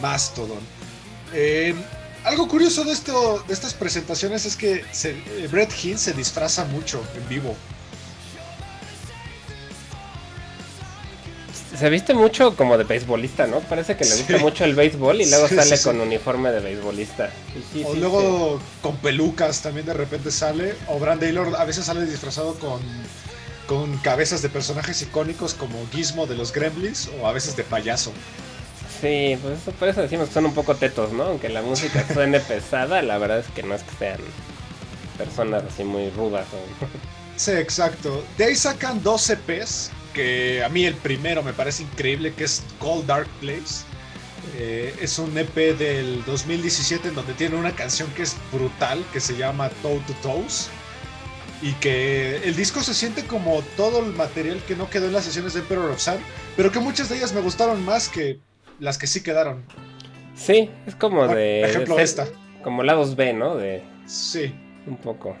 Mastodon. 0.00 0.60
Eh, 1.34 1.74
algo 2.22 2.46
curioso 2.46 2.84
de, 2.84 2.92
esto, 2.92 3.42
de 3.48 3.52
estas 3.52 3.74
presentaciones 3.74 4.46
es 4.46 4.54
que 4.54 4.84
se, 4.92 5.10
eh, 5.10 5.48
Brett 5.50 5.72
Hinn 5.82 5.98
se 5.98 6.12
disfraza 6.12 6.66
mucho 6.66 7.02
en 7.16 7.28
vivo. 7.28 7.56
Se 11.76 11.90
viste 11.90 12.14
mucho 12.14 12.54
como 12.54 12.78
de 12.78 12.84
beisbolista, 12.84 13.48
¿no? 13.48 13.58
Parece 13.58 13.96
que 13.96 14.04
le 14.04 14.14
gusta 14.14 14.36
Sí. 14.36 14.40
mucho 14.44 14.64
el 14.64 14.76
béisbol 14.76 15.20
y 15.20 15.28
luego 15.28 15.48
Sí, 15.48 15.56
sale 15.56 15.76
sí, 15.76 15.82
con 15.82 16.00
uniforme 16.00 16.52
de 16.52 16.60
beisbolista. 16.60 17.32
O 17.84 17.92
luego 17.96 18.60
con 18.82 18.98
pelucas 18.98 19.62
también 19.62 19.84
de 19.84 19.94
repente 19.94 20.30
sale. 20.30 20.76
O 20.86 21.00
Brand 21.00 21.20
Taylor 21.20 21.56
a 21.56 21.64
veces 21.64 21.86
sale 21.86 22.06
disfrazado 22.06 22.54
con, 22.54 22.80
con 23.66 23.96
cabezas 23.98 24.42
de 24.42 24.48
personajes 24.48 25.02
icónicos 25.02 25.54
como 25.54 25.86
Gizmo 25.92 26.26
de 26.26 26.36
los 26.36 26.52
Gremlins 26.52 27.10
o 27.20 27.26
a 27.26 27.32
veces 27.32 27.56
de 27.56 27.64
payaso. 27.64 28.12
Sí, 29.00 29.36
pues 29.42 29.60
eso, 29.60 29.72
por 29.72 29.88
eso 29.88 30.00
decimos 30.00 30.28
que 30.28 30.34
son 30.34 30.46
un 30.46 30.54
poco 30.54 30.74
tetos, 30.74 31.12
¿no? 31.12 31.24
Aunque 31.24 31.48
la 31.48 31.62
música 31.62 32.04
suene 32.12 32.40
pesada, 32.40 33.02
la 33.02 33.18
verdad 33.18 33.40
es 33.40 33.46
que 33.48 33.62
no 33.62 33.74
es 33.74 33.82
que 33.82 33.94
sean 33.98 34.20
personas 35.18 35.64
así 35.64 35.84
muy 35.84 36.10
rudas. 36.10 36.46
¿no? 36.52 36.88
Sí, 37.36 37.52
exacto. 37.52 38.24
De 38.38 38.46
ahí 38.46 38.54
sacan 38.54 39.02
dos 39.02 39.28
EPs, 39.28 39.90
que 40.14 40.64
a 40.64 40.68
mí 40.70 40.86
el 40.86 40.94
primero 40.94 41.42
me 41.42 41.52
parece 41.52 41.82
increíble, 41.82 42.32
que 42.32 42.44
es 42.44 42.62
Cold 42.78 43.06
Dark 43.06 43.28
Place. 43.40 43.84
Eh, 44.56 44.94
es 45.00 45.18
un 45.18 45.36
EP 45.36 45.54
del 45.76 46.24
2017 46.24 47.08
en 47.08 47.14
donde 47.14 47.34
tiene 47.34 47.56
una 47.56 47.72
canción 47.72 48.08
que 48.14 48.22
es 48.22 48.36
brutal, 48.50 49.04
que 49.12 49.20
se 49.20 49.36
llama 49.36 49.68
Toe 49.82 50.00
to 50.06 50.14
Toes. 50.22 50.70
Y 51.62 51.72
que 51.74 52.36
el 52.44 52.54
disco 52.54 52.82
se 52.82 52.92
siente 52.92 53.24
como 53.24 53.62
todo 53.76 54.00
el 54.04 54.12
material 54.12 54.60
que 54.66 54.76
no 54.76 54.90
quedó 54.90 55.06
en 55.06 55.12
las 55.14 55.24
sesiones 55.24 55.54
de 55.54 55.60
Emperor 55.60 55.90
of 55.90 56.00
Sun, 56.00 56.16
pero 56.56 56.70
que 56.70 56.78
muchas 56.80 57.08
de 57.08 57.16
ellas 57.16 57.32
me 57.32 57.40
gustaron 57.40 57.82
más 57.84 58.08
que 58.08 58.40
las 58.78 58.98
que 58.98 59.06
sí 59.06 59.22
quedaron. 59.22 59.64
Sí, 60.34 60.70
es 60.86 60.94
como 60.94 61.26
Por 61.26 61.34
de... 61.34 61.62
ejemplo, 61.64 61.96
de- 61.96 62.02
esta. 62.02 62.26
Como 62.62 62.82
lados 62.82 63.16
B, 63.16 63.32
¿no? 63.32 63.56
De 63.56 63.82
Sí. 64.06 64.54
un 64.86 64.96
poco. 64.98 65.34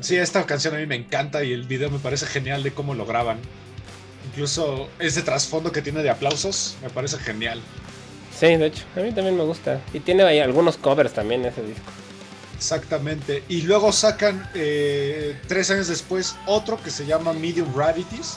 Sí, 0.00 0.16
esta 0.16 0.46
canción 0.46 0.74
a 0.74 0.78
mí 0.78 0.86
me 0.86 0.94
encanta 0.94 1.44
y 1.44 1.52
el 1.52 1.64
video 1.64 1.90
me 1.90 1.98
parece 1.98 2.24
genial 2.26 2.62
de 2.62 2.70
cómo 2.72 2.94
lo 2.94 3.04
graban. 3.04 3.38
Incluso 4.30 4.88
ese 4.98 5.22
trasfondo 5.22 5.70
que 5.72 5.82
tiene 5.82 6.02
de 6.02 6.10
aplausos 6.10 6.76
me 6.82 6.88
parece 6.90 7.18
genial. 7.18 7.60
Sí, 8.34 8.46
de 8.56 8.66
hecho, 8.66 8.84
a 8.96 9.00
mí 9.00 9.12
también 9.12 9.36
me 9.36 9.42
gusta. 9.44 9.80
Y 9.92 10.00
tiene 10.00 10.22
ahí 10.22 10.38
algunos 10.38 10.76
covers 10.76 11.12
también 11.12 11.44
ese 11.44 11.62
disco. 11.62 11.82
Exactamente. 12.58 13.44
Y 13.48 13.62
luego 13.62 13.92
sacan 13.92 14.50
eh, 14.54 15.40
tres 15.46 15.70
años 15.70 15.88
después 15.88 16.36
otro 16.46 16.82
que 16.82 16.90
se 16.90 17.06
llama 17.06 17.32
Medium 17.32 17.72
Rarities, 17.74 18.36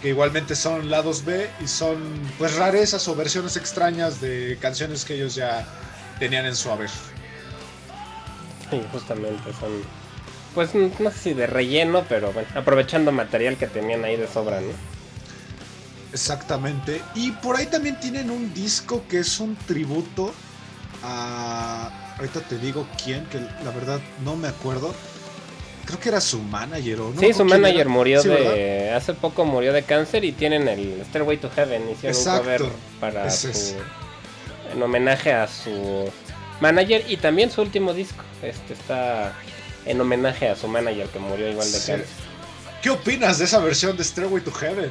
que 0.00 0.10
igualmente 0.10 0.54
son 0.54 0.90
lados 0.90 1.24
B 1.24 1.50
y 1.60 1.66
son 1.66 1.96
pues 2.38 2.54
rarezas 2.56 3.08
o 3.08 3.16
versiones 3.16 3.56
extrañas 3.56 4.20
de 4.20 4.58
canciones 4.60 5.04
que 5.04 5.14
ellos 5.14 5.34
ya 5.34 5.66
tenían 6.18 6.44
en 6.44 6.54
su 6.54 6.70
haber. 6.70 6.90
Sí, 8.70 8.82
justamente 8.92 9.52
son 9.58 9.82
pues 10.54 10.72
no 10.74 11.10
sé 11.10 11.18
si 11.18 11.34
de 11.34 11.48
relleno, 11.48 12.04
pero 12.08 12.32
bueno, 12.32 12.48
aprovechando 12.54 13.10
material 13.10 13.56
que 13.56 13.66
tenían 13.66 14.04
ahí 14.04 14.16
de 14.16 14.28
sobra, 14.28 14.60
¿no? 14.60 14.68
Exactamente. 16.12 17.02
Y 17.16 17.32
por 17.32 17.56
ahí 17.56 17.66
también 17.66 17.98
tienen 17.98 18.30
un 18.30 18.54
disco 18.54 19.02
que 19.08 19.18
es 19.18 19.40
un 19.40 19.56
tributo 19.56 20.32
a. 21.02 22.03
Ahorita 22.18 22.40
te 22.40 22.58
digo 22.58 22.86
quién, 23.02 23.24
que 23.26 23.38
la 23.38 23.70
verdad 23.74 24.00
no 24.24 24.36
me 24.36 24.48
acuerdo. 24.48 24.94
Creo 25.84 26.00
que 26.00 26.08
era 26.08 26.20
su 26.20 26.40
manager 26.40 27.00
o 27.00 27.10
no. 27.12 27.20
sí, 27.20 27.32
su 27.34 27.44
manager 27.44 27.80
era. 27.82 27.90
murió 27.90 28.22
Sí, 28.22 28.28
¿verdad? 28.28 28.52
de. 28.54 28.90
Hace 28.92 29.12
poco 29.14 29.44
murió 29.44 29.72
de 29.72 29.82
cáncer 29.82 30.24
y 30.24 30.32
tienen 30.32 30.66
el 30.68 31.02
Stairway 31.06 31.36
to 31.38 31.50
Heaven. 31.50 31.90
Hicieron 31.90 32.16
Exacto. 32.16 32.40
un 32.40 32.58
cover 32.58 32.72
para 33.00 33.30
su. 33.30 33.48
En 34.72 34.82
homenaje 34.82 35.32
a 35.32 35.46
su 35.46 36.10
manager 36.60 37.04
y 37.08 37.16
también 37.18 37.50
su 37.50 37.60
último 37.60 37.92
disco. 37.92 38.22
Este 38.42 38.72
está 38.72 39.34
en 39.84 40.00
homenaje 40.00 40.48
a 40.48 40.56
su 40.56 40.68
manager 40.68 41.06
que 41.08 41.18
murió 41.18 41.48
igual 41.50 41.70
de 41.70 41.78
Sí. 41.78 41.92
cáncer. 41.92 42.06
¿Qué 42.80 42.90
opinas 42.90 43.38
de 43.38 43.44
esa 43.46 43.58
versión 43.58 43.96
de 43.96 44.04
Stairway 44.04 44.42
to 44.42 44.52
Heaven? 44.52 44.90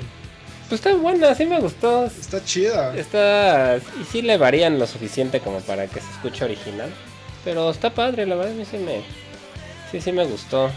Pues 0.69 0.80
está 0.80 0.93
buena, 0.95 1.34
sí 1.36 1.45
me 1.45 1.59
gustó. 1.59 2.05
Está 2.05 2.43
chida. 2.43 2.95
Está. 2.95 3.78
Y 3.99 4.03
sí 4.11 4.21
le 4.21 4.38
varían 4.38 4.78
lo 4.78 4.86
suficiente 4.88 5.39
como 5.39 5.59
para 5.61 5.88
que 5.88 5.99
se 5.99 6.09
escuche 6.11 6.45
original. 6.45 6.91
Pero 7.43 7.69
está 7.71 7.93
padre, 7.93 8.25
la 8.25 8.35
verdad, 8.35 8.53
a 8.53 8.55
mí 8.55 8.65
sí 8.69 8.77
me. 8.77 9.03
Sí, 9.91 10.01
sí 10.01 10.11
me 10.11 10.25
gustó. 10.25 10.71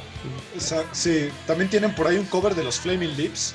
Esa- 0.57 0.85
sí, 0.93 1.31
también 1.47 1.71
tienen 1.71 1.95
por 1.95 2.07
ahí 2.07 2.17
un 2.17 2.27
cover 2.27 2.55
de 2.55 2.65
los 2.65 2.79
Flaming 2.81 3.17
Lips, 3.17 3.55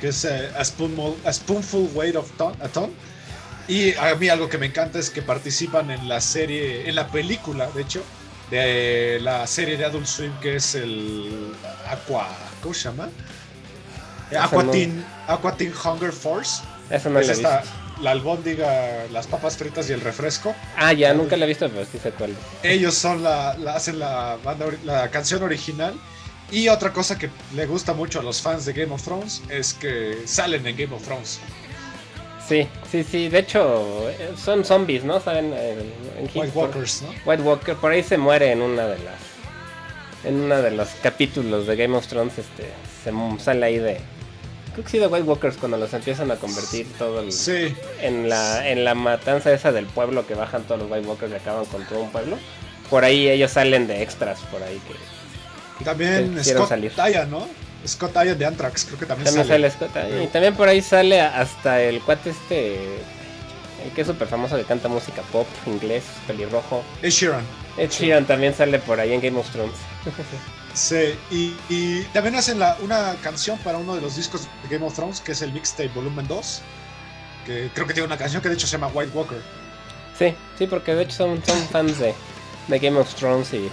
que 0.00 0.08
es 0.08 0.24
eh, 0.24 0.50
a, 0.58 0.64
Spoonful, 0.64 1.14
a 1.24 1.32
Spoonful 1.32 1.90
Weight 1.94 2.16
of 2.16 2.30
Ton, 2.36 2.54
a 2.60 2.68
Ton. 2.68 2.90
Y 3.66 3.94
a 3.94 4.14
mí 4.16 4.28
algo 4.28 4.48
que 4.48 4.58
me 4.58 4.66
encanta 4.66 4.98
es 4.98 5.08
que 5.08 5.22
participan 5.22 5.90
en 5.90 6.06
la 6.08 6.20
serie, 6.20 6.86
en 6.88 6.96
la 6.96 7.06
película, 7.08 7.70
de 7.70 7.82
hecho, 7.82 8.02
de 8.50 9.18
la 9.22 9.46
serie 9.46 9.78
de 9.78 9.86
Adult 9.86 10.06
Swim, 10.06 10.32
que 10.40 10.56
es 10.56 10.74
el 10.74 11.54
Aqua, 11.88 12.28
¿cómo 12.62 12.74
se 12.74 12.82
llama? 12.84 13.08
Esa 14.30 14.44
Aqua. 14.44 14.70
Teen, 14.70 15.04
Aqua 15.28 15.56
Teen 15.56 15.72
Hunger 15.72 16.12
Force. 16.12 16.62
Eso 16.90 17.08
no 17.08 17.20
es 17.20 17.26
la 17.28 17.32
he 17.32 17.36
esta, 17.36 17.60
visto. 17.60 17.74
La 18.02 18.10
albóndiga, 18.12 19.06
las 19.12 19.26
papas 19.26 19.56
fritas 19.56 19.88
y 19.90 19.92
el 19.92 20.00
refresco. 20.00 20.54
Ah, 20.76 20.92
ya, 20.92 21.14
nunca 21.14 21.36
la 21.36 21.44
he 21.44 21.48
visto, 21.48 21.68
pero 21.68 21.84
sí 21.90 21.98
sé 21.98 22.10
cuál. 22.12 22.34
Ellos 22.62 22.94
son 22.94 23.22
la, 23.22 23.56
la- 23.58 23.74
hacen 23.74 23.98
la 23.98 24.36
banda 24.44 24.66
la 24.84 25.10
canción 25.10 25.42
original. 25.42 25.94
Y 26.50 26.68
otra 26.68 26.92
cosa 26.92 27.18
que 27.18 27.30
le 27.54 27.66
gusta 27.66 27.94
mucho 27.94 28.20
a 28.20 28.22
los 28.22 28.40
fans 28.42 28.64
de 28.66 28.72
Game 28.74 28.92
of 28.92 29.02
Thrones 29.02 29.42
es 29.48 29.72
que 29.74 30.18
salen 30.26 30.66
en 30.66 30.76
Game 30.76 30.94
of 30.94 31.02
Thrones. 31.02 31.40
Sí, 32.46 32.68
sí, 32.92 33.02
sí. 33.02 33.28
De 33.28 33.38
hecho, 33.38 34.10
eh, 34.10 34.32
son 34.36 34.64
zombies, 34.64 35.02
¿no? 35.04 35.18
Saben, 35.20 35.52
Eh, 35.54 35.92
en 36.18 36.24
White 36.34 36.52
Walkers, 36.54 37.02
¿no? 37.02 37.08
White 37.24 37.42
Walker, 37.42 37.74
por 37.76 37.90
ahí 37.92 38.02
se 38.02 38.18
muere 38.18 38.52
en 38.52 38.60
una 38.60 38.86
de 38.86 38.98
las. 38.98 39.14
En 40.24 40.36
uno 40.40 40.60
de 40.60 40.70
los 40.70 40.88
capítulos 41.02 41.66
de 41.66 41.76
Game 41.76 41.96
of 41.96 42.06
Thrones, 42.06 42.34
este. 42.38 42.70
Se 43.02 43.10
sale 43.42 43.66
ahí 43.66 43.78
de. 43.78 44.00
Creo 44.74 44.84
que 44.84 44.90
sí 44.90 44.98
de 44.98 45.06
White 45.06 45.24
Walkers 45.24 45.56
cuando 45.56 45.76
los 45.78 45.92
empiezan 45.94 46.30
a 46.30 46.36
convertir 46.36 46.86
todo 46.98 47.20
el. 47.20 47.32
Sí, 47.32 47.74
En 48.02 48.28
la, 48.28 48.68
en 48.68 48.84
la 48.84 48.94
matanza 48.94 49.52
esa 49.52 49.72
del 49.72 49.86
pueblo 49.86 50.26
que 50.26 50.34
bajan 50.34 50.64
todos 50.64 50.82
los 50.82 50.90
White 50.90 51.06
Walkers 51.06 51.32
y 51.32 51.36
acaban 51.36 51.64
con 51.66 51.84
todo 51.86 52.00
un 52.00 52.10
pueblo. 52.10 52.36
Por 52.90 53.04
ahí 53.04 53.28
ellos 53.28 53.52
salen 53.52 53.86
de 53.86 54.02
extras, 54.02 54.40
por 54.50 54.62
ahí 54.62 54.80
que. 54.86 55.84
también 55.84 56.34
Quisieron 56.36 56.62
Scott 56.62 56.68
salir. 56.70 56.92
Tyan, 56.92 57.30
¿no? 57.30 57.48
Scott 57.86 58.12
Tyan 58.12 58.38
de 58.38 58.46
Anthrax, 58.46 58.84
creo 58.86 58.98
que 58.98 59.06
también, 59.06 59.26
También 59.26 59.46
sale. 59.46 59.70
sale 59.70 59.86
Scott 59.88 59.96
ahí. 59.96 60.24
Y 60.24 60.26
también 60.28 60.54
por 60.54 60.68
ahí 60.68 60.82
sale 60.82 61.20
hasta 61.20 61.80
el 61.80 62.00
cuate 62.02 62.30
este. 62.30 62.74
El 63.84 63.90
que 63.94 64.00
es 64.00 64.06
súper 64.06 64.26
famoso 64.28 64.56
que 64.56 64.64
canta 64.64 64.88
música 64.88 65.22
pop, 65.30 65.46
inglés, 65.66 66.04
pelirrojo. 66.26 66.82
Ed 67.02 67.10
Sheeran. 67.10 67.44
Ed 67.76 67.90
Sheeran 67.90 68.24
también 68.26 68.54
sale 68.54 68.78
por 68.78 68.98
ahí 68.98 69.12
en 69.12 69.20
Game 69.20 69.38
of 69.38 69.48
Thrones. 69.50 69.74
Sí, 70.74 71.14
y, 71.30 71.54
y 71.68 72.02
también 72.12 72.34
hacen 72.34 72.58
la, 72.58 72.76
una 72.82 73.14
canción 73.22 73.56
para 73.58 73.78
uno 73.78 73.94
de 73.94 74.00
los 74.00 74.16
discos 74.16 74.42
de 74.62 74.68
Game 74.76 74.84
of 74.84 74.94
Thrones, 74.94 75.20
que 75.20 75.32
es 75.32 75.42
el 75.42 75.52
Mixtape 75.52 75.88
Volumen 75.94 76.26
2. 76.26 76.60
Que 77.46 77.70
creo 77.74 77.86
que 77.86 77.94
tiene 77.94 78.06
una 78.06 78.16
canción 78.18 78.42
que 78.42 78.48
de 78.48 78.54
hecho 78.54 78.66
se 78.66 78.72
llama 78.72 78.88
White 78.92 79.12
Walker. 79.14 79.40
Sí, 80.18 80.34
sí, 80.58 80.66
porque 80.66 80.94
de 80.94 81.04
hecho 81.04 81.16
son, 81.16 81.42
son 81.44 81.58
fans 81.68 81.98
de, 81.98 82.14
de 82.68 82.78
Game 82.78 82.98
of 82.98 83.14
Thrones 83.14 83.52
y 83.52 83.68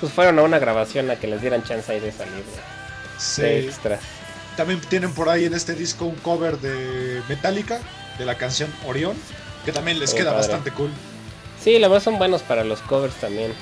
pues 0.00 0.12
fueron 0.12 0.38
a 0.38 0.42
una 0.42 0.58
grabación 0.58 1.10
a 1.10 1.16
que 1.16 1.26
les 1.26 1.40
dieran 1.40 1.64
chance 1.64 1.90
ahí 1.92 2.00
de 2.00 2.12
salir 2.12 2.32
de, 2.34 2.42
Sí. 3.18 3.42
de 3.42 3.64
extras. 3.66 4.00
También 4.56 4.80
tienen 4.82 5.12
por 5.12 5.28
ahí 5.28 5.44
en 5.44 5.54
este 5.54 5.74
disco 5.74 6.04
un 6.06 6.14
cover 6.16 6.58
de 6.58 7.20
Metallica, 7.28 7.80
de 8.18 8.24
la 8.24 8.36
canción 8.36 8.72
Orión, 8.86 9.16
que 9.64 9.72
también 9.72 9.98
les 9.98 10.10
Muy 10.12 10.20
queda 10.20 10.30
padre. 10.30 10.46
bastante 10.46 10.70
cool. 10.72 10.90
Sí, 11.62 11.78
la 11.78 11.88
verdad 11.88 12.04
son 12.04 12.18
buenos 12.18 12.42
para 12.42 12.62
los 12.64 12.80
covers 12.82 13.14
también. 13.16 13.52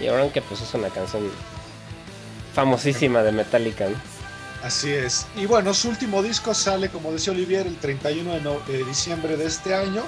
Y 0.00 0.06
ahora 0.06 0.28
que 0.32 0.40
pues 0.42 0.60
es 0.60 0.72
una 0.74 0.88
canción 0.88 1.22
famosísima 2.54 3.22
de 3.22 3.32
Metallica. 3.32 3.86
¿no? 3.88 3.96
Así 4.66 4.90
es. 4.90 5.26
Y 5.36 5.46
bueno, 5.46 5.74
su 5.74 5.88
último 5.88 6.22
disco 6.22 6.54
sale, 6.54 6.88
como 6.88 7.12
decía 7.12 7.32
Olivier, 7.32 7.66
el 7.66 7.76
31 7.76 8.34
de, 8.34 8.40
no- 8.40 8.60
de 8.68 8.84
diciembre 8.84 9.36
de 9.36 9.46
este 9.46 9.74
año, 9.74 10.02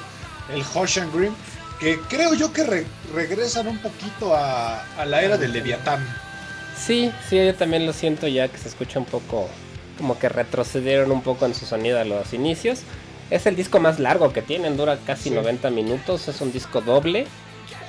el 0.52 0.62
Hush 0.74 0.98
and 1.00 1.14
Grim, 1.14 1.32
que 1.80 1.98
creo 2.08 2.34
yo 2.34 2.52
que 2.52 2.62
re- 2.64 2.86
regresan 3.14 3.66
un 3.66 3.78
poquito 3.78 4.34
a, 4.34 4.84
a 4.96 5.04
la 5.04 5.22
era 5.22 5.36
del 5.36 5.52
Leviatán. 5.52 6.06
Sí, 6.78 7.10
sí, 7.28 7.36
yo 7.44 7.54
también 7.54 7.86
lo 7.86 7.92
siento 7.92 8.26
ya 8.28 8.48
que 8.48 8.58
se 8.58 8.68
escucha 8.68 8.98
un 8.98 9.04
poco 9.06 9.48
como 9.98 10.18
que 10.18 10.28
retrocedieron 10.28 11.12
un 11.12 11.22
poco 11.22 11.46
en 11.46 11.54
su 11.54 11.66
sonido 11.66 12.00
a 12.00 12.04
los 12.04 12.32
inicios. 12.32 12.80
Es 13.30 13.46
el 13.46 13.56
disco 13.56 13.80
más 13.80 13.98
largo 14.00 14.32
que 14.32 14.42
tienen, 14.42 14.76
dura 14.76 14.98
casi 15.06 15.30
Sí. 15.30 15.30
90 15.30 15.70
minutos, 15.70 16.28
es 16.28 16.40
un 16.40 16.52
disco 16.52 16.80
doble 16.80 17.26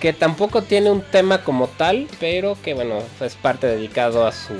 que 0.05 0.13
tampoco 0.13 0.61
tiene 0.61 0.91
un 0.91 1.01
tema 1.01 1.43
como 1.43 1.67
tal, 1.67 2.07
pero 2.19 2.55
que 2.61 2.75
bueno, 2.75 3.01
es 3.21 3.33
parte 3.33 3.65
dedicado 3.65 4.27
a 4.27 4.31
su 4.31 4.53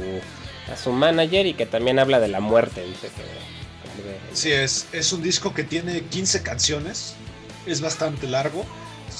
a 0.73 0.75
su 0.75 0.91
manager 0.91 1.45
y 1.45 1.53
que 1.53 1.67
también 1.67 1.99
habla 1.99 2.19
de 2.19 2.27
la 2.29 2.39
muerte, 2.39 2.83
dice 2.83 3.09
que 3.15 3.21
de- 3.21 4.17
Sí, 4.33 4.51
es, 4.51 4.87
es 4.91 5.13
un 5.13 5.21
disco 5.21 5.53
que 5.53 5.63
tiene 5.63 6.01
15 6.01 6.41
canciones, 6.41 7.13
es 7.67 7.79
bastante 7.79 8.25
largo. 8.25 8.65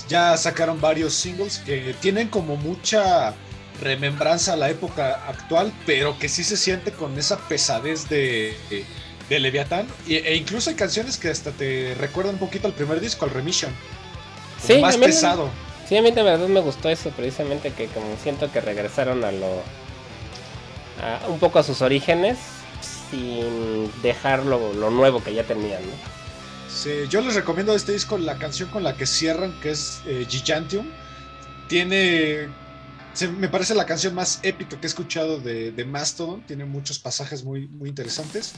Ya 0.10 0.36
sacaron 0.36 0.82
varios 0.82 1.14
singles 1.14 1.60
que 1.60 1.96
tienen 2.02 2.30
como 2.30 2.56
mucha 2.56 3.36
remembranza 3.80 4.54
a 4.54 4.56
la 4.56 4.72
época 4.72 5.28
actual, 5.28 5.72
pero 5.86 6.18
que 6.18 6.28
sí 6.28 6.44
se 6.44 6.58
siente 6.58 6.92
con 6.92 7.20
esa 7.20 7.38
pesadez 7.48 8.10
de, 8.10 8.58
de 9.30 9.40
Leviatán. 9.40 9.86
Y- 10.08 10.16
e 10.16 10.36
incluso 10.36 10.72
hay 10.72 10.76
canciones 10.76 11.18
que 11.18 11.30
hasta 11.30 11.52
te 11.52 11.94
recuerdan 12.00 12.34
un 12.34 12.40
poquito 12.40 12.66
al 12.68 12.74
primer 12.74 13.00
disco, 13.00 13.26
al 13.26 13.30
Remission. 13.32 13.72
Sí, 14.66 14.80
más 14.82 14.98
pesado. 14.98 15.50
Sí, 15.88 15.96
a 15.98 16.02
mí 16.02 16.12
de 16.12 16.24
verdad 16.24 16.48
me 16.48 16.62
gustó 16.62 16.90
eso, 16.90 17.12
precisamente 17.12 17.72
que 17.72 17.88
como 17.88 18.18
siento 18.18 18.52
que 18.52 18.60
regresaron 18.60 19.24
a 19.24 19.32
lo... 19.32 19.62
un 21.30 21.40
poco 21.40 21.60
a 21.60 21.64
sus 21.64 21.82
orígenes 21.82 22.38
sin 23.12 23.92
dejar 24.02 24.46
lo, 24.46 24.74
nuevo 24.90 25.24
que 25.24 25.34
ya 25.34 25.44
tenían, 25.44 25.84
¿no? 25.84 26.16
Sí, 26.70 26.92
yo 27.10 27.22
les 27.22 27.36
recomiendo 27.36 27.76
este 27.76 27.92
disco 27.92 28.18
la 28.18 28.38
canción 28.38 28.70
con 28.70 28.84
la 28.84 28.98
que 28.98 29.06
cierran, 29.06 29.58
que 29.62 29.72
es 29.72 30.02
eh, 30.08 30.26
Gigantium. 30.28 30.88
Tiene. 31.70 32.50
me 33.38 33.48
parece 33.48 33.76
la 33.76 33.86
canción 33.86 34.14
más 34.14 34.40
épica 34.44 34.78
que 34.78 34.86
he 34.86 34.90
escuchado 34.90 35.40
de, 35.40 35.72
de 35.72 35.86
Mastodon. 35.86 36.42
Tiene 36.42 36.66
muchos 36.66 37.00
pasajes 37.00 37.44
muy, 37.44 37.68
muy 37.68 37.90
interesantes. 37.90 38.54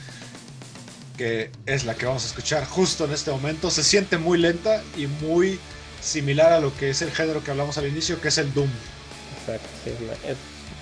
Que 1.15 1.51
es 1.65 1.86
la 1.86 1.95
que 1.95 2.05
vamos 2.05 2.23
a 2.23 2.28
escuchar 2.28 2.65
justo 2.65 3.05
en 3.05 3.11
este 3.11 3.30
momento. 3.30 3.69
Se 3.69 3.84
siente 3.84 4.17
muy 4.17 4.39
lenta 4.39 4.82
y 4.95 5.05
muy 5.05 5.59
similar 6.07 6.53
a 6.53 6.59
lo 6.59 6.75
que 6.75 6.89
es 6.89 7.01
el 7.01 7.11
género 7.11 7.43
que 7.43 7.51
hablamos 7.51 7.77
al 7.77 7.87
inicio, 7.87 8.19
que 8.21 8.29
es 8.29 8.37
el 8.37 8.53
Doom. 8.53 8.69
Exacto, 9.41 9.67
sí, 9.83 9.91
es, 9.91 10.01
una- 10.01 10.31
es 10.31 10.37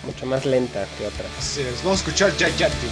mucho 0.05 0.25
más 0.25 0.45
lenta 0.45 0.85
que 0.97 1.05
otras. 1.05 1.27
Así 1.39 1.61
es, 1.61 1.83
vamos 1.83 1.99
a 1.99 2.03
escuchar 2.03 2.31
Gigantium. 2.33 2.91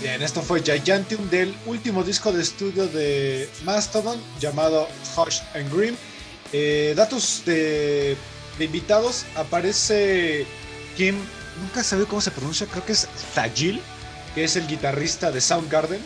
Bien, 0.00 0.22
esto 0.22 0.40
fue 0.40 0.62
Gigantium 0.62 1.28
del 1.28 1.54
último 1.66 2.02
disco 2.02 2.32
de 2.32 2.40
estudio 2.42 2.86
de 2.88 3.48
Mastodon 3.64 4.18
llamado 4.40 4.88
Hush 5.16 5.40
and 5.54 5.72
Grim. 5.74 5.94
Eh, 6.52 6.94
datos 6.96 7.42
de, 7.44 8.16
de 8.58 8.64
invitados: 8.64 9.26
aparece 9.34 10.46
Joaquim, 10.90 11.16
nunca 11.60 11.84
sabía 11.84 12.06
cómo 12.06 12.20
se 12.22 12.30
pronuncia, 12.30 12.66
creo 12.66 12.84
que 12.84 12.92
es 12.92 13.06
Thagil, 13.34 13.80
que 14.34 14.44
es 14.44 14.56
el 14.56 14.66
guitarrista 14.66 15.30
de 15.30 15.40
Soundgarden, 15.40 16.00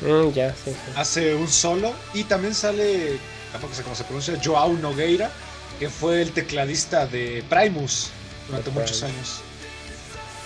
Mm, 0.00 0.32
ya, 0.32 0.50
sí, 0.52 0.72
sí. 0.72 0.76
hace 0.96 1.34
un 1.36 1.48
solo 1.48 1.94
y 2.14 2.24
también 2.24 2.52
sale, 2.52 3.16
tampoco 3.52 3.74
sé 3.74 3.82
cómo 3.84 3.94
se 3.94 4.02
pronuncia, 4.02 4.38
Joao 4.44 4.72
Nogueira, 4.72 5.30
que 5.78 5.88
fue 5.88 6.20
el 6.20 6.32
tecladista 6.32 7.06
de 7.06 7.44
Primus 7.48 8.08
durante 8.48 8.70
muchos 8.70 8.98
Primus. 9.00 9.16
años. 9.16 9.40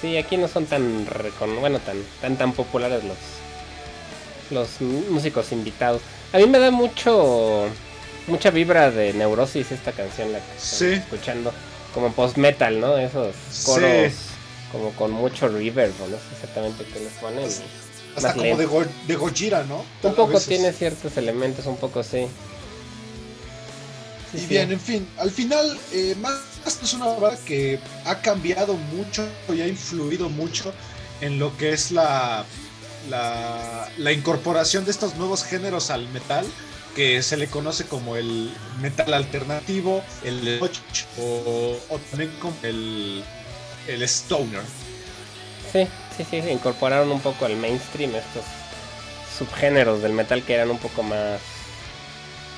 Sí, 0.01 0.17
aquí 0.17 0.37
no 0.37 0.47
son 0.49 0.67
tan 0.67 1.07
recon... 1.07 1.59
bueno, 1.61 1.79
tan 1.81 1.97
tan 2.21 2.37
tan 2.37 2.53
populares 2.53 3.03
los 3.05 3.17
los 4.51 4.81
músicos 5.11 5.53
invitados. 5.53 6.01
A 6.33 6.39
mí 6.39 6.47
me 6.47 6.59
da 6.59 6.71
mucho 6.71 7.67
mucha 8.27 8.51
vibra 8.51 8.91
de 8.91 9.13
Neurosis 9.13 9.73
esta 9.73 9.93
canción 9.93 10.33
la 10.33 10.39
que 10.39 10.57
estoy 10.57 10.89
Sí. 10.89 10.95
escuchando, 10.95 11.53
como 11.95 12.13
post 12.13 12.37
metal, 12.37 12.81
¿no? 12.81 12.97
Esos 12.99 13.35
coros 13.65 14.13
como 14.73 14.91
con 14.93 15.11
mucho 15.11 15.49
reverb, 15.49 15.93
¿no? 16.01 16.17
Sé 16.17 16.23
exactamente 16.35 16.85
qué 16.93 17.01
les 17.01 17.13
ponen. 17.15 17.49
Hasta 18.17 18.35
como 18.35 18.57
de, 18.57 18.67
Go- 18.67 18.85
de 19.07 19.17
Gojira, 19.17 19.65
¿no? 19.65 19.85
Un 20.03 20.11
A 20.11 20.15
poco 20.15 20.41
tiene 20.41 20.73
ciertos 20.73 21.17
elementos, 21.17 21.67
un 21.67 21.77
poco 21.77 22.03
sí. 22.03 22.27
Sí, 24.33 24.39
Y 24.43 24.47
bien, 24.47 24.73
en 24.73 24.81
fin, 24.81 25.09
al 25.19 25.31
final, 25.31 25.79
eh, 25.93 26.15
más 26.21 26.35
es 26.67 26.93
una 26.95 27.07
banda 27.07 27.39
que 27.47 27.79
ha 28.05 28.21
cambiado 28.21 28.75
mucho 28.75 29.29
y 29.49 29.61
ha 29.61 29.67
influido 29.67 30.29
mucho 30.29 30.73
en 31.21 31.39
lo 31.39 31.57
que 31.57 31.73
es 31.73 31.91
la, 31.91 32.45
la, 33.09 34.13
incorporación 34.13 34.85
de 34.85 34.91
estos 34.91 35.17
nuevos 35.17 35.45
géneros 35.45 35.91
al 35.91 36.09
metal, 36.09 36.47
que 36.95 37.23
se 37.23 37.37
le 37.37 37.49
conoce 37.49 37.85
como 37.85 38.17
el 38.17 38.53
metal 38.81 39.15
alternativo, 39.15 40.03
el 40.25 40.61
o, 41.19 41.77
o 41.89 41.99
también 42.11 42.31
como 42.41 42.57
el, 42.63 43.23
el 43.87 44.03
stoner. 44.03 44.63
Sí, 45.73 45.87
sí, 46.17 46.25
sí, 46.31 46.43
sí, 46.43 46.51
incorporaron 46.51 47.11
un 47.11 47.21
poco 47.21 47.45
al 47.45 47.57
mainstream 47.57 48.15
estos 48.15 48.45
subgéneros 49.39 50.03
del 50.03 50.13
metal 50.13 50.43
que 50.43 50.55
eran 50.55 50.71
un 50.71 50.79
poco 50.79 51.03
más 51.03 51.41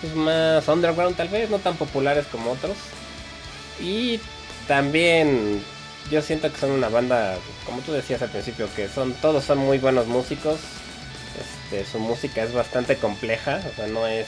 pues 0.00 0.14
más 0.14 0.66
underground 0.66 1.16
tal 1.16 1.28
vez, 1.28 1.50
no 1.50 1.58
tan 1.58 1.76
populares 1.76 2.26
como 2.30 2.52
otros. 2.52 2.76
Y 3.80 4.20
también 4.68 5.62
yo 6.10 6.22
siento 6.22 6.52
que 6.52 6.58
son 6.58 6.72
una 6.72 6.88
banda, 6.88 7.36
como 7.64 7.80
tú 7.82 7.92
decías 7.92 8.22
al 8.22 8.30
principio, 8.30 8.68
que 8.74 8.88
son 8.88 9.14
todos 9.14 9.44
son 9.44 9.58
muy 9.58 9.78
buenos 9.78 10.06
músicos. 10.06 10.58
Este, 11.38 11.90
su 11.90 11.98
música 11.98 12.42
es 12.42 12.52
bastante 12.52 12.96
compleja, 12.96 13.60
o 13.70 13.76
sea, 13.76 13.86
no 13.86 14.06
es 14.06 14.26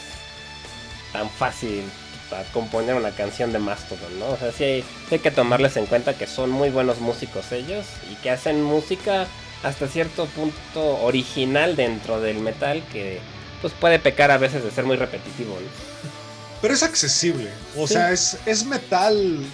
tan 1.12 1.28
fácil 1.28 1.82
para 2.30 2.44
componer 2.44 2.94
una 2.94 3.10
canción 3.10 3.52
de 3.52 3.58
Mastodon, 3.58 4.18
¿no? 4.18 4.30
O 4.30 4.36
sea, 4.36 4.52
sí 4.52 4.64
hay, 4.64 4.82
sí 5.08 5.16
hay 5.16 5.18
que 5.18 5.30
tomarles 5.30 5.76
en 5.76 5.86
cuenta 5.86 6.14
que 6.14 6.26
son 6.26 6.50
muy 6.50 6.70
buenos 6.70 7.00
músicos 7.00 7.52
ellos 7.52 7.84
y 8.10 8.14
que 8.16 8.30
hacen 8.30 8.62
música 8.62 9.26
hasta 9.62 9.86
cierto 9.88 10.26
punto 10.26 11.02
original 11.02 11.76
dentro 11.76 12.20
del 12.20 12.38
metal 12.38 12.82
que 12.90 13.20
pues 13.60 13.72
puede 13.74 13.98
pecar 13.98 14.30
a 14.30 14.38
veces 14.38 14.64
de 14.64 14.70
ser 14.70 14.84
muy 14.84 14.96
repetitivo, 14.96 15.54
¿no? 15.54 16.21
Pero 16.62 16.72
es 16.74 16.82
accesible, 16.82 17.50
o 17.76 17.86
Sí. 17.86 17.94
sea, 17.94 18.12
es, 18.12 18.38
es 18.46 18.64
metal 18.64 19.44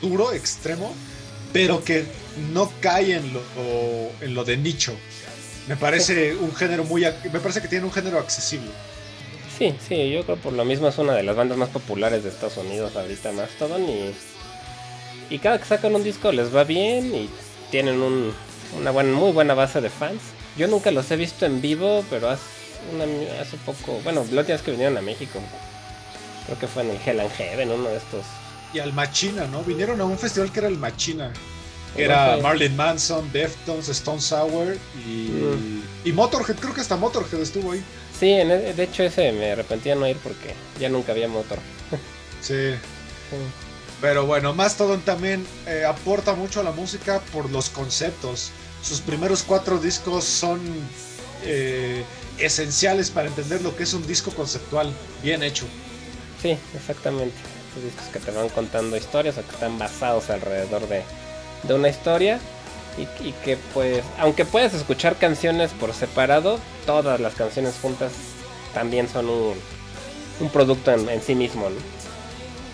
duro, 0.00 0.32
extremo, 0.32 0.94
pero 1.52 1.82
que 1.82 2.04
no 2.52 2.70
cae 2.80 3.16
en 3.16 3.32
lo, 3.32 3.40
en 4.20 4.34
lo 4.34 4.44
de 4.44 4.56
nicho. 4.56 4.94
Me 5.66 5.76
parece 5.76 6.34
un 6.36 6.54
género 6.54 6.84
muy... 6.84 7.02
Me 7.32 7.40
parece 7.40 7.60
que 7.62 7.68
tiene 7.68 7.84
un 7.86 7.92
género 7.92 8.18
accesible. 8.18 8.70
Sí, 9.58 9.74
sí, 9.88 10.10
yo 10.10 10.24
creo 10.24 10.36
por 10.36 10.52
lo 10.52 10.64
mismo 10.64 10.88
es 10.88 10.96
una 10.98 11.12
de 11.14 11.22
las 11.22 11.36
bandas 11.36 11.58
más 11.58 11.68
populares 11.70 12.22
de 12.22 12.30
Estados 12.30 12.56
Unidos 12.56 12.94
ahorita 12.96 13.32
Mastodon 13.32 13.82
y 13.88 14.14
y 15.32 15.38
cada 15.38 15.58
que 15.60 15.64
sacan 15.64 15.94
un 15.94 16.02
disco 16.02 16.32
les 16.32 16.52
va 16.54 16.64
bien 16.64 17.14
y 17.14 17.30
tienen 17.70 18.00
un, 18.00 18.32
una 18.76 18.90
buena, 18.90 19.12
muy 19.12 19.30
buena 19.32 19.54
base 19.54 19.80
de 19.80 19.88
fans. 19.88 20.20
Yo 20.56 20.66
nunca 20.66 20.90
los 20.90 21.08
he 21.12 21.16
visto 21.16 21.46
en 21.46 21.60
vivo, 21.60 22.04
pero 22.10 22.30
hace, 22.30 22.42
una- 22.92 23.40
hace 23.40 23.56
poco, 23.58 24.00
bueno, 24.02 24.22
última 24.22 24.42
vez 24.42 24.62
que 24.62 24.72
vinieron 24.72 24.96
a 24.98 25.02
México, 25.02 25.38
creo 26.50 26.58
que 26.58 26.66
fue 26.66 26.82
en 26.82 26.90
el 26.90 26.98
Hell 27.04 27.20
and 27.20 27.30
Heaven, 27.32 27.70
uno 27.70 27.88
de 27.88 27.96
estos. 27.96 28.24
Y 28.74 28.78
al 28.80 28.92
Machina, 28.92 29.46
¿no? 29.46 29.62
Vinieron 29.62 30.00
a 30.00 30.04
un 30.04 30.18
festival 30.18 30.50
que 30.52 30.58
era 30.60 30.68
el 30.68 30.76
Machina. 30.78 31.32
Que 31.96 32.04
era 32.04 32.36
sé. 32.36 32.42
Marilyn 32.42 32.76
Manson, 32.76 33.32
Deftones, 33.32 33.88
Stone 33.88 34.20
Sour 34.20 34.76
y, 35.06 35.28
Mm. 35.30 35.82
y 36.04 36.12
Motorhead. 36.12 36.56
Creo 36.56 36.72
que 36.74 36.80
hasta 36.80 36.96
Motorhead 36.96 37.40
estuvo 37.40 37.72
ahí. 37.72 37.82
Sí, 38.18 38.30
en 38.30 38.50
e- 38.50 38.72
de 38.74 38.82
hecho 38.84 39.02
ese 39.02 39.32
me 39.32 39.52
arrepentí 39.52 39.88
de 39.88 39.96
no 39.96 40.06
ir 40.08 40.16
porque 40.18 40.54
ya 40.78 40.88
nunca 40.88 41.12
había 41.12 41.28
motor. 41.28 41.58
Sí. 42.40 42.74
Pero 44.00 44.24
bueno, 44.26 44.54
Mastodon 44.54 45.02
también 45.02 45.46
eh, 45.66 45.84
aporta 45.86 46.34
mucho 46.34 46.60
a 46.60 46.62
la 46.62 46.70
música 46.72 47.20
por 47.32 47.50
los 47.50 47.68
conceptos. 47.68 48.50
Sus 48.82 49.00
primeros 49.00 49.42
cuatro 49.42 49.78
discos 49.78 50.24
son 50.24 50.58
eh, 51.44 52.02
esenciales 52.38 53.10
para 53.10 53.28
entender 53.28 53.60
lo 53.62 53.76
que 53.76 53.82
es 53.82 53.92
un 53.92 54.06
disco 54.06 54.30
conceptual 54.30 54.90
bien 55.22 55.42
hecho. 55.42 55.66
Sí, 56.40 56.56
exactamente. 56.74 57.34
Estos 57.68 57.84
discos 57.84 58.08
que 58.12 58.18
te 58.18 58.30
van 58.30 58.48
contando 58.48 58.96
historias 58.96 59.38
o 59.38 59.42
que 59.42 59.50
están 59.50 59.78
basados 59.78 60.30
alrededor 60.30 60.88
de, 60.88 61.02
de 61.62 61.74
una 61.74 61.88
historia. 61.88 62.38
Y, 62.98 63.02
y 63.28 63.32
que 63.44 63.56
pues, 63.72 64.02
aunque 64.18 64.44
puedas 64.44 64.74
escuchar 64.74 65.16
canciones 65.16 65.70
por 65.72 65.94
separado, 65.94 66.58
todas 66.86 67.20
las 67.20 67.34
canciones 67.34 67.76
juntas 67.80 68.12
también 68.74 69.08
son 69.08 69.28
un, 69.28 69.54
un 70.40 70.50
producto 70.50 70.90
en, 70.92 71.08
en 71.08 71.22
sí 71.22 71.34
mismo. 71.34 71.70
¿no? 71.70 71.76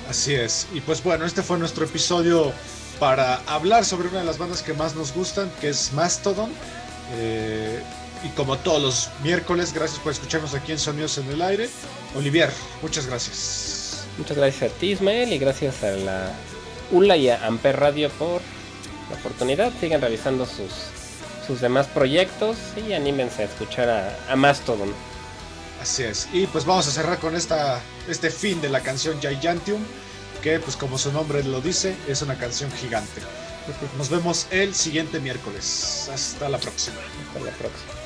Así 0.09 0.35
es. 0.35 0.69
Y 0.73 0.81
pues 0.81 1.03
bueno, 1.03 1.27
este 1.27 1.43
fue 1.43 1.59
nuestro 1.59 1.85
episodio 1.85 2.53
para 2.99 3.37
hablar 3.47 3.85
sobre 3.85 4.09
una 4.09 4.21
de 4.21 4.25
las 4.25 4.39
bandas 4.39 4.63
que 4.63 4.73
más 4.73 4.95
nos 4.95 5.13
gustan, 5.13 5.51
que 5.61 5.69
es 5.69 5.93
Mastodon. 5.93 6.51
Eh, 7.15 7.83
y 8.27 8.29
como 8.31 8.57
todos 8.59 8.83
los 8.83 9.11
miércoles, 9.23 9.73
gracias 9.73 10.01
por 10.01 10.13
escucharnos 10.13 10.55
aquí 10.55 10.73
en 10.73 10.79
Sonidos 10.79 11.19
en 11.19 11.31
el 11.31 11.43
Aire. 11.43 11.69
Olivier, 12.15 12.51
muchas 12.83 13.07
gracias. 13.07 14.05
Muchas 14.19 14.37
gracias 14.37 14.73
a 14.73 14.75
ti 14.75 14.93
Ismael 14.93 15.33
y 15.33 15.39
gracias 15.39 15.83
a 15.85 15.91
la 15.91 16.33
ULA 16.91 17.17
y 17.17 17.29
a 17.29 17.47
Amper 17.47 17.79
Radio 17.79 18.11
por 18.11 18.41
la 19.11 19.17
oportunidad. 19.17 19.73
Sigan 19.81 20.01
realizando 20.01 20.47
sus, 20.47 20.73
sus 21.47 21.61
demás 21.61 21.87
proyectos 21.87 22.57
y 22.77 22.93
anímense 22.93 23.43
a 23.43 23.45
escuchar 23.47 23.89
a, 23.89 24.33
a 24.33 24.37
Mastodon. 24.37 24.93
Así 25.81 26.03
es. 26.03 26.29
Y 26.33 26.47
pues 26.47 26.65
vamos 26.65 26.89
a 26.89 26.91
cerrar 26.91 27.19
con 27.19 27.37
esta, 27.37 27.81
este 28.09 28.31
fin 28.31 28.61
de 28.61 28.69
la 28.69 28.81
canción 28.81 29.21
Gigantium, 29.21 29.81
que 30.43 30.59
pues 30.59 30.77
como 30.77 30.99
su 30.99 31.13
nombre 31.13 31.45
lo 31.45 31.61
dice, 31.61 31.95
es 32.09 32.23
una 32.23 32.37
canción 32.37 32.71
gigante. 32.73 33.21
Nos 33.99 34.11
vemos 34.11 34.47
el 34.51 34.75
siguiente 34.75 35.21
miércoles. 35.21 36.09
Hasta 36.13 36.49
la 36.49 36.59
próxima. 36.59 36.97
Hasta 37.29 37.45
la 37.45 37.53
próxima. 37.53 38.06